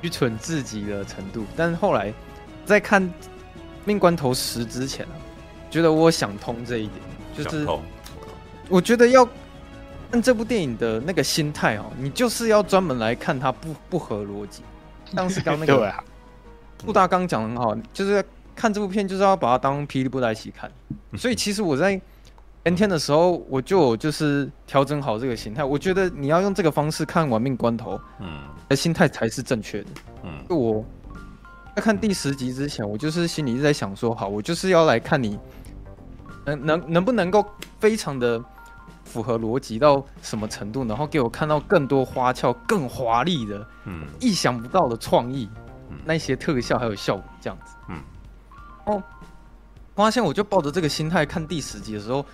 [0.00, 1.44] 愚蠢至极的程度。
[1.56, 2.12] 但是后来
[2.64, 3.10] 在看。
[3.86, 5.16] 命关头十之前啊，
[5.70, 7.00] 觉得我想通这一点，
[7.34, 7.66] 就是
[8.68, 9.26] 我觉得要
[10.12, 14.62] 看这部电影的那个心态哦，你就是要专门来看它不不合逻辑。
[15.14, 15.92] 像是刚那个
[16.84, 18.24] 布大刚讲的很好，就是
[18.54, 20.70] 看这部片就是要把它当霹雳布袋戏看。
[21.16, 22.00] 所以其实我在
[22.64, 25.64] 前天的时候，我就就是调整好这个心态。
[25.64, 29.88] 我觉得你要用这个方式看玩命关头，嗯，的心态才是正确的。
[30.24, 30.84] 嗯，我。
[31.76, 35.38] 在看第十集之前，我就是心里一直在想说，好，我就是要来看你
[36.44, 37.46] 能能能不能够
[37.78, 38.42] 非常的
[39.04, 45.69] 符合逻辑到什么程度，然后给我看到更多花俏、更华丽的、嗯，意想不到的创意，嗯，
[46.04, 48.00] 那些特效还有效果这样子，嗯，
[48.86, 49.02] 哦，
[49.94, 52.24] 发现我就抱着这个心态看第十集的时候，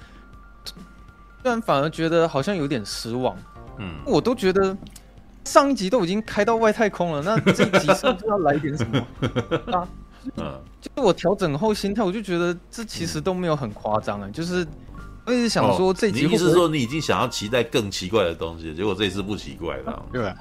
[1.43, 3.37] 突然反而觉得好像有点失望，
[3.79, 4.77] 嗯，我都觉得。
[5.45, 8.99] 上一集都已经开到外太空了，那这一集是不是要来点什么
[9.73, 9.87] 啊？
[10.39, 14.29] 嗯，就是我调整后心态，我就觉得这其实都没有很夸张啊。
[14.33, 14.67] 就是
[15.25, 20.35] 我一直想说这集会会，你意思是说你已经想要期待更奇怪的东西，结果这一次不奇怪了，对吧？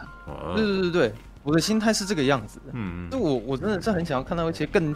[0.55, 1.13] 对对对对，
[1.45, 2.71] 我的心态是这个样子的。
[2.73, 4.93] 嗯，就我我真的是很想要看到一些更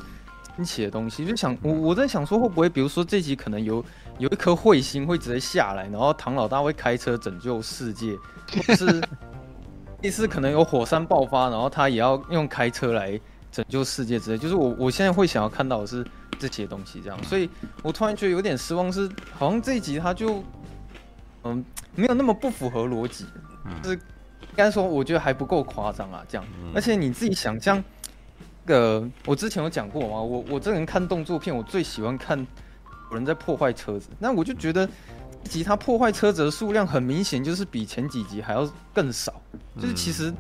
[0.58, 3.86] 惊奇的东西，就想我我在想说会不会，比如说这集可能有
[4.18, 8.18] 有一颗彗星会直接下来，然后唐老大会开车拯救世界，
[8.68, 9.02] 或是。
[10.02, 13.20] 第四可能有火山爆发，然后他也要用开车来
[13.52, 14.38] 拯救世界之类。
[14.38, 16.08] 就是我我现在会想要看到的是
[16.40, 17.24] 这些东西，这样。
[17.26, 17.50] 所以
[17.84, 20.42] 我突然觉得有点失望，是好像这一集他就
[21.44, 21.62] 嗯
[21.96, 23.26] 没有那么不符合逻辑，
[23.84, 24.02] 就是应
[24.60, 26.46] 该说我觉得还不够夸张啊，这样。
[26.76, 27.84] 而且你自己想象，
[28.66, 32.38] 那个我之前有讲过嘛，我我这个人看动作片，我最喜欢看
[33.10, 34.88] 有人在破坏车子，那我就觉得。
[35.46, 39.42] 集他破坏车子的数量很明显就是比前几集还要更少，
[39.80, 40.34] 就是其实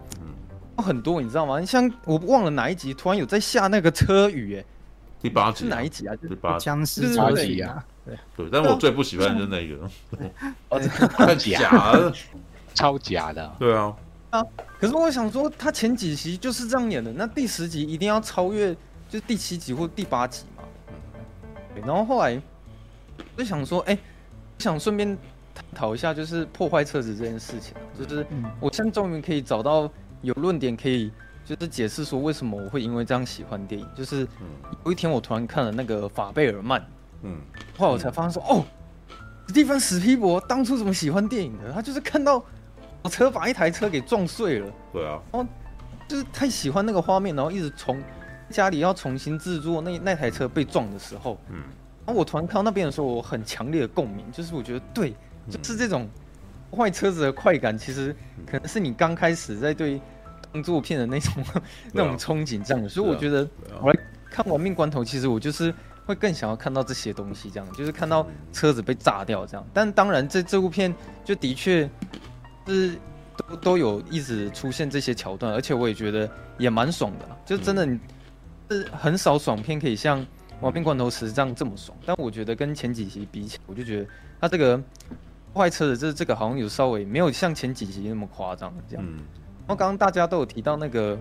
[0.76, 1.64] 很多，你知道吗？
[1.64, 4.66] 像我忘了哪一集突然有在下那个车雨，哎，
[5.22, 6.14] 第八集是哪一集啊？
[6.18, 9.90] 第八僵尸车集啊，对对，但我最不喜欢的是那个，
[10.68, 10.80] 哦，
[11.16, 12.14] 太假了，
[12.74, 13.96] 超假的，对啊
[14.30, 14.44] 啊！
[14.80, 18.74] 可是我想说，他前几集就是这样演的，那第十集一定要超越，
[19.10, 20.64] 就是第七集或第八集嘛。
[21.74, 22.42] 对，然后后来
[23.36, 23.98] 我就想说，哎。
[24.62, 25.18] 想顺便
[25.56, 27.74] 探讨一下，就是破坏车子这件事情。
[27.98, 28.28] 就是
[28.60, 29.90] 我现在终于可以找到
[30.22, 31.10] 有论点，可以
[31.46, 33.88] 就是解释说为什么我会因为这样喜欢电影。
[33.96, 34.28] 就是
[34.84, 36.86] 有一天我突然看了那个法贝尔曼，
[37.22, 37.38] 嗯，
[37.78, 38.66] 后来我才发现说，哦，
[39.48, 41.72] 史蒂芬史皮伯当初怎么喜欢电影的？
[41.72, 42.46] 他就是看到我
[43.08, 45.48] 车把一台车给撞碎了，对啊，然后
[46.08, 48.02] 就是太喜欢那个画面，然后一直从
[48.50, 51.64] 家里要重新制作那那台车被撞的时候，嗯。
[52.06, 55.14] 然后我突然看到那边的时候，我很强烈的共鸣，就是我觉得对，
[55.48, 56.10] 就是这种
[56.76, 58.16] 坏车子的快感，其实
[58.48, 60.02] 可能是你刚开始在对
[60.52, 61.44] 动作片的那种
[61.94, 62.90] 那种憧憬这样的。
[62.90, 63.48] 所以我觉得
[63.80, 64.00] 我来
[64.32, 65.72] 看《亡命关头》，其实我就是
[66.08, 69.64] 会更想要看到这些东西，这样就是看到车子被炸掉这样。
[69.72, 70.92] 但当然这，这这部片
[71.24, 71.88] 就的确
[72.70, 72.96] 是
[73.36, 78.00] 都都有一直出现这些桥段，而且我也觉得也蛮爽的，就真的你
[78.70, 80.22] 是很少爽片可以像
[80.62, 81.98] 《玩命关头十》这样这么爽。
[82.06, 84.08] 但我觉得跟前几集比起来，我就觉得
[84.40, 84.82] 它这个
[85.54, 89.06] 坏车的这这个好像有稍微没有像前几集那么夸张这样。
[89.06, 91.18] 然后刚刚大家都有提到那个。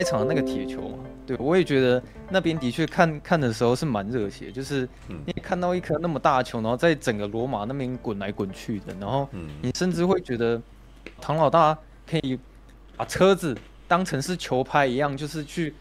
[0.00, 4.88] 那场的那个铁球嘛，对，我也觉得那边的确看看的时候是蛮热血，就是
[5.26, 9.28] 你看到一颗那么大的球，然后在整个罗马那边滚来滚去的，然后
[9.60, 10.58] 你甚至会觉得
[11.20, 11.76] 唐老大
[12.08, 12.38] 可以
[12.96, 13.54] 把车子
[13.86, 15.74] 当成是球拍一样，就是去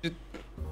[0.00, 0.10] 就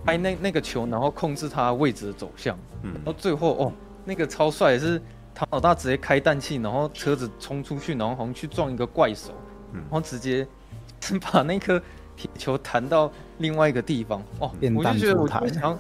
[0.05, 3.73] 拍那那个球，然后控制它位置的走向，然后最后哦，
[4.05, 5.01] 那个超帅是
[5.33, 9.33] 唐老大直接开氮气，然后车子冲出去，然后好像去撞一个怪手，
[9.73, 10.45] 然后直接
[11.31, 11.81] 把那颗。
[12.21, 14.23] 铁球弹到另外一个地方。
[14.39, 15.79] 哦，我就觉得我非常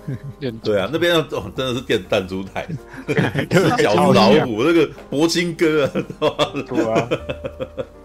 [0.62, 2.66] 对啊，那边哦真的是电弹珠台，
[3.78, 5.92] 小老虎那个铂金哥啊，
[6.66, 7.08] 对啊，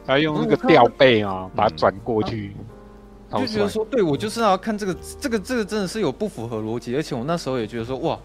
[0.06, 2.54] 还用那个吊背啊把它转过去，
[3.32, 8.20] 就觉得说对我就是要看这个这个这个真的是有不符合逻辑，而且我那时候也觉得说哇，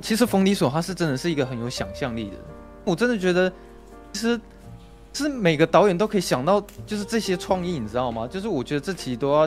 [0.00, 2.40] 其实冯迪索他是真的是一个很有想象力的人，
[2.84, 3.52] 我真的觉得
[4.14, 4.40] 其实。
[5.22, 8.26] 是每个导演都可以想到，就是这些创意，你知道吗？
[8.26, 9.46] 就是我觉得这其实都要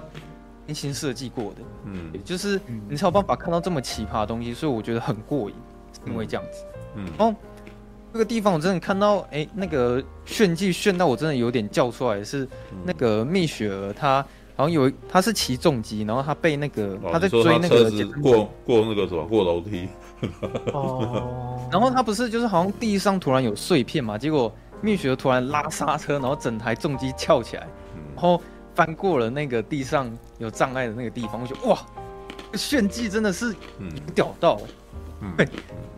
[0.65, 2.59] 精心设计过的，嗯，就是
[2.89, 5.55] 你才有办法看到这么奇葩的东西，所以我觉得很过瘾，
[6.05, 6.63] 因为这样子，
[6.95, 7.37] 嗯，然后
[8.13, 12.47] 这个地方我真的看到，哎、欸，那个炫技炫到我真的有点叫出来，是
[12.85, 17.91] 那个蜜雪儿，她好像有，她是骑重机，然后她被那个她在追那个
[18.21, 19.87] 过过那个什么过楼梯，
[20.73, 24.49] 哦， 然后她不是就是好像地上突然有碎片嘛，结果。
[24.81, 27.67] 蜜雪突然拉刹车，然后整台重机翘起来，
[28.15, 28.41] 然后
[28.75, 31.41] 翻过了那个地上有障碍的那个地方。
[31.41, 31.79] 我觉得哇，
[32.53, 33.55] 炫技真的是
[34.13, 34.59] 屌到，
[35.35, 35.45] 对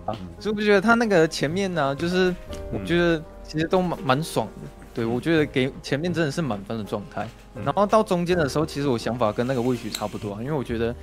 [0.05, 2.34] 啊，所以我觉得他那个前面呢，就是
[2.71, 4.67] 我觉得其实都蛮蛮爽的。
[4.93, 7.27] 对，我觉得给前面真的是满分的状态，
[7.63, 10.95] 然后到中间的时候，其实我想法跟那个魏许差不多，因为我觉得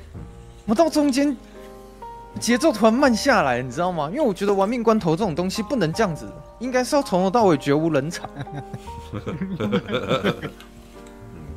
[0.66, 1.36] 我到中间。
[2.38, 4.08] 节奏突然慢下来，你知道吗？
[4.10, 8.28] 因为我觉得玩命关头这种东西不能这样子，应该是要从头到尾绝无冷场。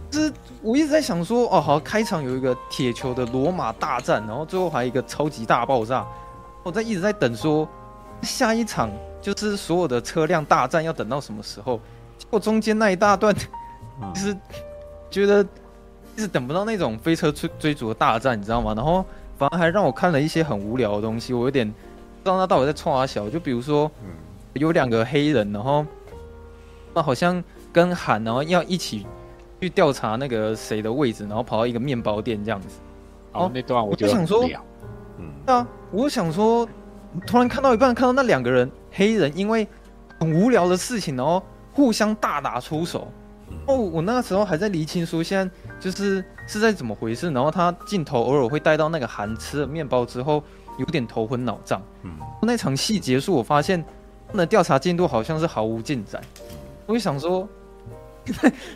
[0.09, 6.05] 就是我一直在想说，哦，好，开场有一个铁球的罗马大战，然后最后还有一个超级大爆炸。
[6.63, 7.67] 我在一直在等说，
[8.23, 8.89] 下一场
[9.21, 11.79] 就是所有的车辆大战要等到什么时候？
[12.17, 13.35] 结果中间那一大段，
[14.13, 14.35] 就是
[15.11, 15.45] 觉得
[16.15, 18.73] 一直等不到那种飞车追追逐的大战，你知道吗？
[18.75, 19.05] 然后。
[19.39, 21.73] 反而还让我看了一些很无聊的东西，我有点不
[22.25, 23.29] 知道他到底在冲啥小。
[23.29, 23.89] 就比如说，
[24.53, 25.85] 有两个黑人，然后
[26.93, 29.07] 那好像跟喊，然后要一起
[29.61, 32.67] 去调查那个谁的位置，然后跑到一个面包店这样子。
[33.31, 34.45] 哦，那段我就想说，
[35.17, 36.67] 嗯，啊，我想说，
[37.25, 39.65] 突然看到一半，看到那两个人黑人因为
[40.19, 43.07] 很无聊的事情，然后互相大打出手。
[43.69, 47.29] 哦，我那个时候还在厘清说，现在就是是在怎么回事。
[47.29, 50.43] 然后他镜头偶尔会带到那个韩吃了面包之后，
[50.79, 51.79] 有点头昏脑胀。
[52.01, 53.85] 嗯，那场戏结束，我发现
[54.33, 56.19] 那调查进度好像是毫无进展。
[56.87, 57.47] 我就想说，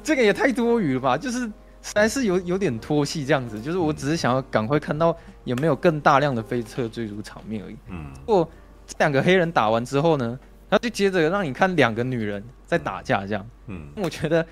[0.04, 1.18] 这个也太多余了吧？
[1.18, 1.40] 就是
[1.82, 3.60] 实在是有有点拖戏这样子。
[3.60, 7.76] 就是我只是想要赶快看到有没有更大量的飞车追逐场面而已。
[7.90, 8.50] 嗯，不过
[8.86, 10.40] 这两个黑人打完之后呢，
[10.70, 13.44] 他就接着让你看两个女人在打架这样。
[13.66, 14.46] 嗯，我觉得。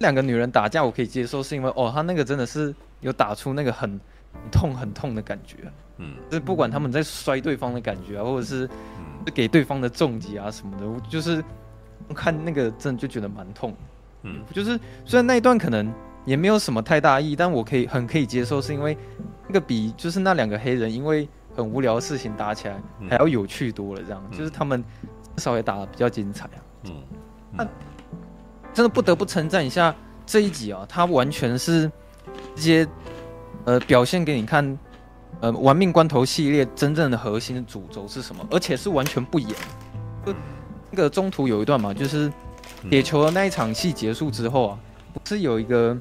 [0.00, 3.98] 两个女人打架我可以接受，是因为哦，她那个真的是有打出那个很
[4.50, 5.56] 痛很痛的感觉，
[5.98, 8.68] 嗯，就是不管他们在摔对方的感觉啊，或者是
[9.34, 11.44] 给对方的重击啊什么的，我就是
[12.14, 13.74] 看那个真的就觉得蛮痛，
[14.22, 15.92] 嗯，就是虽然那一段可能
[16.24, 18.96] 也没有什么太大意义，但我可以很可以接受，是因为
[19.46, 24.82] 那个比就是那两个黑人因为很无聊的事情打起来还要有趣多了，这样，就是他们
[25.36, 26.92] 至少也打的比较精彩啊，嗯，
[27.52, 27.68] 那。
[28.72, 29.94] 真的不得不称赞一下
[30.24, 31.90] 这一集啊，它完全是
[32.54, 32.86] 直接
[33.64, 34.78] 呃表现给你看，
[35.40, 39.50] 呃，玩命关头系列真正的核心的主轴是什么，而且是完全不演。
[40.24, 40.34] 就
[40.90, 42.32] 那个中途有一段嘛，就是
[42.88, 44.78] 铁球的那一场戏结束之后啊，
[45.12, 45.96] 不是有一个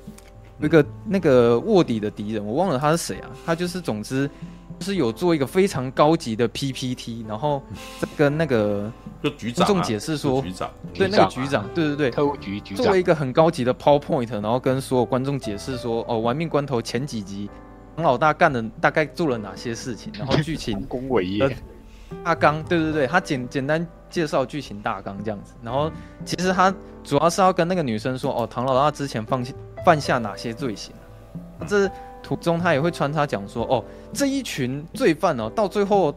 [0.60, 4.30] 有一个那个卧底的敌人，我忘了他是谁啊，他就是总之。
[4.80, 7.62] 就是有做一个非常高级的 PPT，然后
[8.18, 8.90] 跟那个
[9.22, 10.72] 观众解释说，局长。
[10.94, 12.84] 对那个局长，对对对，特务局局长。
[12.84, 17.50] 做了一个很高级的 PowerPoint，然后跟所有观众解释说，哦，玩命关头前几集
[17.98, 21.58] 唐老大干的大概做了哪些事情，然后 剧情恭维业。
[22.24, 25.92] 大纲，对对对，他简简单介绍剧情大纲这样子，然后
[26.24, 26.74] 其实他
[27.04, 29.46] 主要是要跟那个女生说，哦，唐老大之前犯
[29.86, 30.96] 犯下哪些罪行，
[31.68, 31.92] 这。
[32.22, 36.14] 途中他也会穿插讲说，哦，这一群罪犯哦，到最后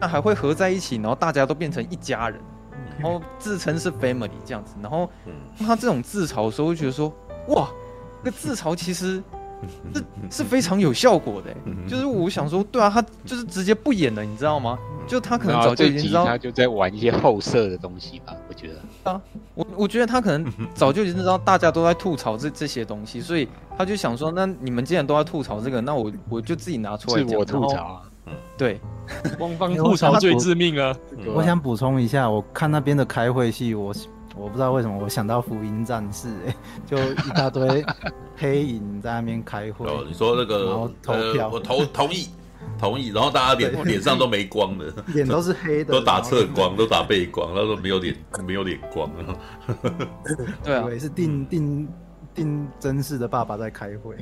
[0.00, 2.40] 那还会合在一起，然后大家都变成一家人，
[2.98, 5.10] 然后自称是 family 这样子，然后
[5.58, 7.12] 他这种自嘲的时候，会觉得说，
[7.48, 7.68] 哇，
[8.24, 9.22] 这自嘲其实。
[9.94, 11.54] 是是非常有效果的，
[11.88, 14.78] 就是我想说，对啊，他就是直接不演了，你知道吗？
[15.06, 19.10] 就他可能早就已经知道，他就在玩一些后设的东西吧，我觉得。
[19.10, 19.20] 啊，
[19.54, 23.48] 我我觉得他可能早就已经知道大家都在吐槽这这些东西，所以
[23.78, 27.28] 他就想说，那你们既然都在吐槽这个，那我我就自己拿出来讲。
[27.28, 28.80] 自我吐槽啊，嗯，对，
[29.38, 30.94] 官方吐槽最致命啊！
[31.32, 33.94] 我想补充一下，我看那边的开会戏，我。
[34.36, 36.54] 我不知道为什么我想到福音战士，哎，
[36.86, 37.84] 就一大堆
[38.36, 39.86] 黑影在那边开会。
[39.88, 42.28] 哦，你说那个，然后投票，呃、我同同意，
[42.78, 48.14] 同意，然后大家脸脸上都没光的，脸都是黑的，都打侧光，都打背光，然后都没有脸，
[48.46, 49.10] 没有脸光。
[50.62, 51.88] 对啊，是定定
[52.34, 54.16] 定真实的爸爸在开会。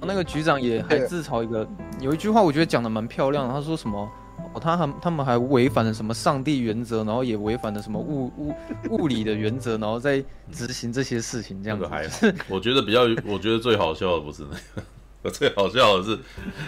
[0.00, 1.68] 那个局长也还自嘲一个，
[2.00, 4.08] 有一句话我觉得讲的蛮漂亮的，他说什么？
[4.54, 8.54] 哦，他还他们还违反了什么上帝原则，然后也违反了什么物物
[8.90, 10.22] 物理的原则，然后在
[10.52, 14.86] 执行这些事情，这样子还是我觉得比较，我觉得最好笑的不是那个。
[15.32, 16.16] 最好笑的是，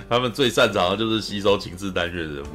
[0.08, 2.46] 他们最擅长的就是吸收情志单元人物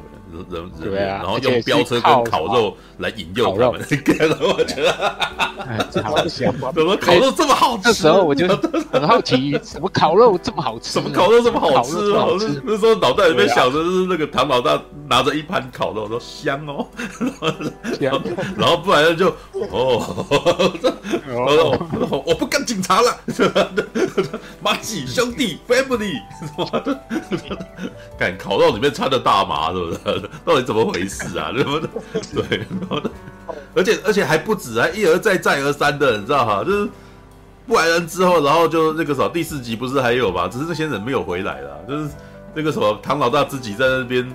[0.50, 3.80] 人人员，然后用飙车跟烤肉来引诱他们。
[4.18, 7.82] 然后我觉得，最好笑， 怎么烤肉这么好吃？
[7.84, 8.46] 那时候我就
[8.92, 10.92] 很好奇，什么烤肉这么好吃？
[10.92, 12.62] 什么烤肉这么好吃？
[12.64, 16.86] 那时候脑袋里面想的是那个唐老大拿着一盘烤肉说香哦，
[18.56, 19.28] 然后不然就
[19.70, 20.26] 哦，
[22.10, 23.16] 我我不干警察了，
[24.62, 26.14] 马吉兄弟 family。
[26.40, 27.00] 什么的？
[28.18, 30.23] 看烤肉里面掺的大麻，是不是？
[30.44, 31.50] 到底怎么回事啊？
[31.54, 31.88] 对不对？
[32.42, 33.02] 对，然后
[33.74, 36.64] 而且而且还不止，啊一而再再而三的，你知道哈？
[36.64, 36.88] 就是
[37.66, 40.48] 不来人之后，然后就那个什么第四集不是还有吗？
[40.48, 42.08] 只是这些人没有回来了，就是
[42.54, 44.26] 那个什么唐老大自己在那边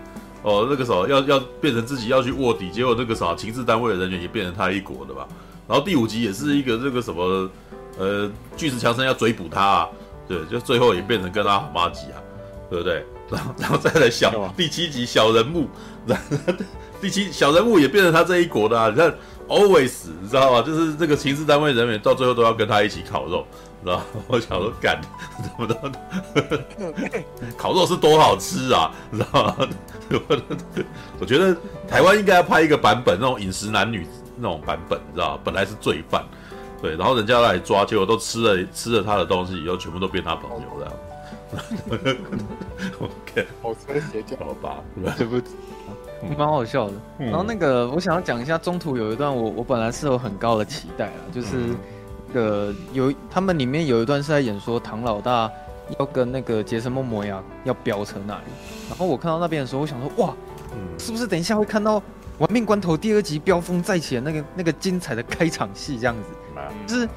[0.41, 5.27] 哦，那个什么要要变成自己要去卧底，结果那个什么情治单位的人员也变成他一国的吧？
[5.67, 7.49] 然后第五集也是一个这个什么
[7.97, 9.87] 呃巨石强森要追捕他啊。
[10.27, 12.21] 对，就最后也变成跟他好妈吉啊，
[12.69, 13.03] 对不对？
[13.30, 15.67] 然后，然后再来小第七集小人物，
[16.05, 16.23] 然后
[17.01, 18.89] 第七小人物也变成他这一国的啊。
[18.89, 19.13] 你看
[19.47, 20.61] ，always，你知道吗？
[20.61, 23.45] 就是这个情治单位人员到最后都要跟他一起烤肉，
[23.84, 24.03] 知道吗？
[24.27, 24.99] 我想说，干，
[25.41, 27.23] 怎么的？
[27.57, 29.55] 烤肉是多好吃啊，你知道吗？
[31.19, 31.55] 我觉得
[31.88, 35.41] 台湾应该要拍一个版本，那种饮食男女那种版本，你知道吗？
[35.43, 36.25] 本来是罪犯。
[36.82, 40.93] 对，然后人家来抓，结果都吃了吃了他的东西以后，全部都变他朋友这样。
[42.99, 44.83] OK，好穿邪教，好吧，
[45.17, 45.47] 对不起？
[46.37, 46.93] 蛮好笑的。
[47.17, 51.75] 然后那个，我想要讲一下，中途有一段我我本来是有很高的期待啊，就是
[52.27, 55.49] 那个有他们里面有一段是在演说唐老大
[55.97, 58.43] 要跟那个杰森莫摩亚要飙车那里，
[58.89, 60.33] 然后我看到那边的时候，我想说哇，
[60.97, 62.01] 是不是等一下会看到？
[62.37, 66.29] 玩命关头第二集飙风再起的那个那个精彩的开场戏，这样子，
[66.87, 67.09] 就是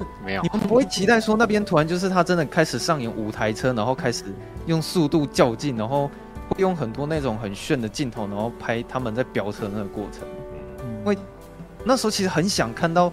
[0.24, 4.24] 没有，你们不会期待说那边突然就是他真的开始上演五台车，然后开始
[4.66, 6.08] 用速度较劲，然后
[6.48, 10.22] 会用很多那种很炫的镜头，然后拍他们在飙车那个过程。
[10.82, 11.16] 嗯因为
[11.84, 13.10] 那时候其实很想看到，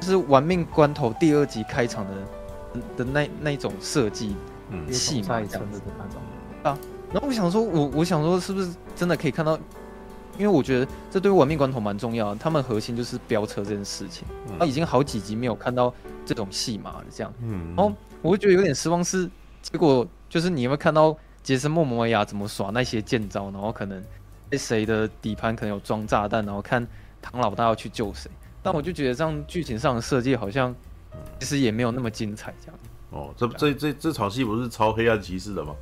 [0.00, 4.36] 就是玩命关头第二集开场的的那那一种设计
[4.70, 6.22] 嗯戏嘛，这样子的那种
[6.62, 6.78] 啊。
[7.12, 9.58] 然后我想说，我我想说，是不是真的可以看到？
[10.36, 14.26] 因为我觉得这对于玩命关头蛮重要的，他们核心就是飙车这件事情。
[14.58, 15.94] 他已经好几集没有看到
[16.24, 17.32] 这种戏码了，这样。
[17.40, 17.74] 嗯。
[17.76, 17.92] 然后
[18.22, 19.28] 我会觉得有点失望，是
[19.62, 24.02] 结果就是你有没有看到杰森·莫摩亚怎么耍那些剑招，然后可能
[24.52, 26.86] 谁的底盘可能有装炸弹，然后看
[27.20, 28.30] 唐老大要去救谁。
[28.62, 30.74] 但我就觉得这样剧情上的设计好像
[31.38, 32.78] 其实也没有那么精彩，这样。
[33.10, 35.74] 哦，这这这这场戏不是超黑暗骑士的吗？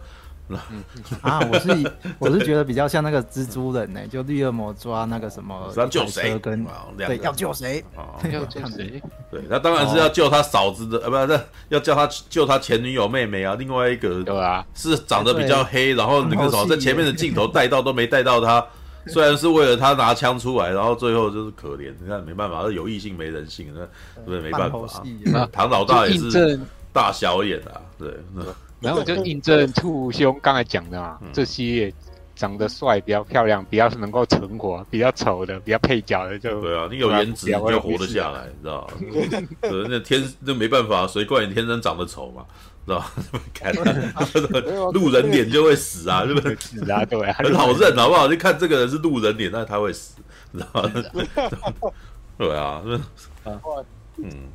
[0.71, 0.83] 嗯
[1.23, 6.67] 啊，我是我是觉得比较像那个蜘蛛人呢、欸，就绿恶魔抓那个什么要救谁跟
[6.97, 7.85] 对要救谁
[8.33, 9.03] 要救谁？
[9.31, 13.57] 对，他当然是要救他嫂子的，呃、哦，不是要叫他救他前女友妹妹啊。
[13.59, 18.65] 另外一个对啊，是长得比较黑，然后那个什么在前面的镜头带到都没带到他，
[19.07, 23.87] 虽然是为了他拿枪出来，然后最后就是可怜，你看没办法，是有异性没人性，那
[24.25, 25.03] 对没办法。
[25.53, 26.59] 唐老大也是
[26.93, 28.09] 大小眼啊，对。
[28.83, 31.93] 然后就印证兔兄刚才讲的嘛，嗯、这些
[32.35, 39.47] 长得帅、比较漂亮、比较能够存活、比较丑的、比较配角的就对啊，你有颜值你就活得下来，你知道吗？
[39.63, 42.45] 对，那天那没办法，谁怪你天生长得丑嘛，
[42.87, 43.13] 知道吧？
[43.55, 43.73] 看
[44.93, 46.57] 路人脸就会死啊，对不对？
[46.57, 48.27] 死啊，对啊，很好认，好不好？
[48.27, 50.17] 就看这个人是路人脸，那他会死，
[50.53, 50.93] 知道吗？
[52.39, 52.83] 对啊，
[54.17, 54.49] 嗯，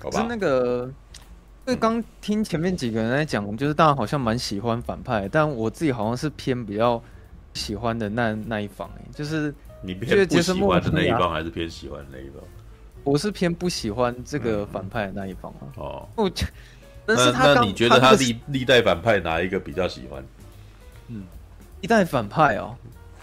[0.00, 0.90] 好吧，是那个。
[1.66, 7.02] 因为刚听前面几个人在讲，就是大家好像蛮喜欢反派，但我自己好像是偏比较
[7.54, 9.52] 喜欢的那那一方，哎，就是
[9.82, 12.40] 你偏不喜欢的那一方，还是偏喜欢的那一方？
[13.02, 16.30] 我是偏不喜欢这个反派的那一方哦，我
[17.04, 20.24] 但是他那你觉得他历历代反派哪一个比较喜欢？
[21.08, 21.24] 嗯，
[21.80, 22.76] 一代反派哦，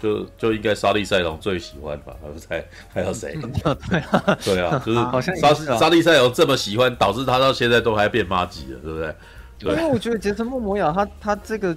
[0.04, 2.14] 就就应该沙利赛龙最喜欢吧？
[2.20, 2.68] 还有谁？
[2.92, 3.38] 还有谁？
[3.88, 9.14] 对啊，对啊，就是好像沙沙利赛龙这么喜欢，导致他到现在都还变妈吉了，对不对？
[9.60, 11.74] 因为我觉得杰森·莫摩亚他他这个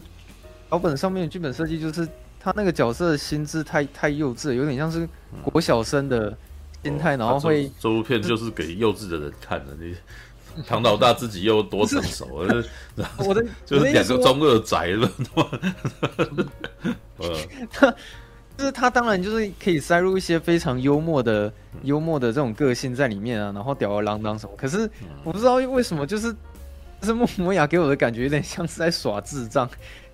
[0.70, 2.06] 脚本上面的剧本设计，就是
[2.38, 5.08] 他那个角色的心智太太幼稚，有点像是
[5.42, 6.36] 国小生的
[6.84, 9.74] 心态，然后会这部片就是给幼稚的人看的。
[9.80, 9.96] 你
[10.66, 12.26] 唐老大自己又多成熟，
[13.18, 15.12] 我的 就是两个中二宅了，
[17.72, 17.94] 他
[18.58, 21.54] 就是他，当然就是可以塞入一些非常幽默的
[21.84, 24.56] 幽默的这种个性在里面啊，然后吊儿郎当什么。
[24.58, 24.90] 可是
[25.24, 26.34] 我不知道为什么，就是
[27.02, 29.70] 就是莫摩雅给我的感觉有点像是在耍智障，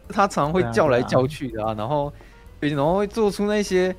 [0.09, 2.11] 他常常会叫来叫去的啊，然后
[2.59, 3.95] 然后会做出那些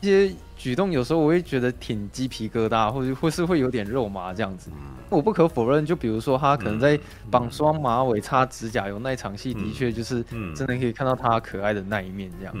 [0.00, 0.34] 一些。
[0.60, 4.70] 举动有时候我会觉得挺鸡皮疙瘩，或者或是会有点肉麻这样子。
[5.08, 7.00] 我不可否认，就比如说他可能在
[7.30, 10.22] 绑双马尾、擦指甲油那一场戏，的确就是
[10.54, 12.54] 真的可以看到他可爱的那一面这样。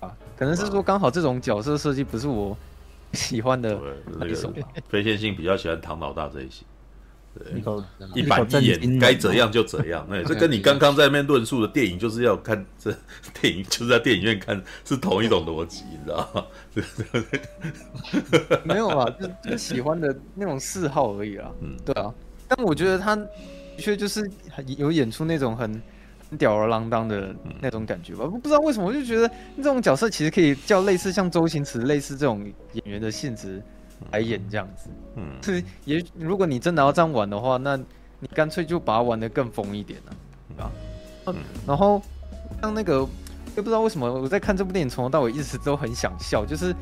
[0.00, 2.58] 啊，可能是说刚好这种角色设计不是我
[3.12, 3.78] 喜欢的
[4.18, 4.52] 那种。
[4.90, 6.64] 非线性比较喜欢唐老大这一些。
[8.14, 10.06] 一板一眼，该怎样就怎样。
[10.10, 12.94] 哎，这跟你刚刚在那边论述的电影就是要看这
[13.40, 16.44] 电影，就是在电影院看，是同一种逻辑，你知道吗？
[18.64, 21.50] 没有啊，就就喜欢的那种嗜好而已啊。
[21.60, 22.12] 嗯，对啊。
[22.48, 23.26] 但我觉得他的
[23.78, 24.28] 确就是
[24.78, 25.82] 有演出那种很
[26.38, 28.24] 吊儿郎当的那种感觉吧。
[28.26, 33.62] 不知道为什么，我就觉得这种角色其实可以叫类似像周星驰类似这种演员的性质。
[34.12, 37.76] 来演这样子，嗯，是也，如果你真的要这样玩的话，那
[38.20, 40.70] 你干脆就把它玩的更疯一点了，啊，
[41.26, 41.34] 嗯，
[41.66, 42.00] 然后
[42.60, 43.08] 像那个，又
[43.56, 46.74] 不知道为什么我在看这部电影从头到尾一直都很想笑，就是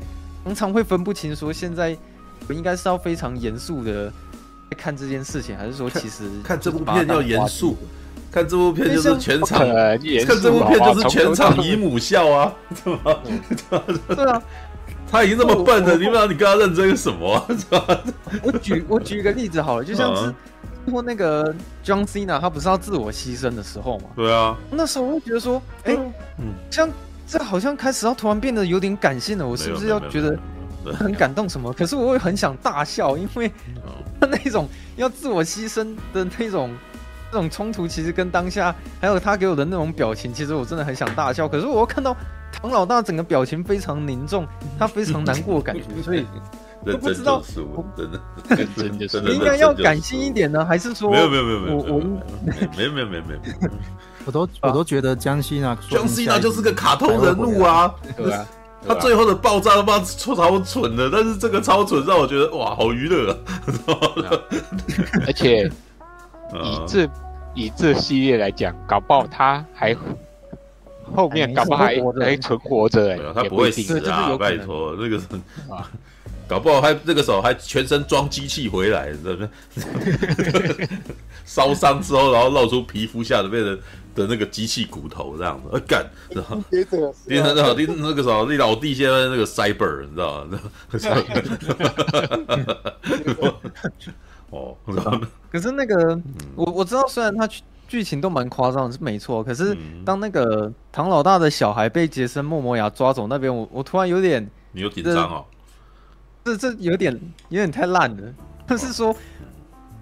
[0.43, 1.97] 常常会分不清说现在
[2.47, 4.11] 我应该是要非常严肃的
[4.77, 7.75] 看这件事情，还是说其实看这部片要严肃，
[8.31, 9.97] 看这部片就是全场，看
[10.41, 12.53] 这部片就是全场姨母笑啊，
[12.85, 14.41] 对啊。
[15.11, 17.45] 他已经这么笨了，你不知道你跟他认真个什么、啊？
[18.43, 20.33] 我举我举一个例子好了，就像是
[20.89, 21.53] 说那个
[21.83, 24.09] John Cena，他不是要自我牺牲的时候嘛？
[24.15, 24.57] 对啊。
[24.71, 25.99] 那时候我会觉得说，哎、欸，
[26.39, 26.89] 嗯，像
[27.27, 30.37] 这好像开始要突然变得有点感性了，我是不是要觉得
[30.93, 31.71] 很感动什么？
[31.73, 33.51] 可是我会很想大笑，因为
[34.19, 36.71] 他 那种要自我牺牲的那种
[37.31, 41.47] 那种冲突，其实跟当下还有他给我的那种表情，其实我真的很想大笑。
[41.47, 42.15] 可是我又看到。
[42.61, 44.47] 唐老大整个表情非常凝重，
[44.79, 46.25] 他非常难过的感觉， 所以
[46.85, 47.43] 都不知道，
[47.97, 48.19] 真的，
[48.77, 51.11] 真的， 真的，应该要感性一点呢，还是说？
[51.11, 51.99] 没有没有没有没有，我我
[52.77, 53.39] 没有没有没有没有，
[54.23, 58.45] 我都我都觉得江西娜，江西娜就是个卡通人物啊，对啊，
[58.87, 63.37] 他最后的爆炸他妈超蠢的，但是这个超蠢让我觉得哇，好娱乐啊，
[65.27, 65.69] 而且
[66.53, 67.09] 以这
[67.53, 69.95] 以这系列来讲，搞不好他还。
[71.15, 74.35] 后面搞不好还还存活着哎，他不会死啊！
[74.39, 75.17] 拜托，那个
[75.71, 75.87] 啊
[76.49, 80.89] 搞不好还那个时候还全身装机器回来，对不对？
[81.45, 83.79] 烧 伤之后，然后露出皮肤下的变成
[84.15, 86.03] 的那个机器骨头这样子，干，
[86.33, 86.65] 知道吗？
[87.27, 87.61] 变成那
[87.99, 90.59] 那个时候，你老弟现在那个 cyber，你知道吗？
[94.55, 94.75] 哦，
[95.51, 96.19] 可是那个
[96.55, 97.47] 我我知道，虽然他。
[97.87, 99.43] 剧情都蛮夸张，是没错。
[99.43, 105.45] 可是当那个唐老大的小孩被杰森·莫摩亚抓走那边，我我突然有点，你有紧张哦？
[106.43, 107.13] 这这有点
[107.49, 108.23] 有点太烂了。
[108.67, 109.15] 就是说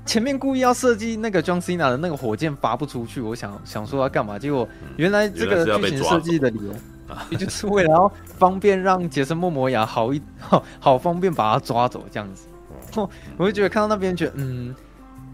[0.05, 4.39] 前面故意要设计那个 John Cena 的那个火箭发不出去，我想想说要干嘛？
[4.39, 4.65] 结果
[4.95, 6.73] 原来这个剧情设计的理由，
[7.31, 12.47] 也就是为了要方便让杰森·莫摩亚好一好好方便把他抓走这样子。
[13.38, 14.76] 我就觉得看到那边觉得嗯，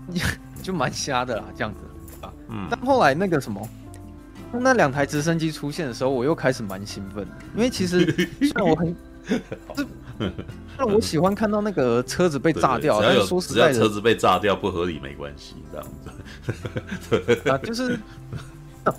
[0.62, 1.80] 就蛮瞎的啦，这样子。
[2.50, 3.68] 嗯，但后来那个什么，
[4.52, 8.06] 那两台直升机出现的时候，我又开始蛮兴奋的，因为其实
[8.42, 8.96] 虽然我很，
[9.28, 9.88] 是，
[10.76, 17.50] 但我喜欢看到那个车子被炸掉，但是说实在的，车子被炸掉不合理没关系，这样子。
[17.50, 18.00] 啊，就是，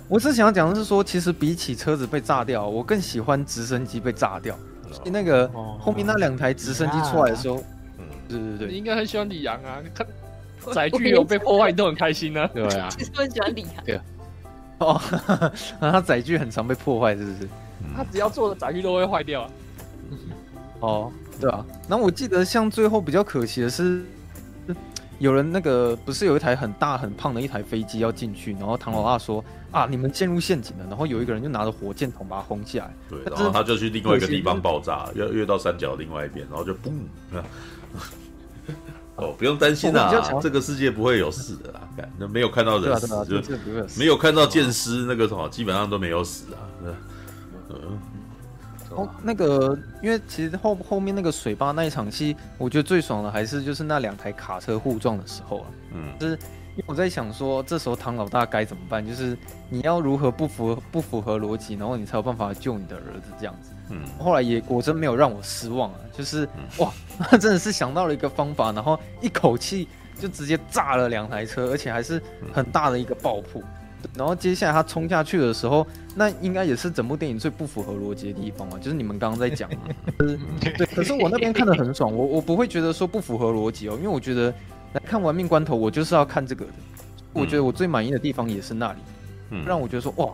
[0.07, 4.57] 我是想要讲的是说，其实比起车子被炸掉，我更喜欢直升机被炸掉。
[5.05, 5.47] 那个
[5.79, 7.63] 后面那两台直升机出来的时候，嗯，
[8.37, 10.05] 对对对，你应该很喜欢李阳啊，看。
[10.75, 12.47] 载具有被破坏，你都很开心呢？
[12.53, 13.83] 对啊， 其实我很喜欢李阳。
[13.83, 14.03] 对啊，
[14.77, 15.01] 哦，
[15.81, 17.49] 他载具很常被破坏，是不是？
[17.97, 19.49] 他只要做的载具都会坏掉啊。
[20.81, 21.65] 哦，对啊。
[21.89, 24.03] 然后我记得，像最后比较可惜的是，
[25.17, 36.91] 有人那个不是有一台很大很胖的一台飞机要进去，然后唐老大说啊，你们陷入陷阱了，然后有一个人就拿着火箭筒把它轰下来，对，然后他就去另外一个地方爆炸，要越到山脚另外一边，然后就嘣，
[39.15, 40.11] 哦，不用担心啊，
[40.41, 41.81] 这个世界不会有事的啦，
[42.17, 43.55] 那没有看到人死，就
[43.97, 46.59] 没有看到剑师那个什么，基本上都没有死啊，
[47.69, 47.99] 嗯。
[48.93, 55.67] 哦，那个，因为其实后后面那个水坝那一场戏，我觉得最爽的还是就是那两台卡车互撞的时候啊。
[55.93, 59.05] 嗯，就是因为我在想说，这时候唐老大该怎么办？
[59.05, 59.37] 就是
[59.69, 63.71] 你要如何不符合不符合逻辑，然后你才有办法救你的儿子这样子。
[63.91, 66.47] 嗯，后来也果真没有让我失望啊，就是
[66.77, 69.87] 哇， 他真的是想到了一个方法，然后一口气
[70.19, 72.21] 就直接炸了两台车，而且还是
[72.53, 73.61] 很大的一个爆破。
[74.15, 75.85] 然后接下来他冲下去的时候，
[76.15, 79.77] 那应该也是整部电影最不符合逻辑的地方啊，就是你们刚刚在讲嘛，
[80.19, 80.85] 就是对。
[80.87, 84.51] 可是我那边看的很爽，我我不会觉得说不符合逻辑哦，因为我觉得
[84.93, 86.71] 来看《玩命关头》，我就是要看这个的。
[87.31, 88.99] 我觉得我最满意的地方也是那里，
[89.51, 90.33] 嗯，让我觉得说哇，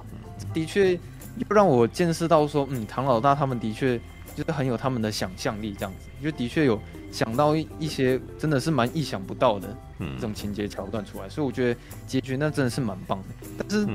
[0.54, 0.98] 的确
[1.40, 4.00] 又让我见识到说，嗯，唐老大他们的确
[4.36, 6.80] 就是很有他们的想象力，这样子，就的确有
[7.12, 9.78] 想到一些真的是蛮意想不到的。
[10.00, 13.48] 嗯，这种情节桥段出来，所以我觉得结局那真的是蛮棒的。
[13.58, 13.86] 但是，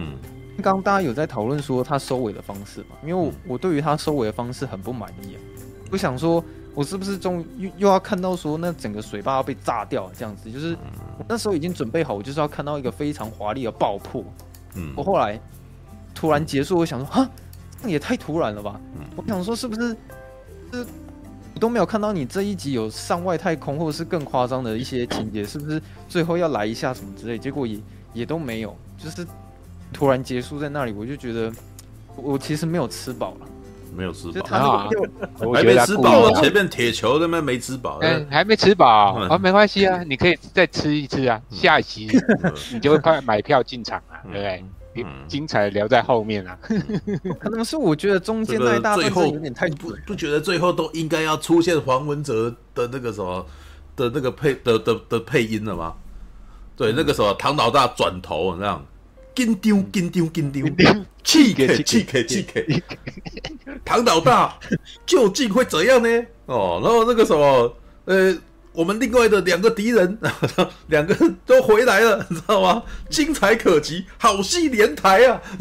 [0.57, 2.97] 刚刚大家有在讨论说他收尾的方式嘛？
[3.03, 5.41] 因为我我对于他收尾的方式很不满意啊。
[5.93, 6.45] 我想说，
[6.75, 10.51] 我是不是终于又又要看到说那整个水坝要被炸掉这样子？
[10.51, 10.77] 就是
[11.19, 14.25] 我那时候已经准备好，我就是要看到一个非常华丽的爆破。
[14.75, 15.41] 嗯，我后来
[16.15, 17.31] 突然结束，我想说，哈，
[17.83, 18.81] 这也太突然了吧？
[19.17, 19.97] 我想说，是不是
[20.73, 20.87] 是？
[21.61, 27.39] 都没有看到你这一集有上外太空，或者是更夸张的一些情节，是不是最后要来一下什么之类？
[27.39, 27.79] 结果也
[28.15, 29.25] 也都没有，就是
[29.93, 31.53] 突然结束在那里，我就觉得
[32.17, 33.47] 我其实没有吃饱了，
[33.95, 34.89] 没有吃饱，
[35.55, 42.09] 还没吃饱，前面铁球那边没吃饱，嗯，还没吃饱，啊，没关系啊，你可以再吃一次啊，下一集
[42.73, 44.65] 你就会快买票进场啊，对不对？
[45.29, 46.59] 精彩留在后面啊！
[47.41, 53.47] 可能是我觉得中间那一大段有点太不不觉得最后都应该要出现黄文哲的那个什么
[53.97, 55.95] 的那个配的的的配音了吗？
[56.77, 58.87] 对，那个什么唐老大转头那样，
[59.35, 62.83] 紧张紧张紧张，气给气给气给，
[63.85, 64.59] 唐老大
[65.07, 66.09] 究竟会怎样呢？
[66.47, 68.37] 哦，然后那个什么呃。
[68.73, 70.19] 我们另外的两个敌人，
[70.89, 72.83] 两个都回来了，你知道吗？
[73.11, 75.41] 精彩可及，好戏连台啊！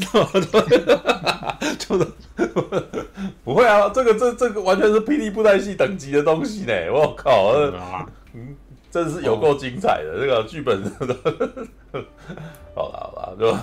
[1.78, 2.08] 就是
[3.44, 6.74] 不会啊，这个这这个完全是霹雳布袋戏等级的东西呢！
[6.92, 7.52] 我靠，
[8.34, 8.56] 嗯，
[8.90, 10.82] 真是有够精彩的、哦、这个剧本。
[12.74, 13.54] 好了好了，就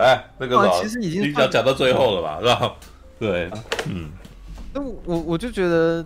[0.00, 2.74] 哎那个什么，其实已经讲讲到最后了吧，是吧？
[3.18, 3.50] 对，
[3.86, 4.10] 嗯，
[4.74, 6.04] 那我我就觉得。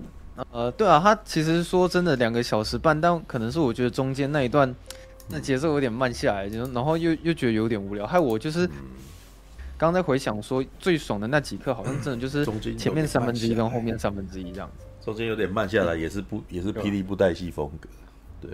[0.50, 4.74] 呃，对啊，他其实说真的两个小时半，但可能是我觉得中间那一段
[5.28, 8.06] 那节奏有点慢下来，就然后又又觉得有点无聊。
[8.06, 8.68] 害我就是
[9.78, 12.44] 刚才回想说最爽的那几刻，好像真的就是
[12.76, 14.84] 前面三分之一跟后面三分之一这样子。
[15.04, 17.88] 中间有点慢下来，也是不也是霹雳布袋戏风格。
[18.40, 18.50] 对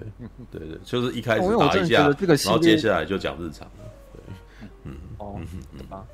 [0.50, 3.66] 对对，就是一开始打一下，然后接下来就讲日常。
[4.12, 4.20] 对，
[4.84, 5.40] 嗯哦，
[5.72, 6.04] 嗯吧？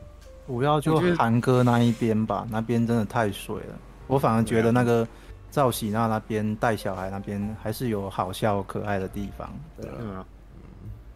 [0.47, 3.79] 主要就韩哥那一边吧，那边真的太水了。
[4.07, 5.07] 我反而觉得那个。
[5.53, 10.25] 赵喜娜那边带小孩那边还是有好笑可爱的地方，对嗯，嗯，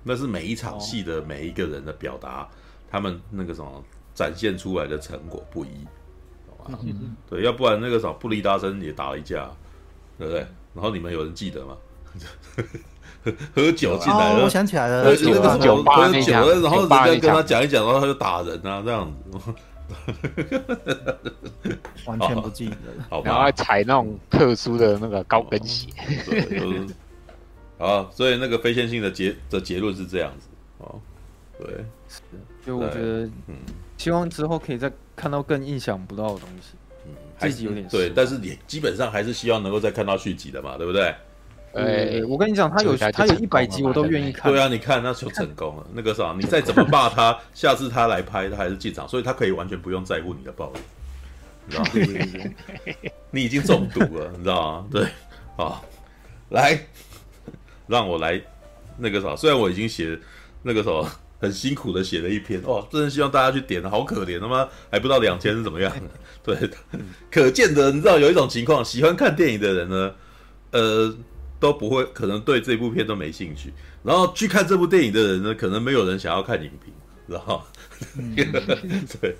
[0.02, 2.48] 那是每一场戏的每一个人的表达，哦、
[2.90, 3.82] 他们那个什么
[4.14, 5.70] 展现出来的成果不一，
[6.68, 6.76] 嗯。
[6.82, 9.50] 嗯对，要不然那个什么布利达森也打了一架，
[10.18, 10.40] 对不对？
[10.74, 11.76] 然后你们有人记得吗？
[13.54, 19.54] 喝酒进来了、哦，我想起来了，喝酒喝酒，然后人家跟他讲一讲，然后他就打人啊，这样子。
[22.06, 22.76] 完全不记得，
[23.08, 25.88] 好吧，然后还踩那种特殊的那个高跟鞋，
[26.26, 26.86] 对，就是，
[27.78, 30.48] 好，所以那个非线性的结的结论是这样子，
[30.78, 31.00] 哦，
[31.58, 32.20] 对，是，
[32.64, 33.56] 就我觉得，嗯，
[33.96, 36.74] 希望之后可以再看到更意想不到的东西，
[37.06, 41.14] 嗯，这集有点对，但是你基本上还是希望能够再看到续集的嘛，对不对？
[41.76, 44.50] 哎，我跟你讲，他有他有一百集，我都愿意看。
[44.50, 45.86] 对啊，你看那就成功了。
[45.92, 50.78] 那个啥，你再怎么骂他，下次他来拍，他还是进场，所以他可以完全不用在乎你的暴力，
[51.66, 52.50] 你知道吗？
[53.30, 54.86] 你已经中毒了，你知道吗？
[54.90, 55.06] 对，
[55.56, 55.84] 好，
[56.48, 56.80] 来，
[57.86, 58.40] 让我来
[58.96, 59.36] 那个啥。
[59.36, 60.18] 虽然我已经写
[60.62, 61.06] 那个什么
[61.38, 65.92] 很辛苦的写了一篇，哦，真的希望大家去点，好可怜，他妈还不到两千是怎么样？
[66.42, 66.56] 对，
[67.30, 70.14] 可见的，你知道有一种情况，喜欢看电影的人呢，
[70.70, 71.14] 呃。
[71.58, 73.72] 都不会，可能对这部片都没兴趣。
[74.02, 76.92] 然后去看这部电影的人呢，可能没有人想要看影评，
[77.26, 77.62] 知道吗？
[78.18, 78.34] 嗯、
[79.20, 79.36] 对，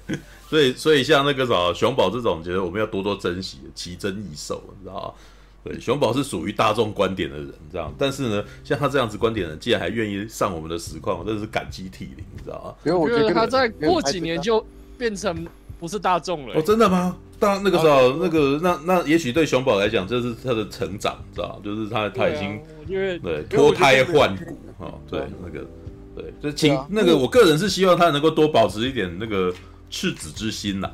[0.48, 5.14] 所以所以像那个什么熊宝这种，觉得我们要多多珍惜，奇珍异兽，你知道吗？
[5.62, 7.93] 对，熊宝是属于大众观点的人，这样。
[7.98, 12.74] 但是呢，像他这样子观点的人，竟然还愿意上我们的实况，我真的是感激涕零，你知道吗？
[12.84, 14.64] 因为我觉得他在过几年就
[14.97, 15.47] 变成
[15.78, 16.55] 不是大众了。
[16.55, 17.16] 哦，真的吗？
[17.38, 25.66] 当那个时候，那个那那也许对熊宝来讲，这是他的成长，知道就是他他已经对脱胎换骨啊，对那个
[26.14, 29.52] 对，就请那个我个人是希望他能够多保持一点那个
[29.90, 30.90] 赤子之心呐。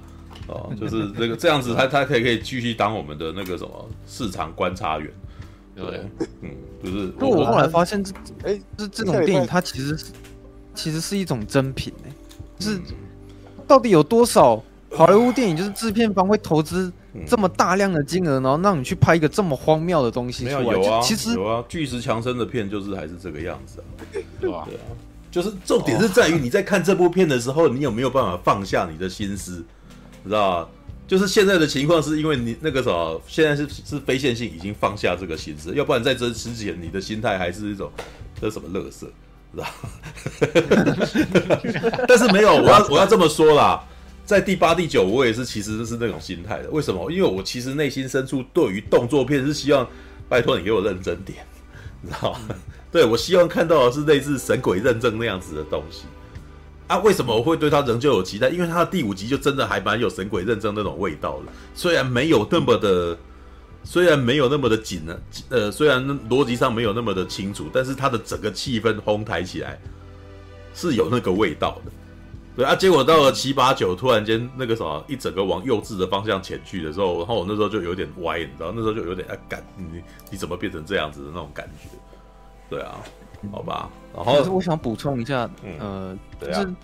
[0.49, 5.09] 哦，就是这个这样子他，他他可以可以继续当我们的那个什么市场观察员，
[5.77, 6.01] 对，
[6.41, 6.51] 嗯，
[6.83, 7.07] 就是。
[7.13, 8.13] 不过我后来发现这，
[8.43, 10.07] 哎，这这种电影它其实是
[10.75, 12.13] 其实是一种珍品哎，
[12.59, 12.81] 就是
[13.69, 14.61] 到底有多少
[14.95, 16.93] 好莱坞电影，就是制片方会投资
[17.27, 20.63] 这么大量的金额，然后让你去拍一个这么荒谬的东西出来？
[20.63, 23.85] 有啊，其实有啊，巨石强森的片就是还是这个样子啊，
[24.41, 24.67] 对吧？
[24.69, 24.85] 对啊，
[25.31, 29.65] 就是重点是在于你在看这部片的时候，你有没有办法放下你的心思？
[30.25, 30.69] 知道吧？
[31.09, 37.91] 就是现在的情况，是因为你那个什么，现在是是非线性已经放下这个心思，要不然在这之前，你的心态还是一种
[38.41, 39.11] 这什么乐色，
[39.53, 39.67] 知道？
[42.09, 43.83] 但是没有，我要我要这么说啦，
[44.25, 46.71] 在第八、第九，我也是其实是那种心态的。
[46.71, 47.11] 为什么？
[47.11, 49.87] 因为我其实内心深处对于动作片是希望，
[50.29, 51.45] 拜托你给我认真点，
[52.01, 52.55] 你知道吗？
[52.93, 56.05] 对，我希望看到的是类似神鬼认证那样子的东西。
[56.87, 58.49] 啊，为什么我会对他仍旧有期待？
[58.49, 63.17] 因为他的第五集就真的还蛮有神鬼认证那种味道的，虽然没有那么的，
[63.83, 65.19] 虽然没有那么的紧呢，
[65.49, 69.81] 呃，虽然逻辑上没有那么的清楚，但是他的整个气氛烘抬起来
[70.75, 71.93] 是有那个味道的。
[72.55, 81.89] 对啊，结果到了七八九，突然间那个什么，一整个往幼稚的方向前去的时候，然后我那时候就有点歪，你知道，那时候就有点啊，干你你怎么变成这样子的那种感觉？
[82.69, 82.97] 对啊。
[83.51, 86.77] 好吧，然后我想补充一下，嗯、呃，就是、啊、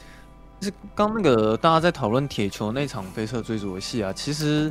[0.59, 4.69] 就是刚那个大家在讨论铁球那场飞车追逐的戏啊，其实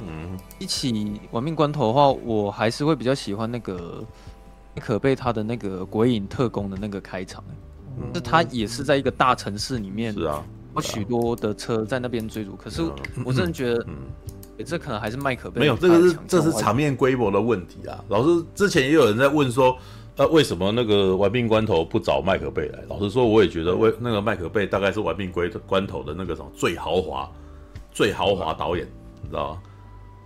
[0.60, 4.03] 一起玩命关头的话，我还是会比较喜欢那个
[4.76, 7.41] 麦可贝他的那个鬼影特工的那个开场，
[7.98, 10.44] 嗯，是他也是在一个大城市里面，是啊，
[10.76, 12.81] 有许多的车在那边追逐，可是
[13.26, 18.03] 我真的觉得，嗯，这可能还是麦克贝没有这个是这是场面规模的问题啊。
[18.10, 19.77] 老师之前也有人在问说。
[20.19, 22.80] 那、啊、为什么那个玩命关头不找麦克贝来？
[22.89, 27.31] 老实说，我也觉得为那个麦克贝大概是玩命关关头的那个什么最豪华、
[27.91, 28.84] 最豪华导演，
[29.22, 29.61] 你知道吗？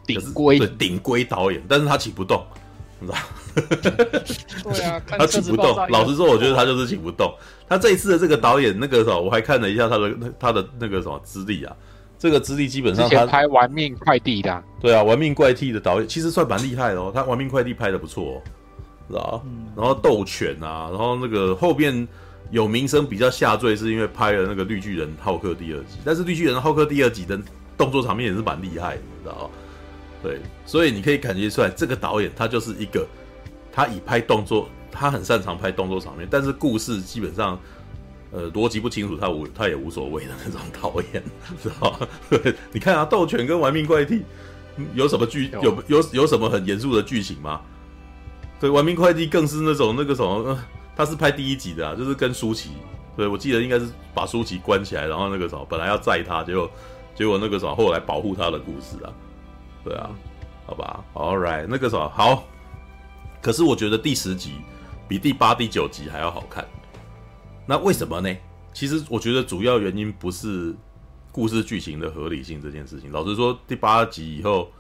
[0.08, 2.42] 顶规对顶规导演，但是他起不动，
[3.02, 4.72] 你知道吗？
[4.72, 5.76] 对啊， 他请不动。
[5.90, 7.34] 老实说，我觉得他就是请不动。
[7.68, 11.76] 他这一次的这个导演，那个什么，我还看了一下他的他的那个什么资历啊，
[12.18, 18.42] 这个资历基本上他拍《玩命快递》的，对啊，《玩命快递》的导演其实算蛮厉害的哦，他《玩命快递》拍的不错哦。
[19.10, 19.44] 知道，
[19.76, 22.08] 然后斗犬啊，然后那个后边
[22.50, 25.98] 有名声比较下坠，是因为拍了那个绿巨人浩克第二集。
[26.06, 27.38] 但是绿巨人浩克第二集的
[27.78, 29.52] 动作场面也是蛮厉害的，你知道？
[30.22, 33.08] 对，所以你可以感觉出来，这个导演他就是一个，
[33.72, 37.60] 他以拍动作，他很擅长拍动作场面，但是故事基本上，
[38.32, 41.24] 呃，逻辑不清楚，他无他也无所谓的那种导演，
[41.62, 42.00] 知道？
[42.30, 44.24] 对，你看啊，斗犬跟玩命快递
[44.94, 47.62] 有什么剧有有有什么很严肃的剧情吗？
[48.60, 50.64] 对，玩命快递更是那种那个什么，呃，
[50.96, 52.70] 他是拍第一集的啊，就是跟舒淇，
[53.18, 56.70] 对，我记得应该是把舒淇关起来，然后那个什么，本来要载他，结果
[57.16, 59.12] 结果那个什么，后来保护他的故事啊，
[59.84, 60.10] 对啊，
[60.66, 62.44] 好吧，All right，那个什么好，
[63.42, 64.56] 可是我觉得第十集
[65.08, 66.66] 比第八、第九集还要好看，
[67.66, 68.36] 那为什么呢？
[68.74, 70.76] 其实我觉得主要原因不是
[71.32, 74.72] 故事剧情的合理性这件事情，老实说，第八集以后。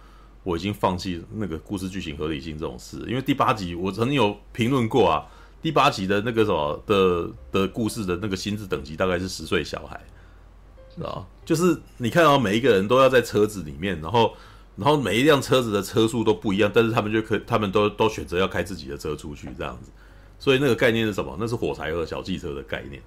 [0.44, 5.24] 我已经放弃那个故事剧情合理性这种事，因为第八集我曾经有评论过啊，
[5.62, 10.02] 第八集的那个什么的的故事的那个心智等级大概是十岁小孩，
[10.96, 11.24] 知道？
[11.46, 14.34] 就是你看到每一个人都要在车子里面，然后
[14.76, 19.92] 然后每一辆车子的车速都不一样，但是他们就可他们都都选择要开自己的车出去这样子，
[20.40, 21.36] 所以那个概念是什么？
[21.40, 23.02] 那是火柴盒小汽车的概念。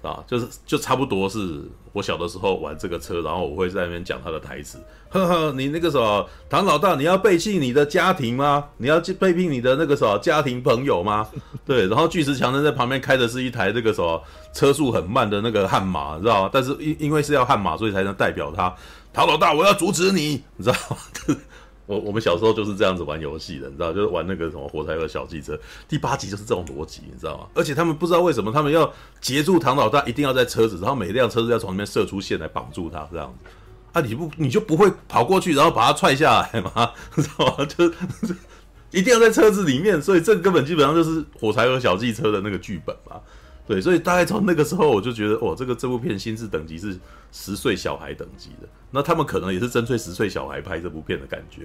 [0.00, 1.60] 啊，就是就差不多是
[1.92, 4.78] 我小的时候玩这个车，然后我会在那边讲他的台词。
[5.08, 8.64] 呵呵，你那个什么唐老大，你要背弃你的家庭吗？
[8.76, 11.28] 你要去背弃你的那个什么家庭朋友吗？
[11.66, 16.50] 对，然后巨石强森在旁边开的是一台这个什么车速很慢的那个悍马，你知道吗？
[16.52, 18.72] 但是因因为是要悍马，所以才能代表他
[19.18, 20.96] 唐老大，我要阻止你，你知道吗？
[21.86, 25.58] 我我们小时候就是这样子玩游戏的，你知道，就是玩那个什么火柴盒小汽车。
[25.88, 27.48] 第八集就是这种逻辑，你知道吗？
[27.52, 28.88] 而且他们不知道为什么他们要
[29.20, 33.50] 截住唐老大，一定要在车子，然后每辆车子要从里面射出线来绑住他，这样子。
[33.92, 36.92] 啊，你不你就不会跑过去，然后把他踹下来吗？
[37.16, 37.64] 你知道吗？
[37.64, 38.36] 就是
[38.92, 43.20] 一定要在车子里面，所以这根本基本上就是火柴盒小汽车的那个剧本嘛。
[43.68, 46.98] 对，所以大概从那个时候我就觉得，哦，这个这部片心智等级是
[47.30, 48.68] 十岁小孩等级的。
[48.90, 51.64] 那他们可能也是针对十岁小孩拍这部片的感觉，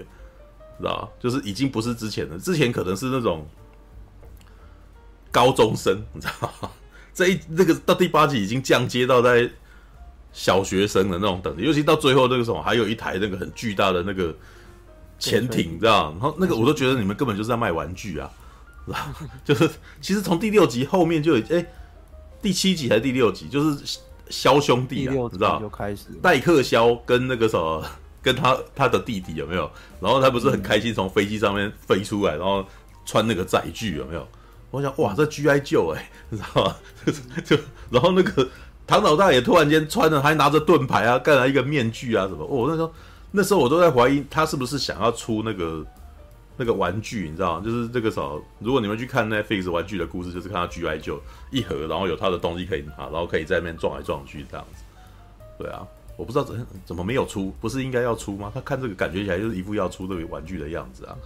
[0.77, 3.47] 知道就是已经不是之前的，之前可能是那种
[5.31, 6.69] 高中生，你知道吗？
[7.15, 9.49] 这一那个到第八集已经降阶到在
[10.33, 14.35] 小学生的那种等级，尤其到最后那个什么，还有一台那个很巨大的那个
[15.19, 16.11] 潜艇，知道？
[16.11, 18.29] 然后那个我都觉得你们根本就是在卖玩具啊，
[18.85, 18.99] 知道？
[19.45, 19.69] 就是
[20.01, 21.65] 其实从第六集后面就有，哎，
[22.43, 23.97] 第七集还是第六集，就是
[24.29, 25.59] 肖兄弟啊，知道？
[25.59, 27.83] 就开始戴克肖跟那个什么。
[28.23, 29.69] 跟他他的弟弟有没有？
[29.99, 32.65] 然后他不是很开心从飞机上面飞出来，然后
[33.05, 34.25] 穿那个载具有没有？
[34.71, 36.75] 我想哇，这 G I 救哎，你知道吗？
[37.43, 37.57] 就
[37.89, 38.47] 然后那个
[38.87, 42.45] 唐老大也突然间穿了，还拿着盾牌啊，盖了一个面具啊什么？
[42.45, 42.93] 哦，那时候
[43.31, 45.85] 那时候我都在怀疑他是不是想要出那个
[46.57, 47.65] 那个玩具，你知道吗？
[47.65, 51.21] 就是这个时候，如果你们去看 Netflix 玩具的故事，就是看到 G I 就
[51.51, 54.83] 一盒，然后有他的东西可以拿，然后可以在那边撞来撞去这样子，
[55.57, 55.87] 对啊。
[56.15, 58.51] 我不知道怎怎么没有出，不是应该要出吗？
[58.53, 61.17] 他看这个感觉起来就是一副要出这个玩具的样子啊，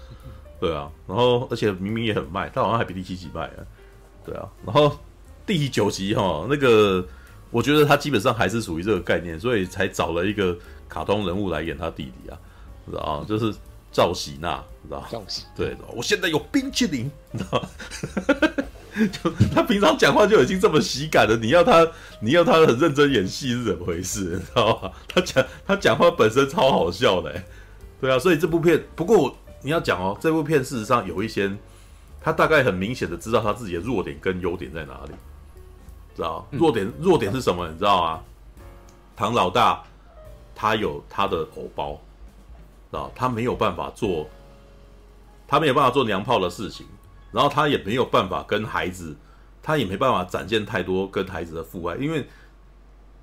[0.62, 3.60] 对啊，然后而且明明也很卖，他好像还比第七集卖啊，
[4.26, 4.98] 对啊，然后
[5.46, 7.06] 第九集哈，那个
[7.52, 12.40] 我觉得他基本上还是属于这个概念，所以才找了一个卡通人物来演他弟弟啊，
[12.90, 13.54] 知道啊，就是
[13.92, 17.70] 赵喜娜，知道赵喜，对，我现在有冰淇淋，你知道吗？
[19.12, 21.88] 就他平常讲话就已经这么喜感了，你要他，
[22.20, 24.22] 你要他很认真演戏是怎么回事？
[24.36, 24.92] 你知道吗？
[25.08, 27.44] 他讲他讲话本身超好笑的，
[28.02, 31.52] 对啊，所以这部片，不过你要讲哦，这部片事实上有一些，
[32.22, 35.12] 他大概很明显的知道他自己的弱点跟优点在哪里，
[36.16, 36.48] 知道？
[36.50, 37.68] 弱点弱点是什么？
[37.68, 38.22] 你知道吗？
[39.16, 39.84] 唐老大
[40.56, 42.02] 他有他的偶包，
[42.90, 43.12] 知道？
[43.16, 44.28] 他没有办法做，
[45.48, 46.86] 他没有办法做娘炮的事情。
[47.32, 49.16] 然后他也没有办法跟孩子，
[49.62, 52.26] 他也没办法展现太多跟孩子的父爱，因为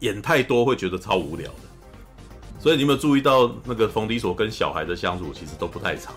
[0.01, 2.61] 演太多会觉得超无聊的。
[2.61, 6.15] 所以你有没有注意到那个冯迪所跟小孩的相处其实都不太长，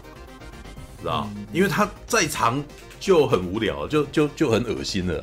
[1.02, 1.28] 知道？
[1.54, 2.62] 因为他再长
[3.00, 5.14] 就很无聊，就就就很恶心了，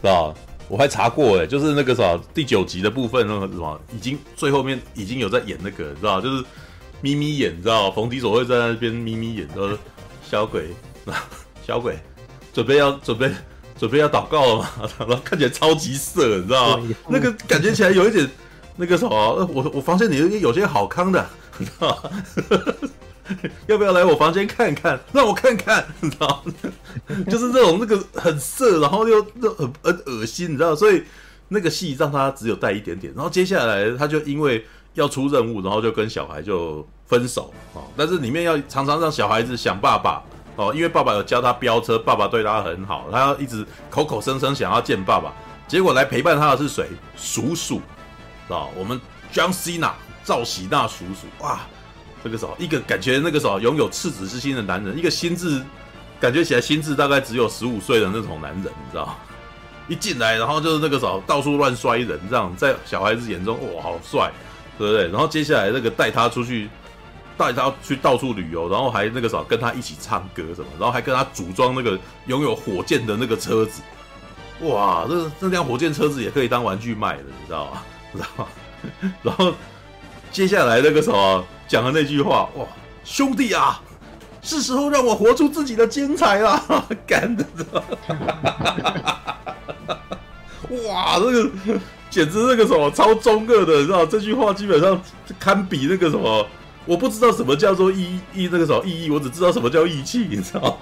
[0.00, 0.34] 知道？
[0.68, 6.20] 我还查过哎，就是那个啥第九集的部分那个什么，已经最后面已经有在演那个，知道？
[6.20, 6.44] 就是
[7.00, 7.90] 眯眯眼，你知道？
[7.90, 9.76] 冯迪索会在那边眯眯眼，说
[10.28, 10.68] 小鬼
[11.66, 11.98] 小鬼，
[12.52, 13.30] 准备要 准备
[13.78, 14.68] 准备要祷告了嘛？
[14.98, 16.88] 然后看起来超级色，你知道吗？
[17.08, 18.28] 那个感觉起来有一点
[18.76, 21.26] 那个什么，我我房间里有些好康的，
[21.58, 22.10] 你知道吗？
[23.68, 24.98] 要不要来我房间看看？
[25.12, 26.52] 让我看看，你知道吗？
[27.30, 30.74] 就是这种那个很色，然后又又很很恶心，你知道？
[30.74, 31.04] 所以
[31.48, 33.12] 那个戏让他只有带一点点。
[33.14, 34.64] 然后接下来他就因为
[34.94, 37.80] 要出任务，然后就跟小孩就分手啊。
[37.96, 40.22] 但是里面要常常让小孩子想爸爸。
[40.56, 45.32] 哦，因为爸爸有教他飙车，爸爸对他很好，他要一直口口声声想要见爸爸，
[45.66, 46.86] 结果来陪伴他的是谁？
[47.16, 47.80] 叔叔，
[48.48, 49.00] 啊，我们
[49.32, 49.92] John Cena
[50.22, 51.60] 赵喜娜叔叔，哇，
[52.22, 55.64] 这个时候一个感觉那个时候拥有赤子之心的男人，一个心智
[56.20, 59.16] 感觉起来心智大概只有十五岁的那种男人，你知道？
[59.88, 64.30] 一进来，然后就是那个时候到处乱摔人，这样在小孩子眼中，哇，好帅，
[64.80, 65.08] 对不对？
[65.08, 66.68] 然后接下来那个带他出去。
[67.38, 73.80] 带他去到处旅游，然后还那个啥跟他一起唱歌什么，然后还跟他组装那个拥有火箭的那个车子，
[74.60, 77.82] 哇，这这辆火箭车子也可以当玩具卖了，你知道吗？
[78.12, 78.46] 知道吗？
[79.22, 79.54] 然后
[80.30, 82.66] 接下来那个什么讲的那句话，哇，
[83.04, 83.80] 兄弟啊，
[84.42, 86.62] 是时候让我活出自己的精彩了，
[87.08, 87.46] 干的，
[90.86, 91.50] 哇，这个
[92.10, 95.00] 简直那个什么超中二的，你知道这句话基本上
[95.38, 96.46] 堪比那个什么。
[96.86, 100.78] 我不知道什么叫做义义那个什么意义，我只知道什么叫义气，你知道？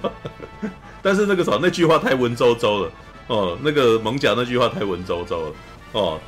[1.02, 2.90] 但是那个什么那句话太文绉绉了
[3.28, 5.52] 哦，那个艋舺那句话太文绉绉了
[5.92, 6.18] 哦，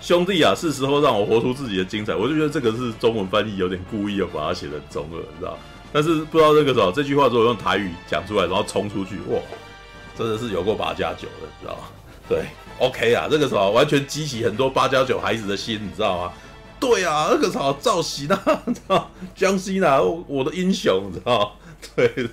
[0.00, 2.14] 兄弟啊，是时候让我活出自己的精彩。
[2.14, 5.58] 我就觉得这个是中文翻译有点故意要把它写的中二，你知道？
[5.92, 9.38] 但是不知道那个什么这句话如果用台语讲出来，然后冲出去，哇，
[10.16, 11.76] 真的是有够八加九的，你知道？
[12.28, 12.44] 对
[12.78, 16.32] ，OK 啊，这个什么完全激起很多八加九孩子的心，你知道吗？
[16.80, 18.36] 对啊，那个什么赵喜娜，
[18.66, 21.56] 知道江西娜，我的英雄，你知道
[21.96, 22.28] 对。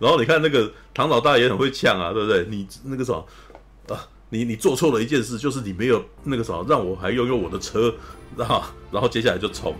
[0.00, 2.46] 然后你看那个唐老大也很会呛啊，对不对？
[2.48, 3.24] 你那个什么
[3.88, 7.90] 啊，你你做错了一件事，就是你没有那个什么，让我还拥有我的车，
[8.36, 9.74] 知道然后接下来就冲。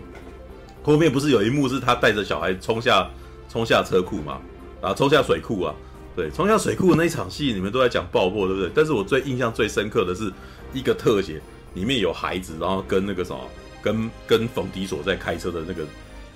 [0.83, 3.09] 后面不是有一幕是他带着小孩冲下
[3.49, 4.39] 冲下车库嘛？
[4.81, 5.75] 啊，冲下水库啊？
[6.15, 8.71] 对，冲下水库那一场戏，你们都在讲爆破，对不对？
[8.73, 10.31] 但是我最印象最深刻的是
[10.73, 11.41] 一个特写，
[11.73, 13.39] 里面有孩子，然后跟那个什么。
[13.81, 15.83] 跟跟冯迪所在开车的那个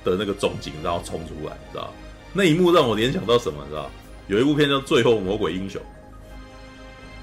[0.05, 1.93] 的那个中景，然后冲出来，知道
[2.31, 3.61] 那一幕让我联想到什么？
[3.67, 3.91] 知道
[4.27, 5.81] 有一部片叫《最后魔鬼英雄》，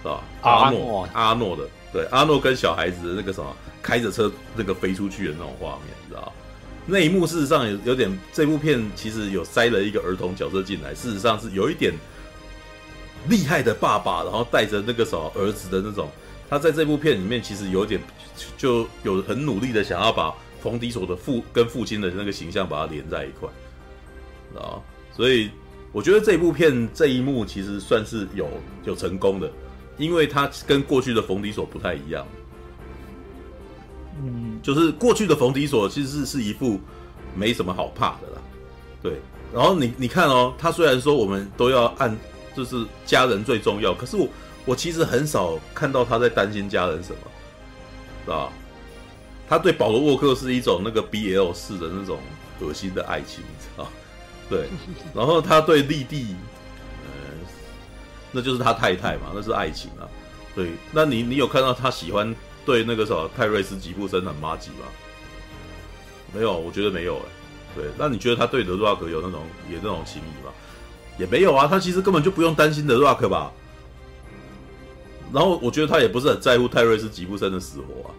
[0.03, 0.23] 是吧？
[0.43, 6.31] 阿诺阿诺的，对，阿诺跟小孩子的那个什么开着车那个飞出去的那种画面，知道
[6.85, 11.95] 那一幕事实上有有点，这部片其实有塞了一个儿童角色进来，事实上是有一点
[13.29, 16.09] 厉害的爸爸，然后带着那个什么儿子的那种，
[16.49, 18.01] 他在这部片里面其实有点
[18.57, 23.49] 就有很努力的想要把冯迪索的父跟父亲的那个形象把它连在一块，
[24.61, 24.81] 啊，
[25.13, 25.51] 所以
[25.93, 28.49] 我觉得这部片这一幕其实算是有
[28.85, 29.51] 有成功的，
[29.99, 32.27] 因为他跟过去的冯迪索不太一样。
[34.23, 36.79] 嗯，就是过去的冯迪索其实是是一副
[37.35, 38.43] 没什么好怕的啦，
[39.03, 39.21] 对。
[39.53, 42.17] 然后你你看哦，他虽然说我们都要按
[42.57, 44.29] 就是家人最重要，可是我
[44.67, 47.19] 我其实很少看到他在担心家人什么，
[48.25, 48.53] 是吧？
[49.49, 52.19] 他对保罗沃克是一种那个 BL 式的那种
[52.61, 53.89] 恶心的爱情，你知道？
[54.49, 54.69] 对。
[55.15, 56.37] 然后他对丽蒂，
[57.05, 57.11] 呃，
[58.31, 60.07] 那就是他太太嘛，那是爱情啊。
[60.55, 62.35] 对，那你你有看到他喜欢？
[62.67, 64.87] 对那个什么泰瑞斯吉布森很麻吉吗？
[66.33, 67.23] 没有，我觉得没有哎。
[67.75, 70.53] 对，那你觉得他对德 rock 有那种有那种情谊吗？
[71.21, 73.53] 也没有啊，他其实根本就不用担心的 rock 吧。
[75.33, 78.11] 然后我觉得他也不是很在乎泰瑞斯吉布森的死活啊，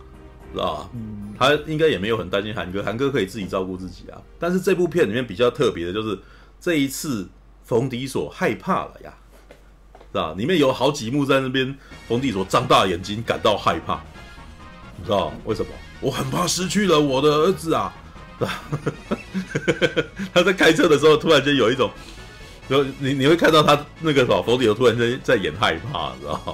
[0.53, 0.89] 是吧？
[1.37, 4.21] 他应该也没有很担心韩哥，韩哥可以自己照顾自己啊。
[4.39, 6.17] 但是这部片里面比较特别的就是
[6.59, 7.27] 这一次
[7.63, 9.13] 冯迪所害怕了呀，
[10.13, 10.33] 是吧？
[10.37, 11.75] 里面有好几幕在那边，
[12.07, 13.99] 冯迪所张大眼睛，感到害怕。
[14.97, 15.71] 你知道为什么？
[15.99, 17.93] 我很怕失去了我的儿子啊！
[18.39, 18.63] 是吧
[20.33, 21.91] 他在开车的时候，突然间有一种，
[22.72, 26.53] 就你你会看到他那个什么，冯迪索突然间在演害怕，知道吗？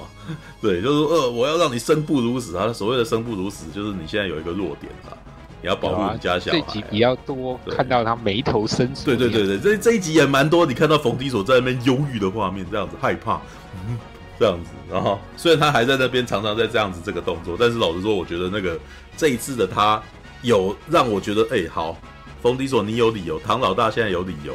[0.60, 2.56] 对，就是说呃，我要让你生不如死。
[2.56, 5.14] 啊所谓的生不如死，就是你现在有一个弱点啊，
[5.62, 6.60] 你要保护你家小孩。
[6.60, 9.04] 这集比较多，看到他眉头深锁。
[9.04, 13.40] 对对对对，这这一集也蛮多，你看到冯迪所在那边忧郁的画面，这样子害怕。
[13.86, 13.96] 嗯
[14.40, 18.78] 这样子，然后虽然他还在那边常常在这样子这个动作，但是老实说，我觉得那个
[19.16, 20.00] 这一次的他
[20.42, 21.98] 有让我觉得，哎，好，
[22.40, 24.54] 冯迪索你有理由，唐老大现在有理由，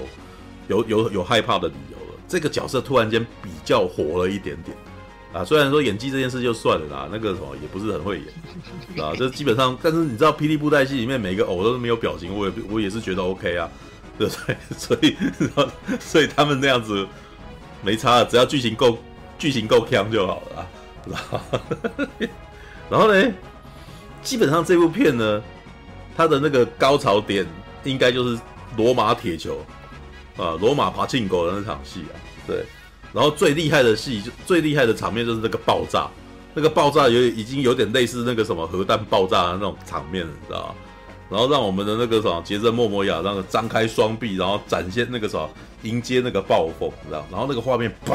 [0.68, 2.20] 有有有害怕的理由了。
[2.28, 4.76] 这个角色突然间比较活了一点点
[5.34, 13.70] 啊，虽然说演技这件事就算了啦，那个什么也不是很会演啊，这基本上，但是你知道霹雳布袋戏里面每个偶都是没有表情，我也我也是觉得 OK 啊，
[14.18, 14.58] 对不对？
[14.78, 15.16] 所以
[16.00, 17.08] 所以他们那样子
[17.82, 18.98] 没差，只要剧情够。
[19.40, 20.68] 剧情够强就好了，
[21.06, 21.40] 然后，
[22.90, 23.34] 然后呢，
[24.22, 25.44] 基本上这部片呢，
[26.16, 27.46] 它的那个高潮点
[27.84, 28.40] 应该就是
[28.78, 29.58] 罗马铁球
[30.38, 32.16] 啊，罗马爬进狗的那场戏啊，
[32.48, 32.64] 对，
[33.14, 36.08] 然后最厉害的戏，就最厉害的场面就是那个爆炸，
[36.54, 40.76] 那个爆炸有已经有点类似那个什么核弹爆炸的那种场面，你知道吗？
[41.30, 45.50] 然后让我们的那个什么杰森·莫摩亚那个张开双臂，然后展现那个什么
[45.82, 47.26] 迎接那个暴风，知道？
[47.32, 48.14] 然后那个画面砰，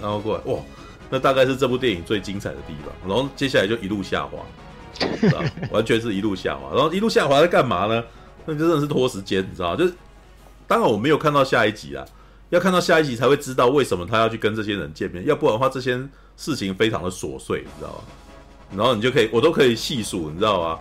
[0.00, 0.58] 然后过来，哇，
[1.08, 2.92] 那大概是这部电影最精彩的地方。
[3.08, 4.38] 然后接下来就一路下滑，
[4.98, 5.42] 知道？
[5.70, 6.74] 完全是一路下滑。
[6.74, 8.04] 然后一路下滑在干嘛呢？
[8.44, 9.74] 那真的是拖时间，你知道？
[9.74, 9.94] 就是
[10.72, 12.02] 当然我没有看到下一集啊，
[12.48, 15.22] 要看到下一集才会知道为什么他要去跟这些人见面。
[15.26, 16.02] 要不然的话，这些
[16.34, 17.98] 事情非常的琐碎，你知道吗？
[18.74, 20.78] 然后你就可以，我都可以细数，你知道吗？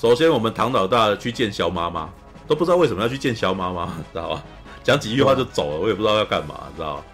[0.00, 2.08] 首先，我们唐老大去见肖妈妈，
[2.48, 4.42] 都不知道为什么要去见肖妈妈，知道吧？
[4.82, 7.04] 讲几句话就走了，我也不知道要干嘛，知道吗？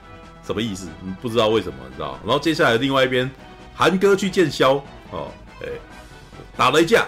[0.46, 0.86] 什么意思？
[1.20, 2.20] 不知道为什么，你知道吗？
[2.24, 3.28] 然后接下来另外一边，
[3.74, 4.74] 韩哥去见肖，
[5.10, 5.26] 哦，
[5.60, 5.66] 哎，
[6.56, 7.04] 打了一架，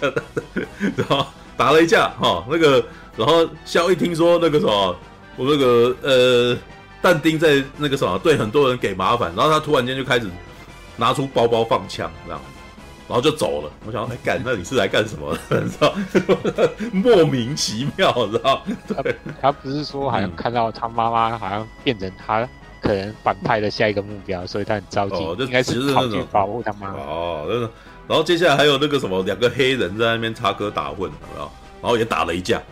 [0.00, 1.24] 然 后
[1.56, 2.84] 打了一架，哈、哦，那个，
[3.16, 4.96] 然后肖一听说那个什么，
[5.36, 6.56] 我那个呃，
[7.00, 10.28] 但丁在那个什么对很多人给麻烦，然后他突然间就开始
[10.96, 12.40] 拿出包包放枪，这样。
[13.06, 13.70] 然后就走了。
[13.84, 15.60] 我想说，哎，干，那你是来干什么的？
[15.60, 15.94] 你知道，
[16.90, 18.64] 莫名其妙，知道？
[19.02, 22.48] 对，他不是说好像看到他妈妈好像变成他
[22.80, 27.00] 可能反派的下一个目标，所以他很着急，哦、就应该是跑去保护他妈妈。
[27.00, 27.70] 哦，那个，
[28.08, 31.50] 然后接下来还有那个什么，两个黑人在那边插科打诨，有没有？
[31.84, 32.62] 然后也打了一架，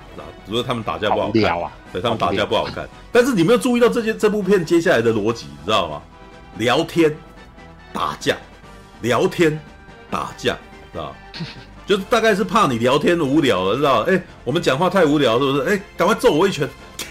[0.48, 2.88] 只是他们打架不好看好啊，对，他们打架不好看。
[3.12, 6.00] 但是你没有注意到这些这部片接下来的逻辑，你知道吗？
[6.56, 7.14] 聊天、
[7.92, 8.34] 打架、
[9.02, 9.60] 聊天。
[10.10, 10.56] 打架，
[10.92, 11.14] 知道？
[11.86, 14.00] 就是大概是怕你聊天无聊了，知道？
[14.02, 15.62] 哎、欸，我们讲话太无聊，是不是？
[15.62, 16.66] 哎、欸，赶快揍我一拳！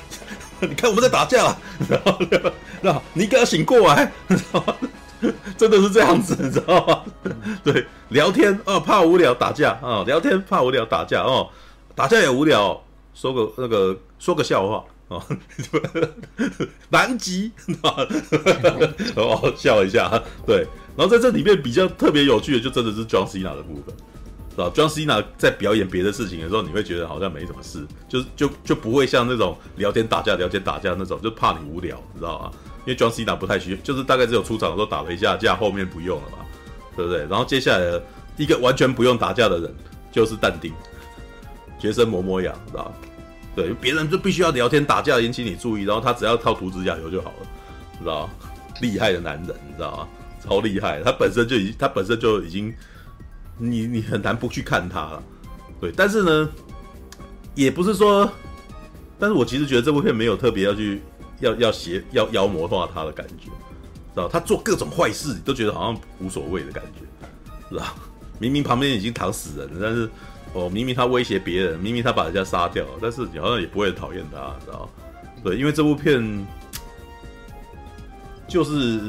[0.62, 1.58] 你看我们在打架了，
[1.88, 2.20] 然后，
[2.82, 4.76] 然后你给他醒过来，知道吗？
[5.58, 7.02] 真的是这样子，你知道吗？
[7.64, 11.50] 对，聊天啊，怕无聊打架啊，聊天怕无聊打架哦，
[11.96, 12.82] 打架也无聊，
[13.14, 14.84] 说个那个说个笑话
[15.16, 15.26] 啊，
[16.90, 17.52] 南极
[19.16, 20.66] 哦， 笑一下，对。
[20.98, 23.96] 然后在这里面比较特别有趣的，就真的是 John Cena 的部分，
[24.52, 32.52] 是吧？John Cena 在表演别的事情的时候，你会觉得好像没什么事，就是就就不会像那种聊天打架、聊天打架那种，就怕你无聊，你知道吗？
[32.86, 36.40] 因为 John Cena 不太需要，就是大概只有出场的时候打了一下架，后面不用了嘛，
[36.96, 37.20] 对不对？
[37.28, 38.02] 然后接下来
[38.36, 39.74] 一个完全不用打架的人
[40.12, 40.74] 就是但丁，
[41.82, 42.94] 学生磨磨牙，知道？
[43.56, 47.48] 对，别人就必须要聊天打架引起你注意，然后他只要靠涂指甲油就好了，
[48.00, 48.30] 知道？
[48.80, 50.08] 厉害的男人，你知道吗？
[50.44, 52.74] 超厉害，他本身就已经，他本身就已经，
[53.58, 55.24] 你你很难不去看他了。
[55.80, 56.50] 对，但是呢，
[57.56, 58.32] 也不是说，
[59.20, 61.02] 但是我其实觉得这部片没有特别要去
[61.40, 63.52] 要要邪要妖魔化他的感觉，知
[64.16, 64.30] 道？
[64.30, 67.02] 他做各种坏事，你都觉得好像无所谓的感觉，
[67.70, 67.86] 知道？
[68.40, 70.10] 明明旁边已经躺死人了，但是。
[70.54, 74.90] 哦，明明他威胁别人，明明他把人家杀掉，但是你好像也不会讨厌他，知道？
[75.44, 76.46] 对，因为这部片
[78.48, 79.02] 就是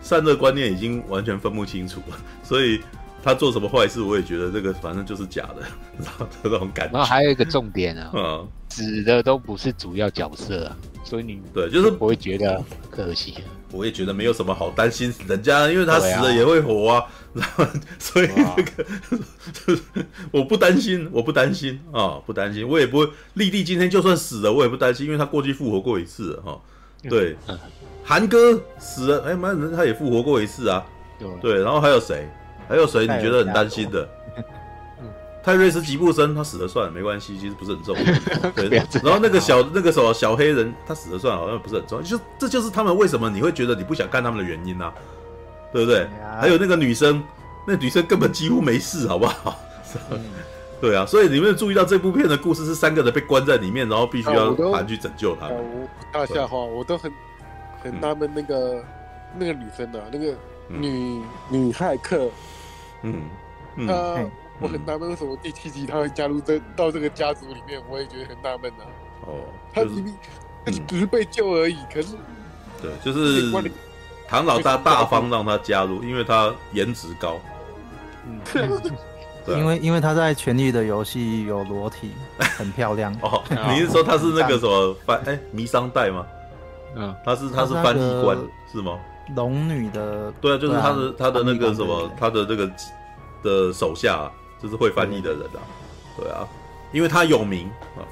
[0.00, 2.80] 善恶观念已经完全分不清楚了，所以
[3.22, 5.62] 他做什么坏事，我也觉得这个反正就是假的，
[5.98, 6.92] 知道这种感觉。
[6.92, 13.34] 然后还有一个重点啊， 嗯，指的都不是主要角色啊，所以你对，就是不会觉得可惜。
[13.72, 17.64] 我也觉得没有什么好担心人家，因为他死了也会活啊，然 后
[17.98, 18.28] 所以
[19.52, 19.80] 这个
[20.32, 23.08] 我不担心，我不担心啊，不担心，我也不会。
[23.34, 26.60] 丽丽今天就算死了，我也不担心，因为他过去复活过一次哈。
[27.08, 27.36] 对，
[28.04, 30.84] 韩哥死了，哎妈，人他也复活过一次啊。
[31.40, 32.28] 对，然后还有谁？
[32.68, 33.00] 还有谁？
[33.02, 34.08] 你觉得很担心的？
[35.42, 38.50] 泰瑞斯吉布森他死了算了，没关系，其实不是很重 要。
[38.50, 38.68] 对，
[39.02, 42.04] 然后那个小那个什么小黑人他死了算了，好像不是很重要。
[42.04, 44.94] 就这就是他们为什么你会觉得你不想干他们的原因呢、啊？
[45.72, 46.06] 对不对？
[46.40, 47.22] 还有那个女生，
[47.64, 49.56] 那女生根本几乎没事，好不好？
[50.10, 50.20] 嗯、
[50.80, 55.56] 对啊，所以你们注意到这部片的故事是三个人被关在里面，然后必须要盘去拯救他们。
[56.12, 57.10] 大笑话，我都很
[57.82, 58.84] 很纳闷那个、嗯、
[59.38, 60.26] 那个女生的、啊、那个
[60.66, 62.28] 女、嗯、女骇客，
[63.02, 63.22] 嗯，
[63.76, 64.30] 嗯她。
[64.60, 67.80] 嗯我很纳闷，为什么第七集他会加入这到这个家族里面？
[67.88, 68.84] 我也觉得很纳闷呐。
[69.26, 69.40] 哦，
[69.72, 70.14] 他明明
[70.64, 72.14] 他只是被救而已，可是
[72.80, 73.50] 对，就是
[74.28, 77.40] 唐老大大方让他加入，因为他颜值高。
[78.28, 78.38] 嗯，
[79.48, 83.14] 因为因为他在《权力的游戏》有裸体，很漂亮。
[83.22, 86.26] 哦，你是说他是那个什么 翻哎迷桑代吗？
[86.96, 88.36] 嗯，他是他是翻译官
[88.70, 88.98] 是吗？
[89.34, 92.70] 龙女的对啊，就是他的他的那个什么他的这个
[93.42, 94.30] 的手下。
[94.62, 95.60] 就是会翻译的人啊，
[96.16, 96.46] 对啊，
[96.92, 97.70] 因为他有名。
[97.96, 98.04] 啊，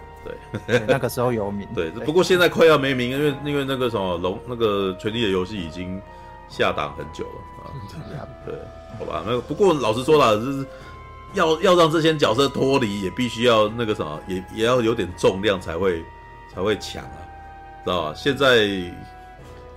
[0.66, 6.01] 对，那个时候有名，对，不过现在快要没名，因为因为那个什么龙那个权力的游戏已经
[6.49, 7.65] 下档很久了。
[7.65, 8.55] 啊，对，
[8.99, 10.66] 好吧，那不过老实说了，就是
[11.35, 16.05] 要要让这些角色脱离，也必须要那个什么，也也要有点重量才会
[16.53, 17.19] 才会强啊，
[17.85, 18.15] 知道吧？
[18.15, 18.69] 现在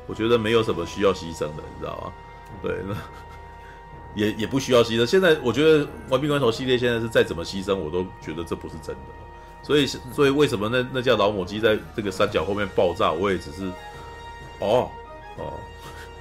[0.07, 2.13] 我觉得没有什么需要牺牲的，你知道吗？
[2.63, 2.95] 对，那。
[4.15, 5.05] 也也不需要牺牲。
[5.05, 9.01] 现在我觉得《玩命关头》系列现在是再怎么牺牲，我都觉得这不是真的。
[9.63, 13.65] 所以，所以为什么那那架老母鸡在这个山脚后面爆炸，我也只是
[14.59, 14.89] 哦
[15.37, 15.53] 哦，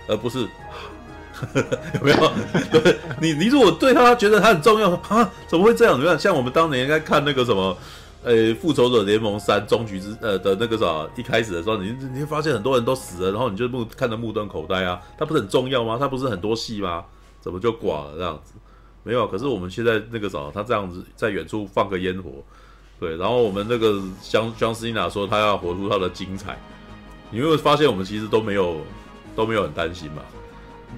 [0.06, 0.40] 而不是
[1.94, 2.32] 有没有？
[2.70, 5.98] 对，你你如果对他觉得他很重要啊，怎么会这样？
[5.98, 7.74] 你看，像我们当年应该看那个什么，
[8.22, 15.00] 呃，《复仇者联盟三：终局之》呃的那个啥，一开始的时候，你你会发现很多人都死了，然后你就目看得目瞪口呆啊。
[15.16, 15.96] 他不是很重要吗？
[15.98, 17.04] 他不是很多戏吗？
[17.40, 18.54] 怎么就挂了这样子？
[19.02, 22.30] 没有，可是我们现在那个啥，他这样子在远处放个烟火，
[23.00, 26.58] 对，然后我们那个江江斯汀娜说他要活出他的精彩，
[27.30, 28.76] 你会发现我们其实都没有
[29.34, 30.22] 都没有很担心嘛，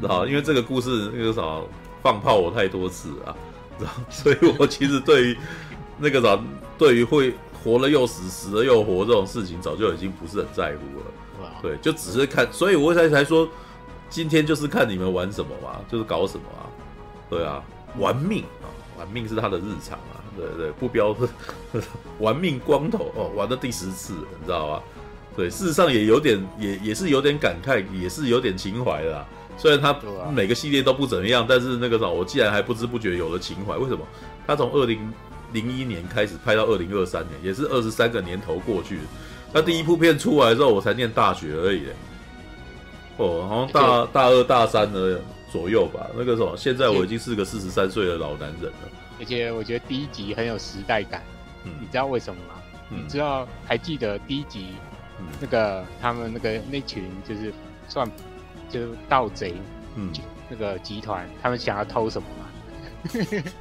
[0.01, 0.27] 知道？
[0.27, 1.61] 因为这个故事那个啥
[2.03, 3.37] 放炮我太多次啊，
[3.79, 4.03] 然后？
[4.11, 5.39] 所以我其实对于
[5.97, 6.37] 那个啥，
[6.77, 7.33] 对于会
[7.63, 10.99] 活了又死，死了又活这种事情，早就已经不是很在乎
[11.45, 13.49] 了，对，就只是看，所以我才才说。
[14.13, 16.69] 今天就是看你们玩什么嘛，就是搞什么啊，
[17.31, 17.65] 对啊，
[17.99, 18.69] 玩命啊，
[18.99, 21.17] 玩命是他的日常啊，对对，不标
[22.21, 24.83] 玩命光头哦，玩到第十次，你知道吧？
[25.35, 29.27] 对，事实上也有点，也也是有点感慨，也是有点情怀的啦。
[29.57, 29.97] 虽然他
[30.31, 34.07] 每个系列都不怎么样，但是那个啥，我既然还不知不觉有了情怀，为什么？
[34.47, 35.11] 他从二零
[35.55, 38.99] 零一年开始拍到二零二三年，也是二十三个年头过去，
[39.55, 41.85] 他第一部片出来之后，我才念大学而已。
[43.27, 45.21] 哦，好像大大二大三的
[45.51, 46.07] 左右吧。
[46.17, 48.89] 那个什么，现在我已经是个四十三岁的老男人了。
[49.19, 51.23] 而且我觉得第一集很有时代感。
[51.65, 52.55] 嗯，你知道为什么吗？
[52.91, 54.67] 嗯、你知道还记得第一集、
[55.19, 57.53] 嗯、那个他们那个那群就是
[57.89, 58.11] 算
[58.69, 59.55] 就是盗贼，
[59.95, 60.13] 嗯，
[60.51, 62.49] 那个集团他们想要偷什么吗？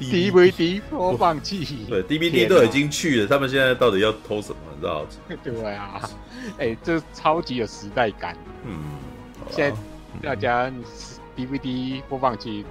[0.00, 1.86] DVD 播放器。
[1.88, 4.56] 对，DVD 都已经去了，他们现在到底要偷什么？
[4.74, 5.06] 你知道？
[5.44, 6.00] 对啊，
[6.58, 8.36] 哎、欸，这超级有时代感。
[8.66, 8.74] 嗯。
[9.50, 9.76] 现在
[10.22, 10.72] 大家
[11.36, 12.64] DVD 播放器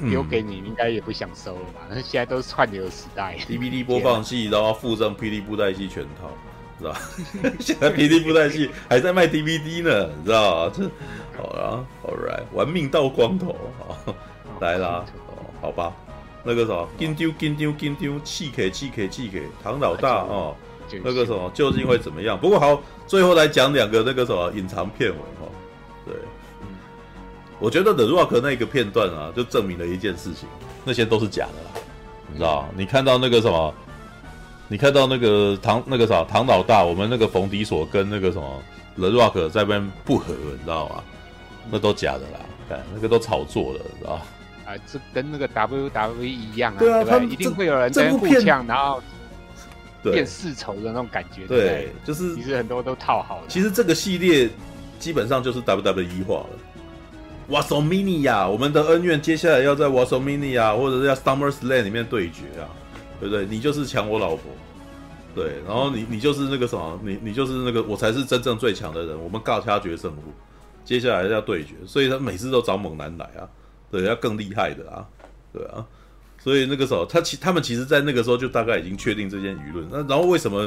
[0.00, 1.80] 留给你，应该也不想收了吧？
[1.88, 6.30] 那、嗯、现在都是串流时代，DVD 播放器，然后附上 PD 布袋戏全套，
[6.78, 7.00] 知道吧？
[7.58, 10.72] 现在 PD 布袋戏还在卖 DVD 呢，你知道吗？
[10.74, 10.84] 这
[11.36, 14.14] 好啦，All right，玩命到光头，好
[14.60, 15.92] 来啦，哦，好吧。
[16.44, 20.54] 那个什么，金丢金丢金丢，气给气给气给，唐老大哦，
[21.02, 22.38] 那个什么究竟会怎么样？
[22.38, 25.16] 不过好，最后来讲两个那个什么隐藏片尾
[27.60, 30.48] 我觉得 The Rock 那个片段啊，就证明了一件事情，
[30.84, 31.80] 那些都是假的啦，
[32.28, 32.68] 你知道？
[32.76, 33.74] 你看到那个什么，
[34.68, 38.62] 你看到那个唐那个啥唐老大，我们那个冯迪索跟那个什么
[38.96, 41.02] The Rock 在那边不和，你知道吗？
[41.70, 42.40] 那都假的啦。
[42.94, 44.22] 那个都炒作了，知道吧？
[44.66, 49.02] 啊，这跟那个 WWE 一样啊，对啊，他一定会有人在互呛，然后
[50.02, 53.44] 变世仇的那种感觉，对，对就是其实很多都套好了。
[53.48, 54.50] 其实这个系列
[54.98, 56.48] 基本上就是 WWE 化了。
[57.48, 62.68] WrestleMania，我们的恩怨接下来要在 WrestleMania 或者是要 SummerSlam 里面对决啊，
[63.18, 63.46] 对不对？
[63.46, 64.42] 你就是抢我老婆，
[65.34, 70.22] 对，然后你你就是那个什么，你你就是那个我才是真正最强的人，我们尬掐决胜负。
[70.84, 73.44] 接下来要对决，所以他每次都找猛男来啊，
[73.90, 75.04] 对，要更厉害的啊，
[75.52, 75.84] 对啊，
[76.38, 79.86] 所以那个时候他其他们其实，在那个时候就大概已经确定这件舆论。
[79.90, 80.66] 那然后为什么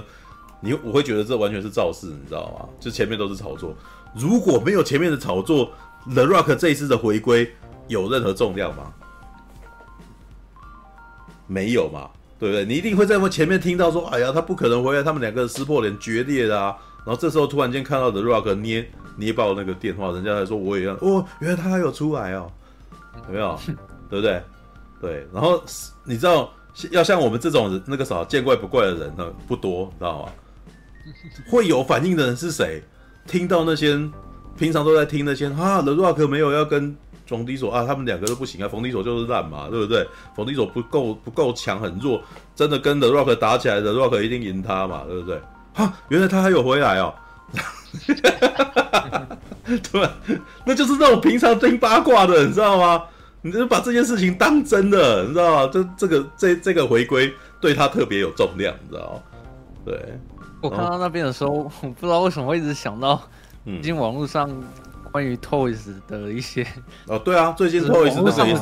[0.60, 2.70] 你我会觉得这完全是造势，你知道吗？
[2.80, 3.76] 就前面都是炒作，
[4.16, 5.72] 如果没有前面的炒作
[6.10, 7.54] ，The Rock 这一次的回归
[7.88, 8.94] 有任何重量吗？
[11.48, 12.10] 没有嘛，
[12.40, 12.66] 对不对？
[12.66, 16.76] 你一定会在我前面听到说，哎呀，他不可能回来，他们两个撕破脸决裂的啊。
[17.06, 18.90] 然后这时候突然间看到 The Rock 捏。
[19.18, 22.50] 捏爆那个电话，人家还说我也要哦，原来他还有出来哦，
[23.28, 23.60] 有没有？
[24.10, 24.42] 对不对？
[25.02, 25.62] 对，然后
[26.06, 26.50] 你知道
[26.92, 30.32] 要像我们这种人，那个啥见怪不怪的人呢不多，知道吗？
[31.52, 32.82] 会有反应的人是谁？
[33.28, 34.00] 听到那些
[34.58, 36.96] 平常都在听那些啊，The Rock 没有要跟
[37.26, 40.08] 冯迪索啊，他们两个都不行啊，冯迪索就是烂嘛，对不对？
[40.36, 42.22] 冯迪索不够不够强，很弱，
[42.56, 45.42] 真的跟 The Rock 打起来，The Rock 一定赢他嘛，对不对？
[45.74, 47.14] 哈，原来他还有回来哦。
[49.92, 50.10] 对，
[50.66, 53.04] 那就是那种平常听八卦的，你知道吗？
[53.42, 55.70] 你就把这件事情当真的，你知道吗？
[55.72, 59.22] 这这个这这个回归对他特别有重量，你知道吗？
[59.86, 60.20] 对，
[60.62, 63.22] 我看到那边的时候，我不知道为什么会一直想到，
[63.66, 64.50] 最近网络上
[65.12, 66.66] 关于 Toys 的一些
[67.08, 68.56] 哦，对啊，最近 Toys 那个也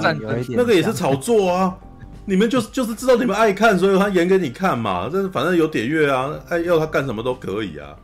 [0.43, 1.77] 是那个也是炒作啊。
[2.25, 5.09] 你们就是 就是知道你们爱看，所以他演给你看嘛。
[5.11, 7.95] 这反正有点阅啊，爱要他干什么都可以啊。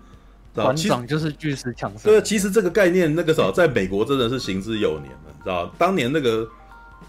[0.54, 2.12] 团长就是巨石强森。
[2.12, 6.48] 对，其实这个概念那个时候在美国真的是行之有年了，你知道当年那个，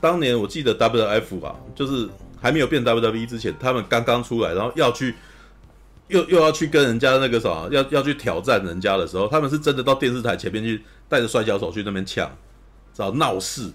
[0.00, 2.08] 当年我记得 WF 吧，就是
[2.40, 5.14] 还没有变 WWE 之前，他们刚刚出来，然后要去
[6.08, 12.28] 又又要去跟人家那个什么，要要去挑战人家的时候，他们是真的到电视台前面去带着摔跤手去那边抢，
[12.94, 13.70] 知道闹事。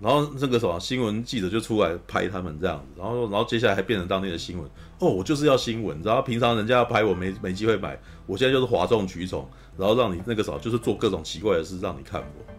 [0.00, 4.68] 然后那个什么新闻记者就出来拍他们这样子，然后然后接下来还变成当地的新闻。
[4.98, 9.48] 哦，我就是要新闻，然后平常人家要拍我没没机会买，我现在就是哗众取宠，
[9.78, 12.54] 然后让你那个什么就是做各种奇怪的事让你看我。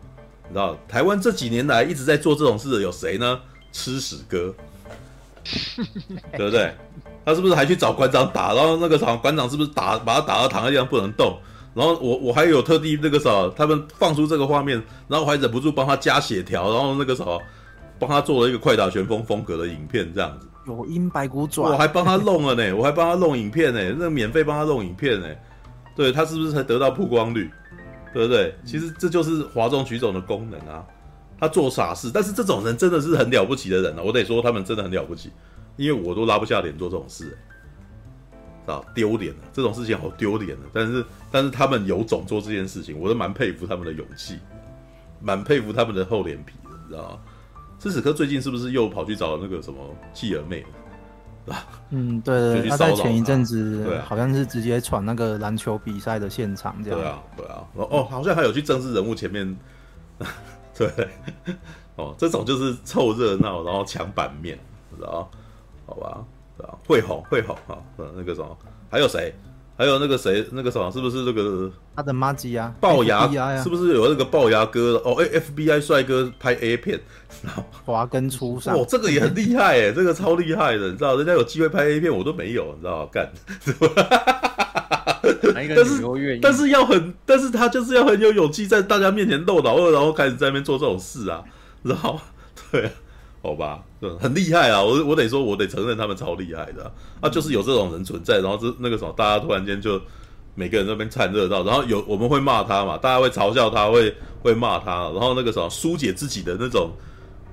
[0.47, 3.39] 你知道台湾这几年来一直在做这种事的有谁呢？
[3.71, 4.55] 吃屎哥，
[6.37, 6.73] 对不对？
[7.25, 8.53] 他是不是还去找馆长打？
[8.53, 11.37] 然后那个什么馆长是不是打把他打到躺在地上不能动？
[11.73, 17.25] 然后我我还有特地那个啥，他们放出这个画面，然后我还忍不住帮他加血条，然后那个啥，
[17.99, 20.47] 帮他做了一个快打旋风风格的影片，这样子。
[20.67, 25.27] 有阴白骨爪，我还帮他弄了呢，我还帮他弄影片呢，那免费帮他弄影片呢，
[25.95, 27.51] 对他是不是才得到曝光率？
[28.13, 28.55] 对不对？
[28.63, 30.81] 其实这就是哗众取宠的功能啊。
[31.37, 35.29] 他做傻事，但是这种人真的是很了不起的人啊，我得说他们真的很了不起，
[35.77, 37.37] 因为我都拉不下脸做这种事。
[38.65, 39.41] 啊，丢脸了！
[39.53, 40.65] 这种事情好丢脸的。
[40.73, 44.39] 但是，但是他们有种做这件事情，我都蛮佩服他们的勇气，
[45.21, 47.19] 蛮佩服他们的厚脸皮的，你知道吗？
[47.77, 49.77] 斯史克最近是不是又跑去找那个什么
[50.13, 50.65] 继儿妹
[51.91, 56.99] 嗯，对对对，他在前一阵子，对，好像是直接闯那个篮球比赛的现场，这样。
[56.99, 57.67] 对啊，对啊。
[57.75, 59.55] 哦，好像还有去政治人物前面，
[60.75, 60.89] 对，
[61.97, 64.57] 哦，这种就是凑热闹，然后抢版面，
[64.97, 65.29] 知道
[65.85, 66.23] 好吧。
[66.57, 67.77] 对啊，会红会红啊！
[68.15, 68.57] 那个什么，
[68.89, 69.33] 还有谁？
[69.77, 70.47] 还有那个谁？
[70.53, 70.89] 那个什么？
[70.89, 72.73] 是不是这个他的妈吉呀？
[72.79, 73.61] 龅牙？
[73.61, 75.01] 是不是有那个龅牙哥？
[75.03, 76.97] 哦，哎，FBI 帅哥拍 A 片，
[77.43, 78.73] 然后华根出上。
[78.73, 81.17] 哦，这个也很厉害哎， 这个超厉害的，你知道？
[81.17, 83.05] 人家有机会拍 A 片，我都没有，你知道？
[83.07, 83.29] 干，
[85.75, 91.43] 但是但是要很，但是他就是要很有勇气，在大家面前露老二，然后开始在那边做这种事啊，
[91.83, 92.17] 然后？
[92.71, 92.89] 对。
[93.45, 93.79] 好吧，
[94.19, 94.81] 很厉害啊！
[94.81, 96.91] 我我得说，我得承认他们超厉害的啊，
[97.21, 97.29] 啊！
[97.29, 100.01] 就是有这种人存在，然后这那个什么，大家突然间就
[100.55, 104.11] 每个人那边看热到，然后有我们会骂他嘛，大家会嘲笑他，会
[104.41, 106.89] 会骂他，然后那个什么疏解自己的那种，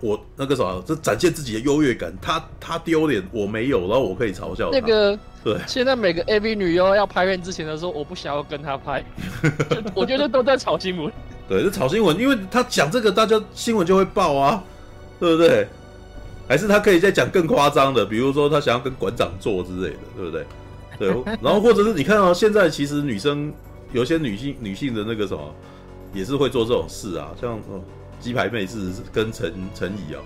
[0.01, 2.11] 我那个什么，这展现自己的优越感。
[2.23, 4.79] 他他丢脸，我没有，然后我可以嘲笑他。
[4.79, 9.05] 那个对，现在每个 AV 女优要拍片之前的时候，我不想要跟他拍，
[9.95, 11.13] 我觉得都在炒新闻。
[11.47, 14.65] 对，就炒新闻，因为他讲这个，大家新闻就会爆啊，
[15.21, 15.69] 对不对？
[16.53, 20.47] 还是他可以再讲更夸张的，比如说他想要跟馆长做之类的，对不对？
[20.99, 21.09] 对，
[21.41, 23.51] 然后或者是你看到、哦、现在其实女生
[23.91, 25.43] 有些女性女性的那个什么，
[26.13, 27.81] 也是会做这种事啊，像哦
[28.21, 30.21] 鸡排妹是跟陈陈怡啊，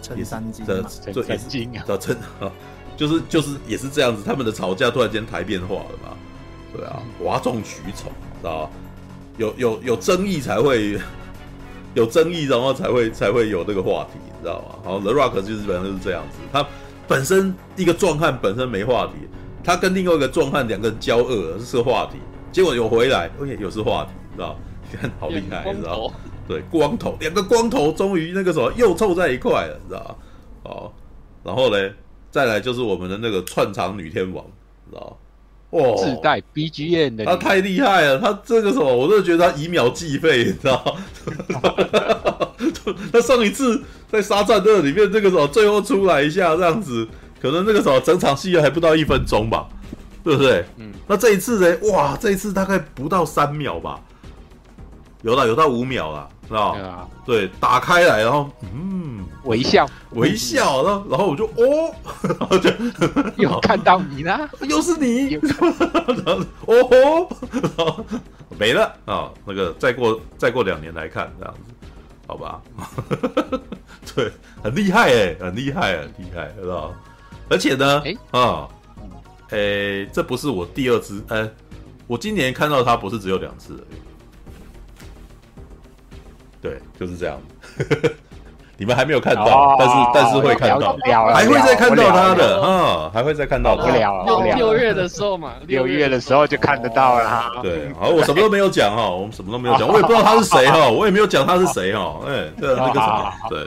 [0.00, 2.52] 陈三金的 陈三金啊，陈啊，
[2.96, 6.16] 就是就是也是这样子，他们的吵架突然间台变化了嘛，
[6.72, 8.70] 对啊，哗众取宠，知道吧？
[9.36, 10.96] 有有有争议才会
[11.94, 14.74] 有争议，然后才会才会有那个话题，你知道吗？
[14.84, 16.66] 好，The Rock 就是基本上就是这样子，他
[17.08, 19.12] 本身一个壮汉本身没话题。
[19.62, 22.16] 他跟另外一个壮汉两个人交恶，这是个话题，
[22.50, 24.56] 结果有回来，而且又是话题，你知道？
[24.90, 26.10] 你 看好厉害，你知道？
[26.48, 30.18] 对，光头两个光头终于那个什么又凑在一块了，你知道？
[30.64, 30.94] 好，
[31.44, 31.92] 然后嘞，
[32.30, 34.42] 再来就是我们的那个串场女天王，
[34.86, 35.18] 你知道？
[35.70, 40.96] 哇，自带 BGM 的，他太厉害了，他这个什么，我真的觉得他以秒计费，你知道？
[43.12, 47.06] 他上一次在沙战队里面，这个时候最后出来一下这样子。
[47.40, 49.66] 可能那个时候整场戏还不到一分钟吧，
[50.22, 50.62] 对不对？
[50.76, 50.92] 嗯。
[51.06, 51.90] 那这一次呢？
[51.90, 53.98] 哇，这一次大概不到三秒吧，
[55.22, 56.72] 有了有到五秒了，是吧？
[56.74, 57.08] 对啊。
[57.24, 61.94] 对，打开来，然后嗯，微笑微笑，然后然后我就哦，
[62.40, 62.68] 然后就
[63.40, 68.04] 又看到你了， 又是你，然后哦，然后
[68.58, 69.30] 没了啊。
[69.44, 71.60] 那个再过再过两年来看这样子，
[72.26, 72.60] 好吧？
[74.14, 74.32] 对，
[74.62, 76.92] 很厉害哎，很厉害，很厉害，知道
[77.48, 78.68] 而且呢，哎啊，
[79.50, 81.48] 哎，这不是我第二次，哎，
[82.08, 83.98] 我今年看到它不是只有两次而已。
[86.60, 87.38] 对，就是这样。
[88.76, 90.96] 你们还没有看到，但是但是会看到，
[91.34, 93.94] 还会再看到他的，啊，还会再看到他。
[94.24, 97.60] 六六月的时候嘛，六月的时候就看得到了。
[97.62, 103.66] 对，好，我什么都没有讲哈，我们什么都没有讲，我也不知道他是谁哈， 我也没有讲他是谁哈，哎，对，那个什么，对。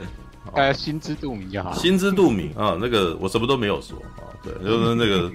[0.55, 5.31] 大家心知肚明就好，心知肚明啊，那个我什么都没有说啊，对，就是那个，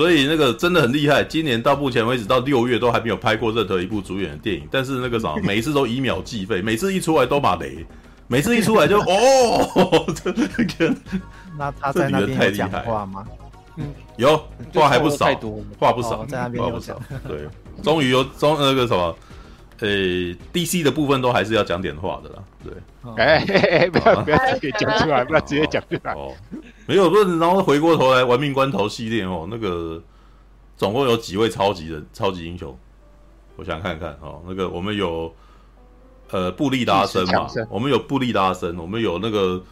[0.00, 1.22] 所以那个真的很厉害。
[1.22, 7.84] 今年到目前为止到六月都还没有拍过任何一部主演的电影，但是那个啥，每一次都以秒计费，每次一出来都马雷，
[8.26, 10.32] 每次一出来就哦，这
[10.88, 10.96] 个
[11.58, 13.26] 那他在那边有讲话吗？
[13.76, 15.26] 嗯，有话还不少，
[15.78, 16.98] 话不少，在那边有讲，
[17.28, 17.46] 对，
[17.82, 19.14] 终于有终那个什么。
[19.80, 19.88] 呃
[20.52, 22.72] ，DC 的部分都还是要讲点话的啦，对。
[23.16, 26.12] 哎，不要不要直接讲出来，不要直接讲出来。
[26.12, 26.34] 哦，
[26.86, 30.02] 没有，不是，然后回过头来，玩命关头系列哦，那个
[30.76, 32.76] 总共有几位超级人、超级英雄？
[33.56, 35.34] 我想看看哦，那个我们有
[36.30, 39.62] 呃布利达森嘛，我们有布利达森，我们有那个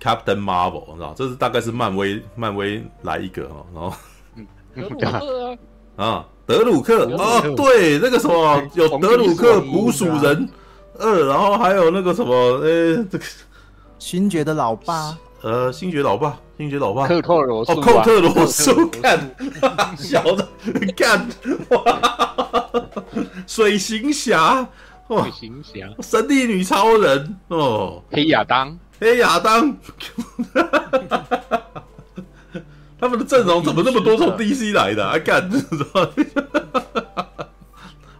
[0.00, 3.92] Captain Marvel，你知道，这是大概是漫威漫威来一个哦，然后
[4.36, 5.58] 嗯，
[5.96, 6.24] 啊。
[6.46, 10.48] 德鲁克哦，对，那个什么 有德鲁克捕鼠人
[10.98, 13.24] 二，然后还有那个什么，呃，这个
[13.98, 19.30] 星爵的老爸，呃，星爵老爸，星爵老爸，克特罗素，哦，寇特罗素，看，
[19.98, 20.48] 小的，
[20.96, 21.28] 看，
[21.70, 22.00] 哇，
[23.46, 24.66] 水行侠，
[25.08, 29.76] 水行侠，神力女超人，哦，黑亚当，黑亚当。
[32.98, 35.06] 他们的阵容怎么那么多从 DC 来的？
[35.06, 35.50] 啊，干，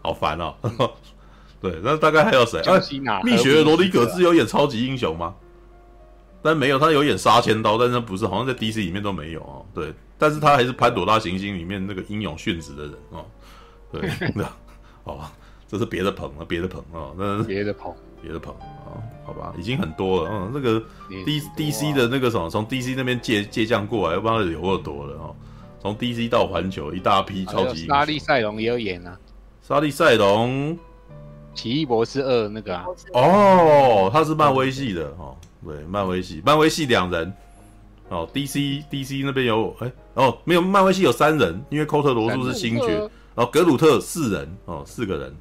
[0.03, 0.55] 好烦哦。
[1.61, 2.61] 对，那大概还有谁？
[2.61, 5.35] 啊，蜜雪儿罗里葛兹有演超级英雄吗？
[6.43, 9.65] 但没有，他有演杀千刀，但是不是，好像在 DC 里面都没有哦。
[9.75, 13.25] 对，但是他还是潘朵拉行星里面那个英勇殉职的人哦。
[13.91, 14.09] 对，
[15.05, 15.21] 哦，
[15.67, 17.93] 这是别的棚啊，别的棚啊，那别的棚。
[18.23, 18.76] 别的朋友啊，
[19.27, 20.31] 好吧，已经很多了。
[20.33, 20.81] 嗯，那个
[21.25, 25.35] D D C 的那个什么，从 D C 那边借借将过来，又帮他留了多了哦。
[25.83, 27.89] 从 D C 到环球一大批超级英雄。
[27.89, 29.19] 莎莉赛龙也有演啊。
[29.63, 30.79] 沙利赛龙，
[31.55, 32.87] 奇异博士二那个啊。
[33.15, 35.37] 哦，他是漫威系的哦。
[35.65, 37.33] 对，漫威系，漫威系两人。
[38.09, 42.99] 哦，D C D C 那边有哎哦，没有，漫威系有三人，因为寇特罗素是星爵，
[43.35, 45.35] 然后格鲁特四人哦，四个人。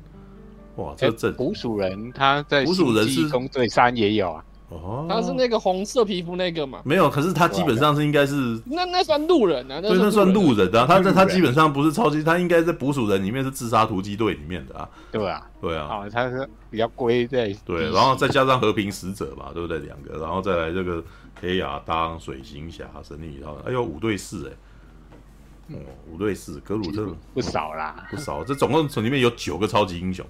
[0.76, 6.82] 哇，这这捕鼠人他在捕鼠人是公队三也有啊，哦，他是那个红色皮肤那个嘛？
[6.84, 19.80] 没有，可是他基本上是应该是那那算路人啊，对，那算路人啊，他他基本上不是超级，他应该在捕鼠人里面是自杀突击队里面的啊，对啊，对啊，哦，他是比较归在对，然后再加上和平使者嘛，对不对？
[19.80, 21.02] 两个，然后再来这个
[21.40, 25.80] 黑亚当、水行侠、神力女超人，哎呦，五对四哎，哦，
[26.12, 30.26] 五对四，格鲁特不少啦，不少，这总共从里面有九个超级英雄。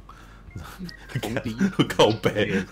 [1.89, 2.63] 靠北，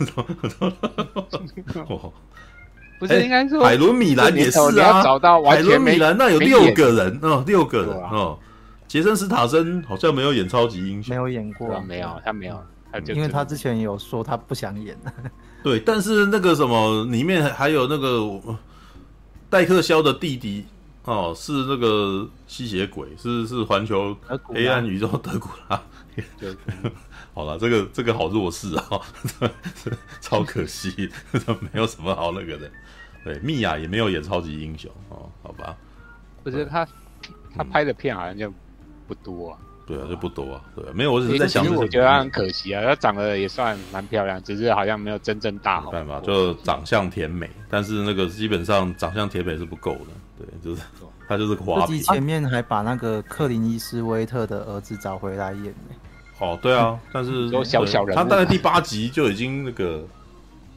[2.99, 5.03] 不是应该说海伦米兰也是啊？
[5.45, 8.39] 海伦米兰那有六个人哦，六个人哦。
[8.87, 12.63] 杰森斯塔森好像没有演超级英雄，没有演过，没有，他没有，
[13.07, 14.95] 因为他之前有说他不想演。
[15.63, 18.39] 对，但是那个什么里面还有那个
[19.49, 20.65] 戴克肖的弟弟
[21.05, 25.81] 哦，是那个吸血鬼，是是环球黑暗宇宙德古拉。
[26.39, 26.55] 对，
[27.33, 28.99] 好了，这个这个好弱势啊，
[30.21, 31.09] 超可惜，
[31.71, 32.69] 没有什么好那个的。
[33.23, 35.75] 对，蜜娅也没有演超级英雄哦，好吧？
[36.43, 36.85] 不是他，
[37.55, 38.51] 他拍的片好像就
[39.07, 39.57] 不多啊。
[39.85, 40.61] 对啊，就不多啊。
[40.75, 45.91] 对啊，没有，我只是在想，其实我觉得他很可惜啊，他长得也算蛮漂亮，只是好像没有真正大好。
[45.91, 50.07] 没办法，就长相甜美，但是那个基本上长相甜美是不够的。
[50.37, 50.81] 对，就是
[51.27, 51.85] 他就是花。
[51.85, 55.73] 自己前面还把那个克林伊斯威特的儿子找回来演
[56.43, 60.03] 哦，对啊，但是 小小人，他大概第八集就已经那个，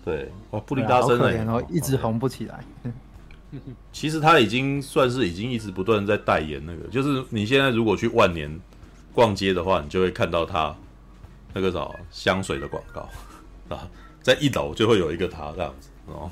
[0.05, 2.64] 对，哇，布里达森了，然后一直红不起来。
[3.93, 8.60] 其实他已经算是已经一直不断在代言那个，就是你现在如果去万年。
[9.16, 10.76] 逛街的话，你就会看到他
[11.55, 13.09] 那个啥香水的广告
[13.74, 13.88] 啊，
[14.20, 16.30] 在一楼就会有一个他这样子哦，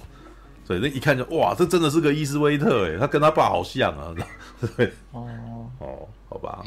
[0.66, 4.14] 所以那一看就哇，这真的是个伊斯威特哎，他跟他爸好像啊，
[4.76, 4.92] 对。
[5.12, 5.26] 哦。
[5.78, 6.62] 哦，好吧，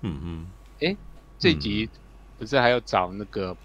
[0.00, 0.46] 嗯嗯，
[0.80, 0.96] 哎，
[1.38, 1.88] 这集
[2.38, 3.56] 不是还要找那个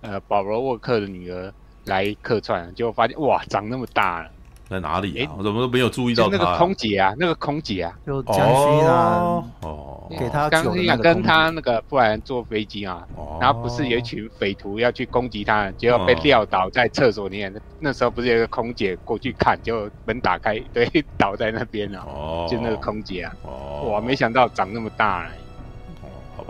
[0.00, 1.52] 呃保罗沃克的女儿
[1.84, 4.30] 来客串，结果发现哇，长那么大了。
[4.68, 5.32] 在哪里啊？
[5.36, 6.36] 我怎么都没有注意到他。
[6.36, 13.04] 那个空姐啊，那个空姐啊，就江西啊，哦，给他刚刚跟他那个不然坐飞机啊，
[13.40, 17.52] 然后不是有一群匪徒要去攻击他，结果被撂倒在厕所里面。
[17.80, 20.88] 那时候不是有一个空姐过去看，就门打开，对，
[21.18, 21.98] 倒在那边了。
[22.02, 25.28] 哦，就那个空姐啊，哦，哇，没想到长那么大。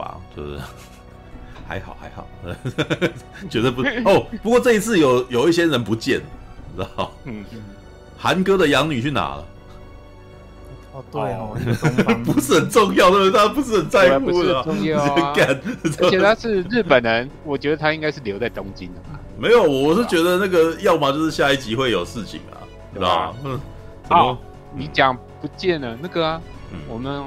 [0.01, 0.59] 吧，就是
[1.69, 2.27] 还 好还好，
[3.51, 4.27] 觉得不哦。
[4.43, 6.21] 不过这一次有有一些人不见，
[6.77, 7.45] 知道嗯。
[8.17, 9.45] 韩哥的养女去哪了？
[10.93, 11.57] 哦，对哦，
[12.27, 13.41] 不是很重要，对不对？
[13.41, 15.33] 他不是很在乎的，重要啊。
[16.03, 19.19] 而且他是日本人，我觉得他应该是留在东京的吧。
[19.39, 22.61] 没有，我是觉得那个要么就是下一集会有事情啊，
[22.93, 23.33] 对吧？
[23.45, 23.59] 嗯。
[24.09, 24.37] 好，
[24.75, 26.43] 你讲不见了那个啊？
[26.89, 27.21] 我们《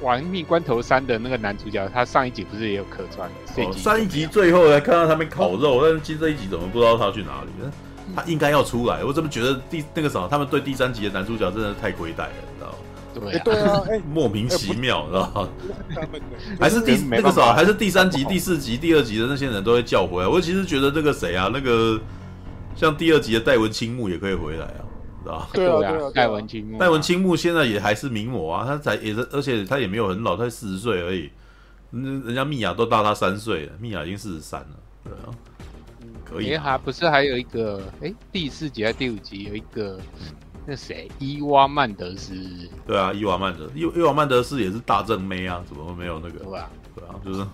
[0.00, 3.30] 玩命关头三》的那个男主角，他上一集不是也有客串？
[3.72, 7.72] 上一集最后才看到他们烤肉，但是其实这一集怎么不知道他去哪里了？
[8.16, 12.76] 他应该要出来，我怎么觉得第那个什么，他们对第三集的男主角真的太亏待了，你知道吗？
[13.12, 13.82] 对对啊，
[14.12, 15.48] 莫名其妙，知道吗？
[16.60, 20.28] 还是第那个什么，还是第三集、第四集、第二集的那些人都会叫回来。
[20.28, 22.00] 我其实觉得那个谁啊，那个
[22.74, 24.80] 像第二集的戴文青木也可以回来啊，
[25.22, 25.48] 知道吗？
[25.52, 31.30] 对啊，戴文青木，戴文青木现在也还是名模啊，他才也是，而且他也没有很老，他才四十岁而已。
[31.90, 35.34] 人人家蜜娅都大他三岁了，蜜娅已经四十三了，对啊。
[36.24, 39.98] 可以还不是还有一个哎，第四集还是第五集有一个
[40.64, 42.32] 那谁伊娃曼德斯？
[42.86, 46.38] 对啊，伊娃曼德伊伊娃曼德斯也是大正妹啊，怎么会没有那个？
[46.44, 47.44] 对啊，对啊，就是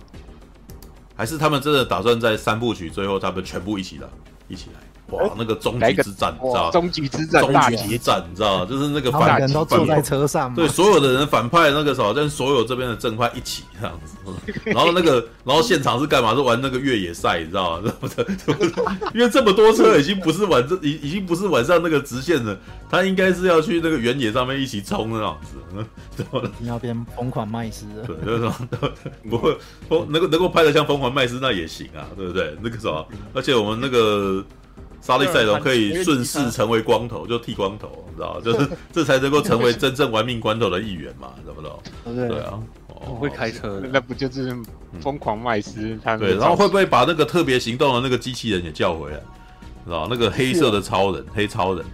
[1.15, 4.07] 还是他们真的打算在三部曲最后他们全部一起来，
[4.47, 4.79] 一起来。
[5.11, 14.15] 哇，那个终极之战，你知道终极之战，终极之战，你知道就是那个反人都坐在车上，对，所有的人反派那个时候，跟所有这边的正派一起这样子。
[14.65, 16.35] 然后那个，然后现场是干嘛？
[16.35, 17.91] 是玩那个越野赛，你知道吗？
[19.15, 22.57] 因为这么多车，已经不是晚这 已已经不是晚上那个直线了，
[22.89, 25.85] 他应该是要去那个原野上面一起冲那样子。
[26.59, 27.85] 你要变疯狂麦斯？
[28.05, 28.53] 对，就是说
[29.29, 29.57] 不会，
[30.09, 32.57] 能够能够拍得像疯狂麦斯那也行啊，对不对？
[32.61, 34.43] 那个时候，而且我们那个。
[35.07, 41.79] 莎莉赛隆可以顺势成为光头，就剃光头，你知道 就是这才能够成为真正玩命关头的一员嘛，知不知道？
[42.03, 42.59] 对啊，
[42.89, 44.53] 我会开车，那不就是
[44.99, 45.97] 疯狂麦斯？
[46.03, 49.17] 他对，然后会不会把那个特别行动的那个机器人也叫回来？
[49.85, 51.85] 知道那个黑色的超人，黑超人。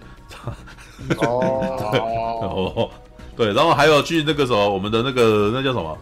[1.18, 2.90] 哦，
[3.36, 5.96] 对，然后还有去那个什么，我们的那个那叫什么？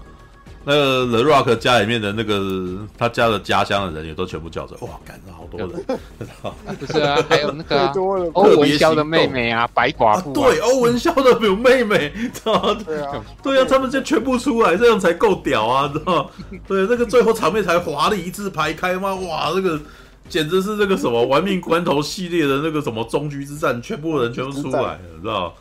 [0.65, 5.69] 那个 The Rock 家里面的那个他家的家乡的人也都全部叫着，哇，赶了好多人，
[6.79, 7.87] 不是啊，还有那个
[8.33, 16.31] 欧文肖的妹妹啊，白寡妇，对，欧文肖的有妹妹， 知道对啊，对啊，他们就全部出来，这样才够屌啊，知道
[16.67, 19.15] 对，那个最后场面才华丽一字排开嘛？
[19.17, 19.81] 哇，那个
[20.29, 25.55] 简直是那个什么玩命关头系列的那个什么终局之战，全部人全部出来了，知道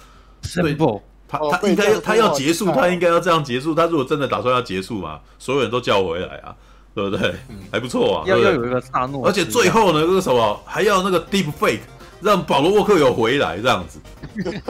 [0.62, 1.02] 对。
[1.32, 3.74] 他他应该他要结束，他应该要这样结束。
[3.74, 6.54] 他如果真的打算要结束嘛，所有人都叫回来啊，
[6.94, 7.34] 对不对？
[7.72, 8.24] 还不错啊。
[8.28, 11.80] 要要有一个萨诺，而且最后呢，那个什么还要那个 deep fake，
[12.20, 14.02] 让保罗沃克有回来这样子。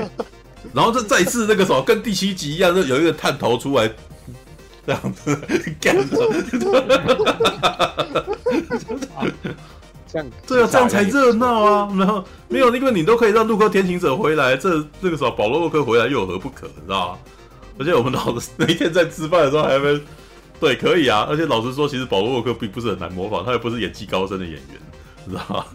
[0.74, 3.92] 然后这再次那个什么，跟第七集一样，就有一个探头出来
[4.86, 5.36] 这样子
[5.82, 6.18] 干的。
[10.12, 11.90] 这样对啊，这样才热闹啊！
[11.98, 17.20] 然后没有，因为你都可以让路克天行者回来，这这个时候保罗沃克回来又有何不可，你知道吗？
[17.80, 20.00] 而且我们老那一天在吃饭的时候还没
[20.60, 21.26] 对，可以啊！
[21.30, 24.62] 而且老实说，其实保罗沃克并不是很难模仿，他又不是演技高深的演员，
[25.26, 25.66] 你知道吗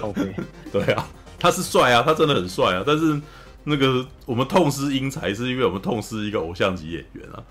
[0.00, 0.34] ？OK，
[0.72, 1.06] 对啊，
[1.38, 3.20] 他是帅啊，他真的很帅啊，但是
[3.64, 7.42] 那个我们痛失英才，是因为我们痛失一个偶像级演员啊。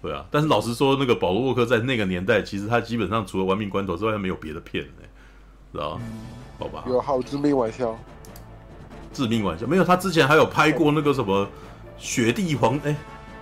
[0.00, 5.02] 对啊，但是老实说，那个保罗沃克在那个年代，其实他基本上除了《玩命关头》之外，他没有别的片呢，
[5.72, 6.00] 知道吗？
[6.58, 6.84] 好吧。
[6.86, 7.96] 有好致命玩笑。
[9.12, 11.48] 致命玩笑没有，他之前还有拍过那个什么
[11.96, 12.94] 雪地黄哎，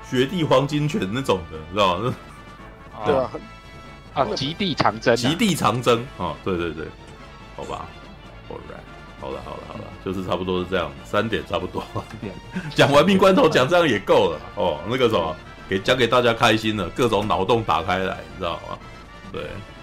[0.09, 2.15] 雪地黄金拳那种的，知道吗？
[3.05, 3.31] 对啊，
[4.15, 6.87] 啊，极地长征，极地长征啊，对对对，
[7.57, 7.87] 好吧
[8.49, 11.85] ，All right，好了好了好了，就是差不多是这样，三点差不多，
[12.75, 15.37] 讲完命关头讲这样也够了哦，那个什么。
[15.69, 18.79] 给讲给大家开心了，各种脑洞打开来，你知道吗？
[19.33, 19.43] 对，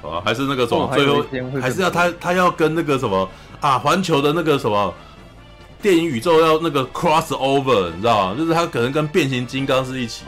[0.10, 1.26] 啊，还是那个什么，最后
[1.62, 4.94] 还是要他他要跟那个什么啊，环球的那个什么
[5.82, 8.36] 电影宇宙要那个 cross over，你知道吗？
[8.38, 10.24] 就是他可能跟变形金刚是一起，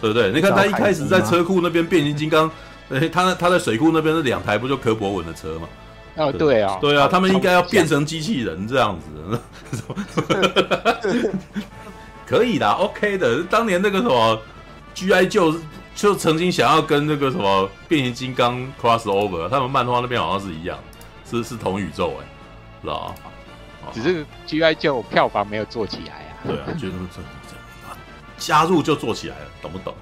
[0.00, 0.32] 对不对？
[0.32, 2.50] 你看他一开始在车库那边，变形金刚，
[2.90, 5.68] 哎，他他在水库那边那两台不就柯博文的车吗？
[6.16, 9.38] 哦，对啊，对啊，他们应该要变成机器人这样子。
[12.26, 13.42] 可以的，OK 的。
[13.44, 14.40] 当年那个什么
[14.94, 15.26] G.I.
[15.26, 15.54] 就
[15.96, 20.78] 就曾经想要跟那个什么变形金刚 cross over，他们漫画那边好像是一样，
[21.28, 22.26] 是是同宇宙哎，
[22.82, 23.14] 是吧？
[23.92, 24.74] 只是 G.I.
[24.74, 26.36] 就票房没有做起来啊。
[26.44, 27.96] 对啊，就是这这
[28.36, 29.94] 加入就做起来了，懂不懂？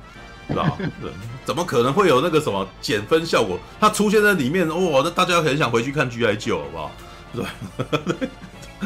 [0.49, 0.77] 知道？
[1.01, 1.13] 对，
[1.45, 3.57] 怎么可能会有那个什么减分效果？
[3.81, 6.35] 它出现在里面，哇，那大家很想回去看 G.I.
[6.35, 6.91] 就好不好？
[7.33, 8.29] 对。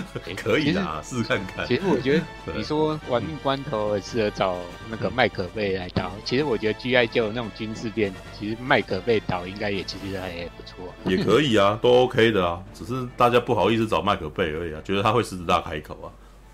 [0.36, 1.66] 可以的，试试看看。
[1.66, 4.56] 其实我觉得，你说玩命关头适合找
[4.90, 10.92] 那个麦可贝来导，其实我觉得 G I 就那种军事片，其实麦可贝导应该也其实还也不错。
[11.04, 16.08] 也可以啊，都 OK 的啊，只是大家不好意思找麦可贝而已啊，觉得他会狮子大开口啊，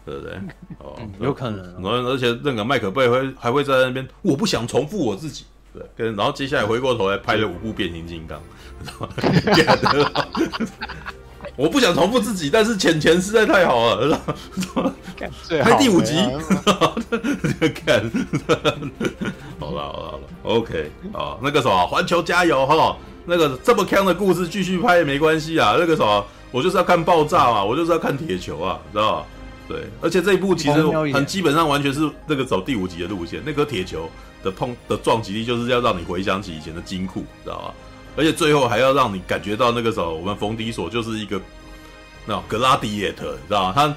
[0.05, 0.35] 对不对？
[0.79, 1.85] 哦，有可能。
[1.85, 8.41] 而且那个麦可贝会还会在那边，我不想重复我自己，对，跟然后接下来回过头来拍了五部变形金刚，
[11.56, 14.20] 我不想重复自己，但是钱钱实在太好了，
[15.62, 16.14] 拍第五集，
[17.85, 18.10] 看，
[19.60, 29.26] 好了好了好了，OK 啊，那个什么，环球加油哈，那个这么坑的故事继续拍也没关系啊，那个什么，我就是要看爆炸嘛，我就是要看铁球啊，知道吧？
[29.66, 30.82] 对，而且这一部其实
[31.12, 34.10] 很基本上完全是那个走第五集的路线，那颗铁球
[34.43, 37.74] 的碰的撞击力就是要让你回想起以前的金库，知道吧？
[38.16, 41.41] 而且最后还要让你感觉到那个时候，我们冯迪索就是一个
[42.27, 43.73] 那格拉迪耶特，你知道吗？
[43.74, 43.95] 他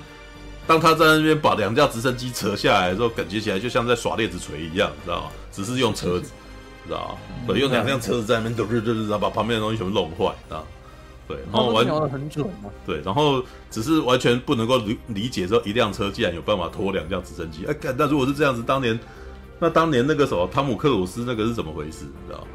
[0.65, 5.31] 当他在那边把两架直升机扯下来的时候，感觉起来就像在耍链子锤一样，你知道吗？
[5.51, 6.31] 只是用车子，
[6.85, 7.43] 知道吗？
[7.47, 10.61] 对，用两辆车子在那边，就是就是，然后把旁边的东西全部弄坏，啊，
[11.27, 12.45] 对，然后完全很准
[12.85, 13.41] 对，然后
[13.71, 18.99] 只是完全不能够理理解说一辆车竟然有办法拖两架直升机，哎，那如果是这样子，当年
[19.59, 22.03] 那当年那个什么汤姆克鲁斯那个是怎么回事？
[22.03, 22.45] 你知道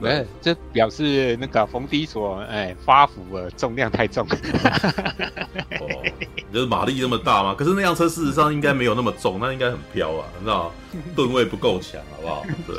[0.00, 0.08] 吗？
[0.08, 4.26] 没，这表示那个冯迪索哎发福了，重量太重。
[5.80, 6.12] 哦，
[6.52, 7.54] 就是马力那么大吗？
[7.56, 10.74] 可是那辆车事实上应该没有那么重，那应该很飘啊，你知道吗？
[11.14, 12.44] 吨位不够强，好不好？
[12.66, 12.76] 对，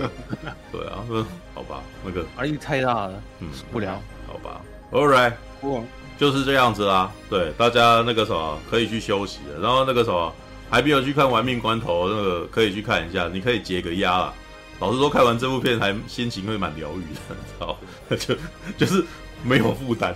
[0.72, 5.84] 对啊，嗯，好吧，那个马力太大了，嗯，不了，好吧，All right，不，
[6.18, 7.12] 就是这样子啦。
[7.30, 10.34] 对，大家那个什么可以去休息了，然后那个什么
[10.70, 14.34] 还没有去看《玩命关头》，那个可以去看一下，你可以解个压啦。
[14.80, 17.78] 老实说，看完这部片还心情会蛮疗愈的，知道
[18.18, 18.36] 就
[18.78, 19.04] 就是
[19.44, 20.16] 没有负担，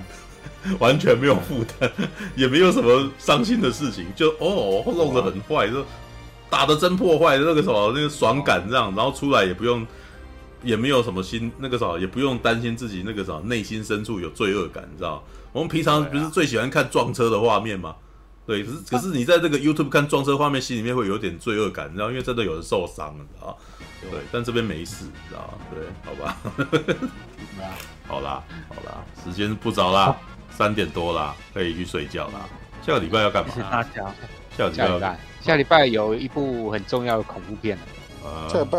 [0.80, 1.92] 完全没有负担，
[2.36, 5.86] 也没有什么伤心的事情，就哦弄得很坏，就
[6.50, 9.86] 打的真破坏那个什么那个爽感这样，然后出来也不用，
[10.64, 15.22] 也没有什么心那个什么，也不用担心自己那个什么内心深处有罪恶感，你知道
[15.52, 17.96] 我们平常不是最喜欢看撞车的画面吗？
[18.46, 23.58] 对，可是可是你在这个 YouTube 看撞车画面，心里面会有点罪恶感，你知道，因为真的有人受伤了，知道
[24.12, 25.54] 对，但这边没事，你知道吗？
[25.72, 26.38] 对，好吧。
[28.08, 30.16] 好啦，好啦，时间不早啦，
[30.52, 32.48] 三点多啦，可以去睡觉啦。
[32.86, 33.50] 下个礼拜要干嘛？
[33.54, 34.14] 谢谢大家。
[34.58, 37.78] 下个礼拜，下礼拜有一部很重要的恐怖片。
[38.24, 38.78] 呃，下礼拜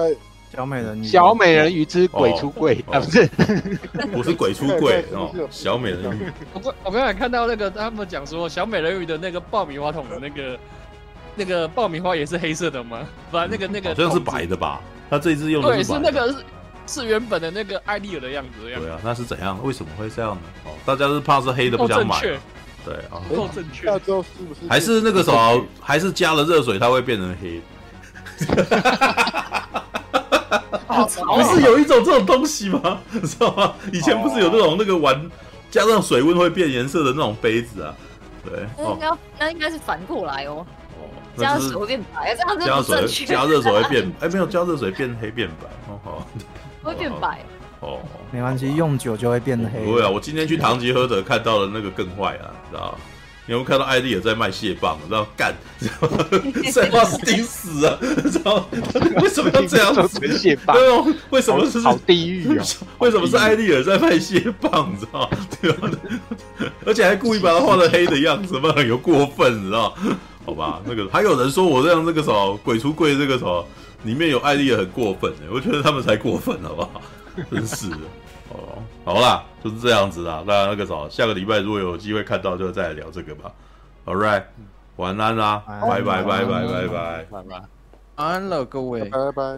[0.54, 3.26] 小美人鱼，小美人鱼之鬼出柜啊，不是，
[4.12, 6.30] 不是鬼出柜 哦，小美人鱼。
[6.52, 10.58] 我我刚才看到那个他们讲说，小美人鱼的那个爆米花桶的那个
[11.34, 13.00] 那个爆米花也是黑色的吗？
[13.30, 14.80] 不，那个那个好像是白的吧？
[15.14, 16.38] 他这一次用的是对，是那个是
[16.88, 18.86] 是原本的那个艾丽尔的样子的样子。
[18.86, 19.58] 对啊，那是怎样？
[19.64, 20.42] 为什么会这样呢？
[20.64, 22.20] 哦，大家是怕是黑的不想买。
[22.84, 23.84] 对啊，不够正确。
[24.00, 24.68] 之后是不是？
[24.68, 27.62] 还是那个时候，还是加了热水，它会变成黑。
[31.36, 33.00] 不是有一种这种东西吗？
[33.22, 33.72] 知道吗？
[33.92, 35.30] 以前不是有那种那个玩
[35.70, 37.94] 加上水温会变颜色的那种杯子啊？
[38.44, 40.66] 对，那应该那应该是反过来哦。
[41.36, 46.28] 加热水会变白，这样子加热水加热水会变，哎，没有加热水变黑变白，哦好，
[46.82, 47.44] 会变白，
[47.80, 48.00] 哦，
[48.30, 49.84] 没关系，用久就会变黑。
[49.84, 52.96] 不会啊，我今天去唐吉诃德看到了那个更坏啊，知道
[53.46, 54.98] 你有没有看到艾丽也在卖蟹棒？
[55.06, 55.54] 知道干，
[56.72, 57.98] 塞巴斯汀死啊，
[58.32, 58.66] 知道
[59.20, 60.26] 为什么要这样子？
[60.38, 60.74] 蟹棒？
[60.74, 62.64] 对哦，为什么是好地狱啊？
[63.00, 64.90] 为什么是艾丽尔在卖蟹棒？
[64.90, 65.28] 你知道
[65.60, 65.90] 对吧？
[66.86, 69.94] 而且还故意把它画的黑的样子，嘛，有过分，你知道？
[70.44, 73.66] 好吧，那个还有人说我这样这个什么鬼出柜这个什么
[74.02, 77.02] 里面有艾丽尔很过分哎，我觉得他们才过分，好不好？
[77.50, 77.96] 真是的。
[78.50, 80.44] 哦，好啦，就是这样子啦。
[80.46, 83.50] 那那个什么，下个礼拜如果有机会看到，就再来聊这个吧。
[84.04, 84.44] All right，
[84.96, 87.62] 晚安啦，拜拜拜拜拜拜拜拜，
[88.16, 89.56] 安了各位，拜拜。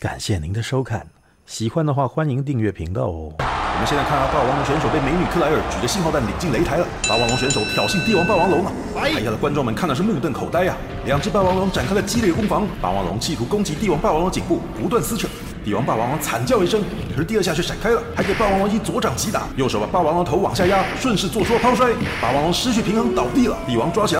[0.00, 1.06] 感谢您的收看，
[1.44, 3.65] 喜欢的话欢迎订阅频道哦。
[3.76, 6.86] 我们现在看到霸王龙选手被美女克莱尔举着信号弹领进擂台了。
[7.06, 8.72] 霸王龙选手挑衅帝王霸王龙啊！
[8.96, 11.04] 台下的观众们看的是目瞪口呆呀、啊。
[11.04, 15.28] 两只霸王龙展开了激烈攻防，霸王龙企图攻击帝王霸王龙颈部，不断撕扯。
[15.62, 16.80] 帝王霸王龙惨叫一声，
[17.12, 21.92] 可是第二下却闪开了，还给霸王龙一左掌击打，右手把霸王龙头往下压，顺势做出了抛摔，
[22.22, 23.58] 霸王龙失去平衡倒地了。
[23.66, 24.14] 帝王抓起来。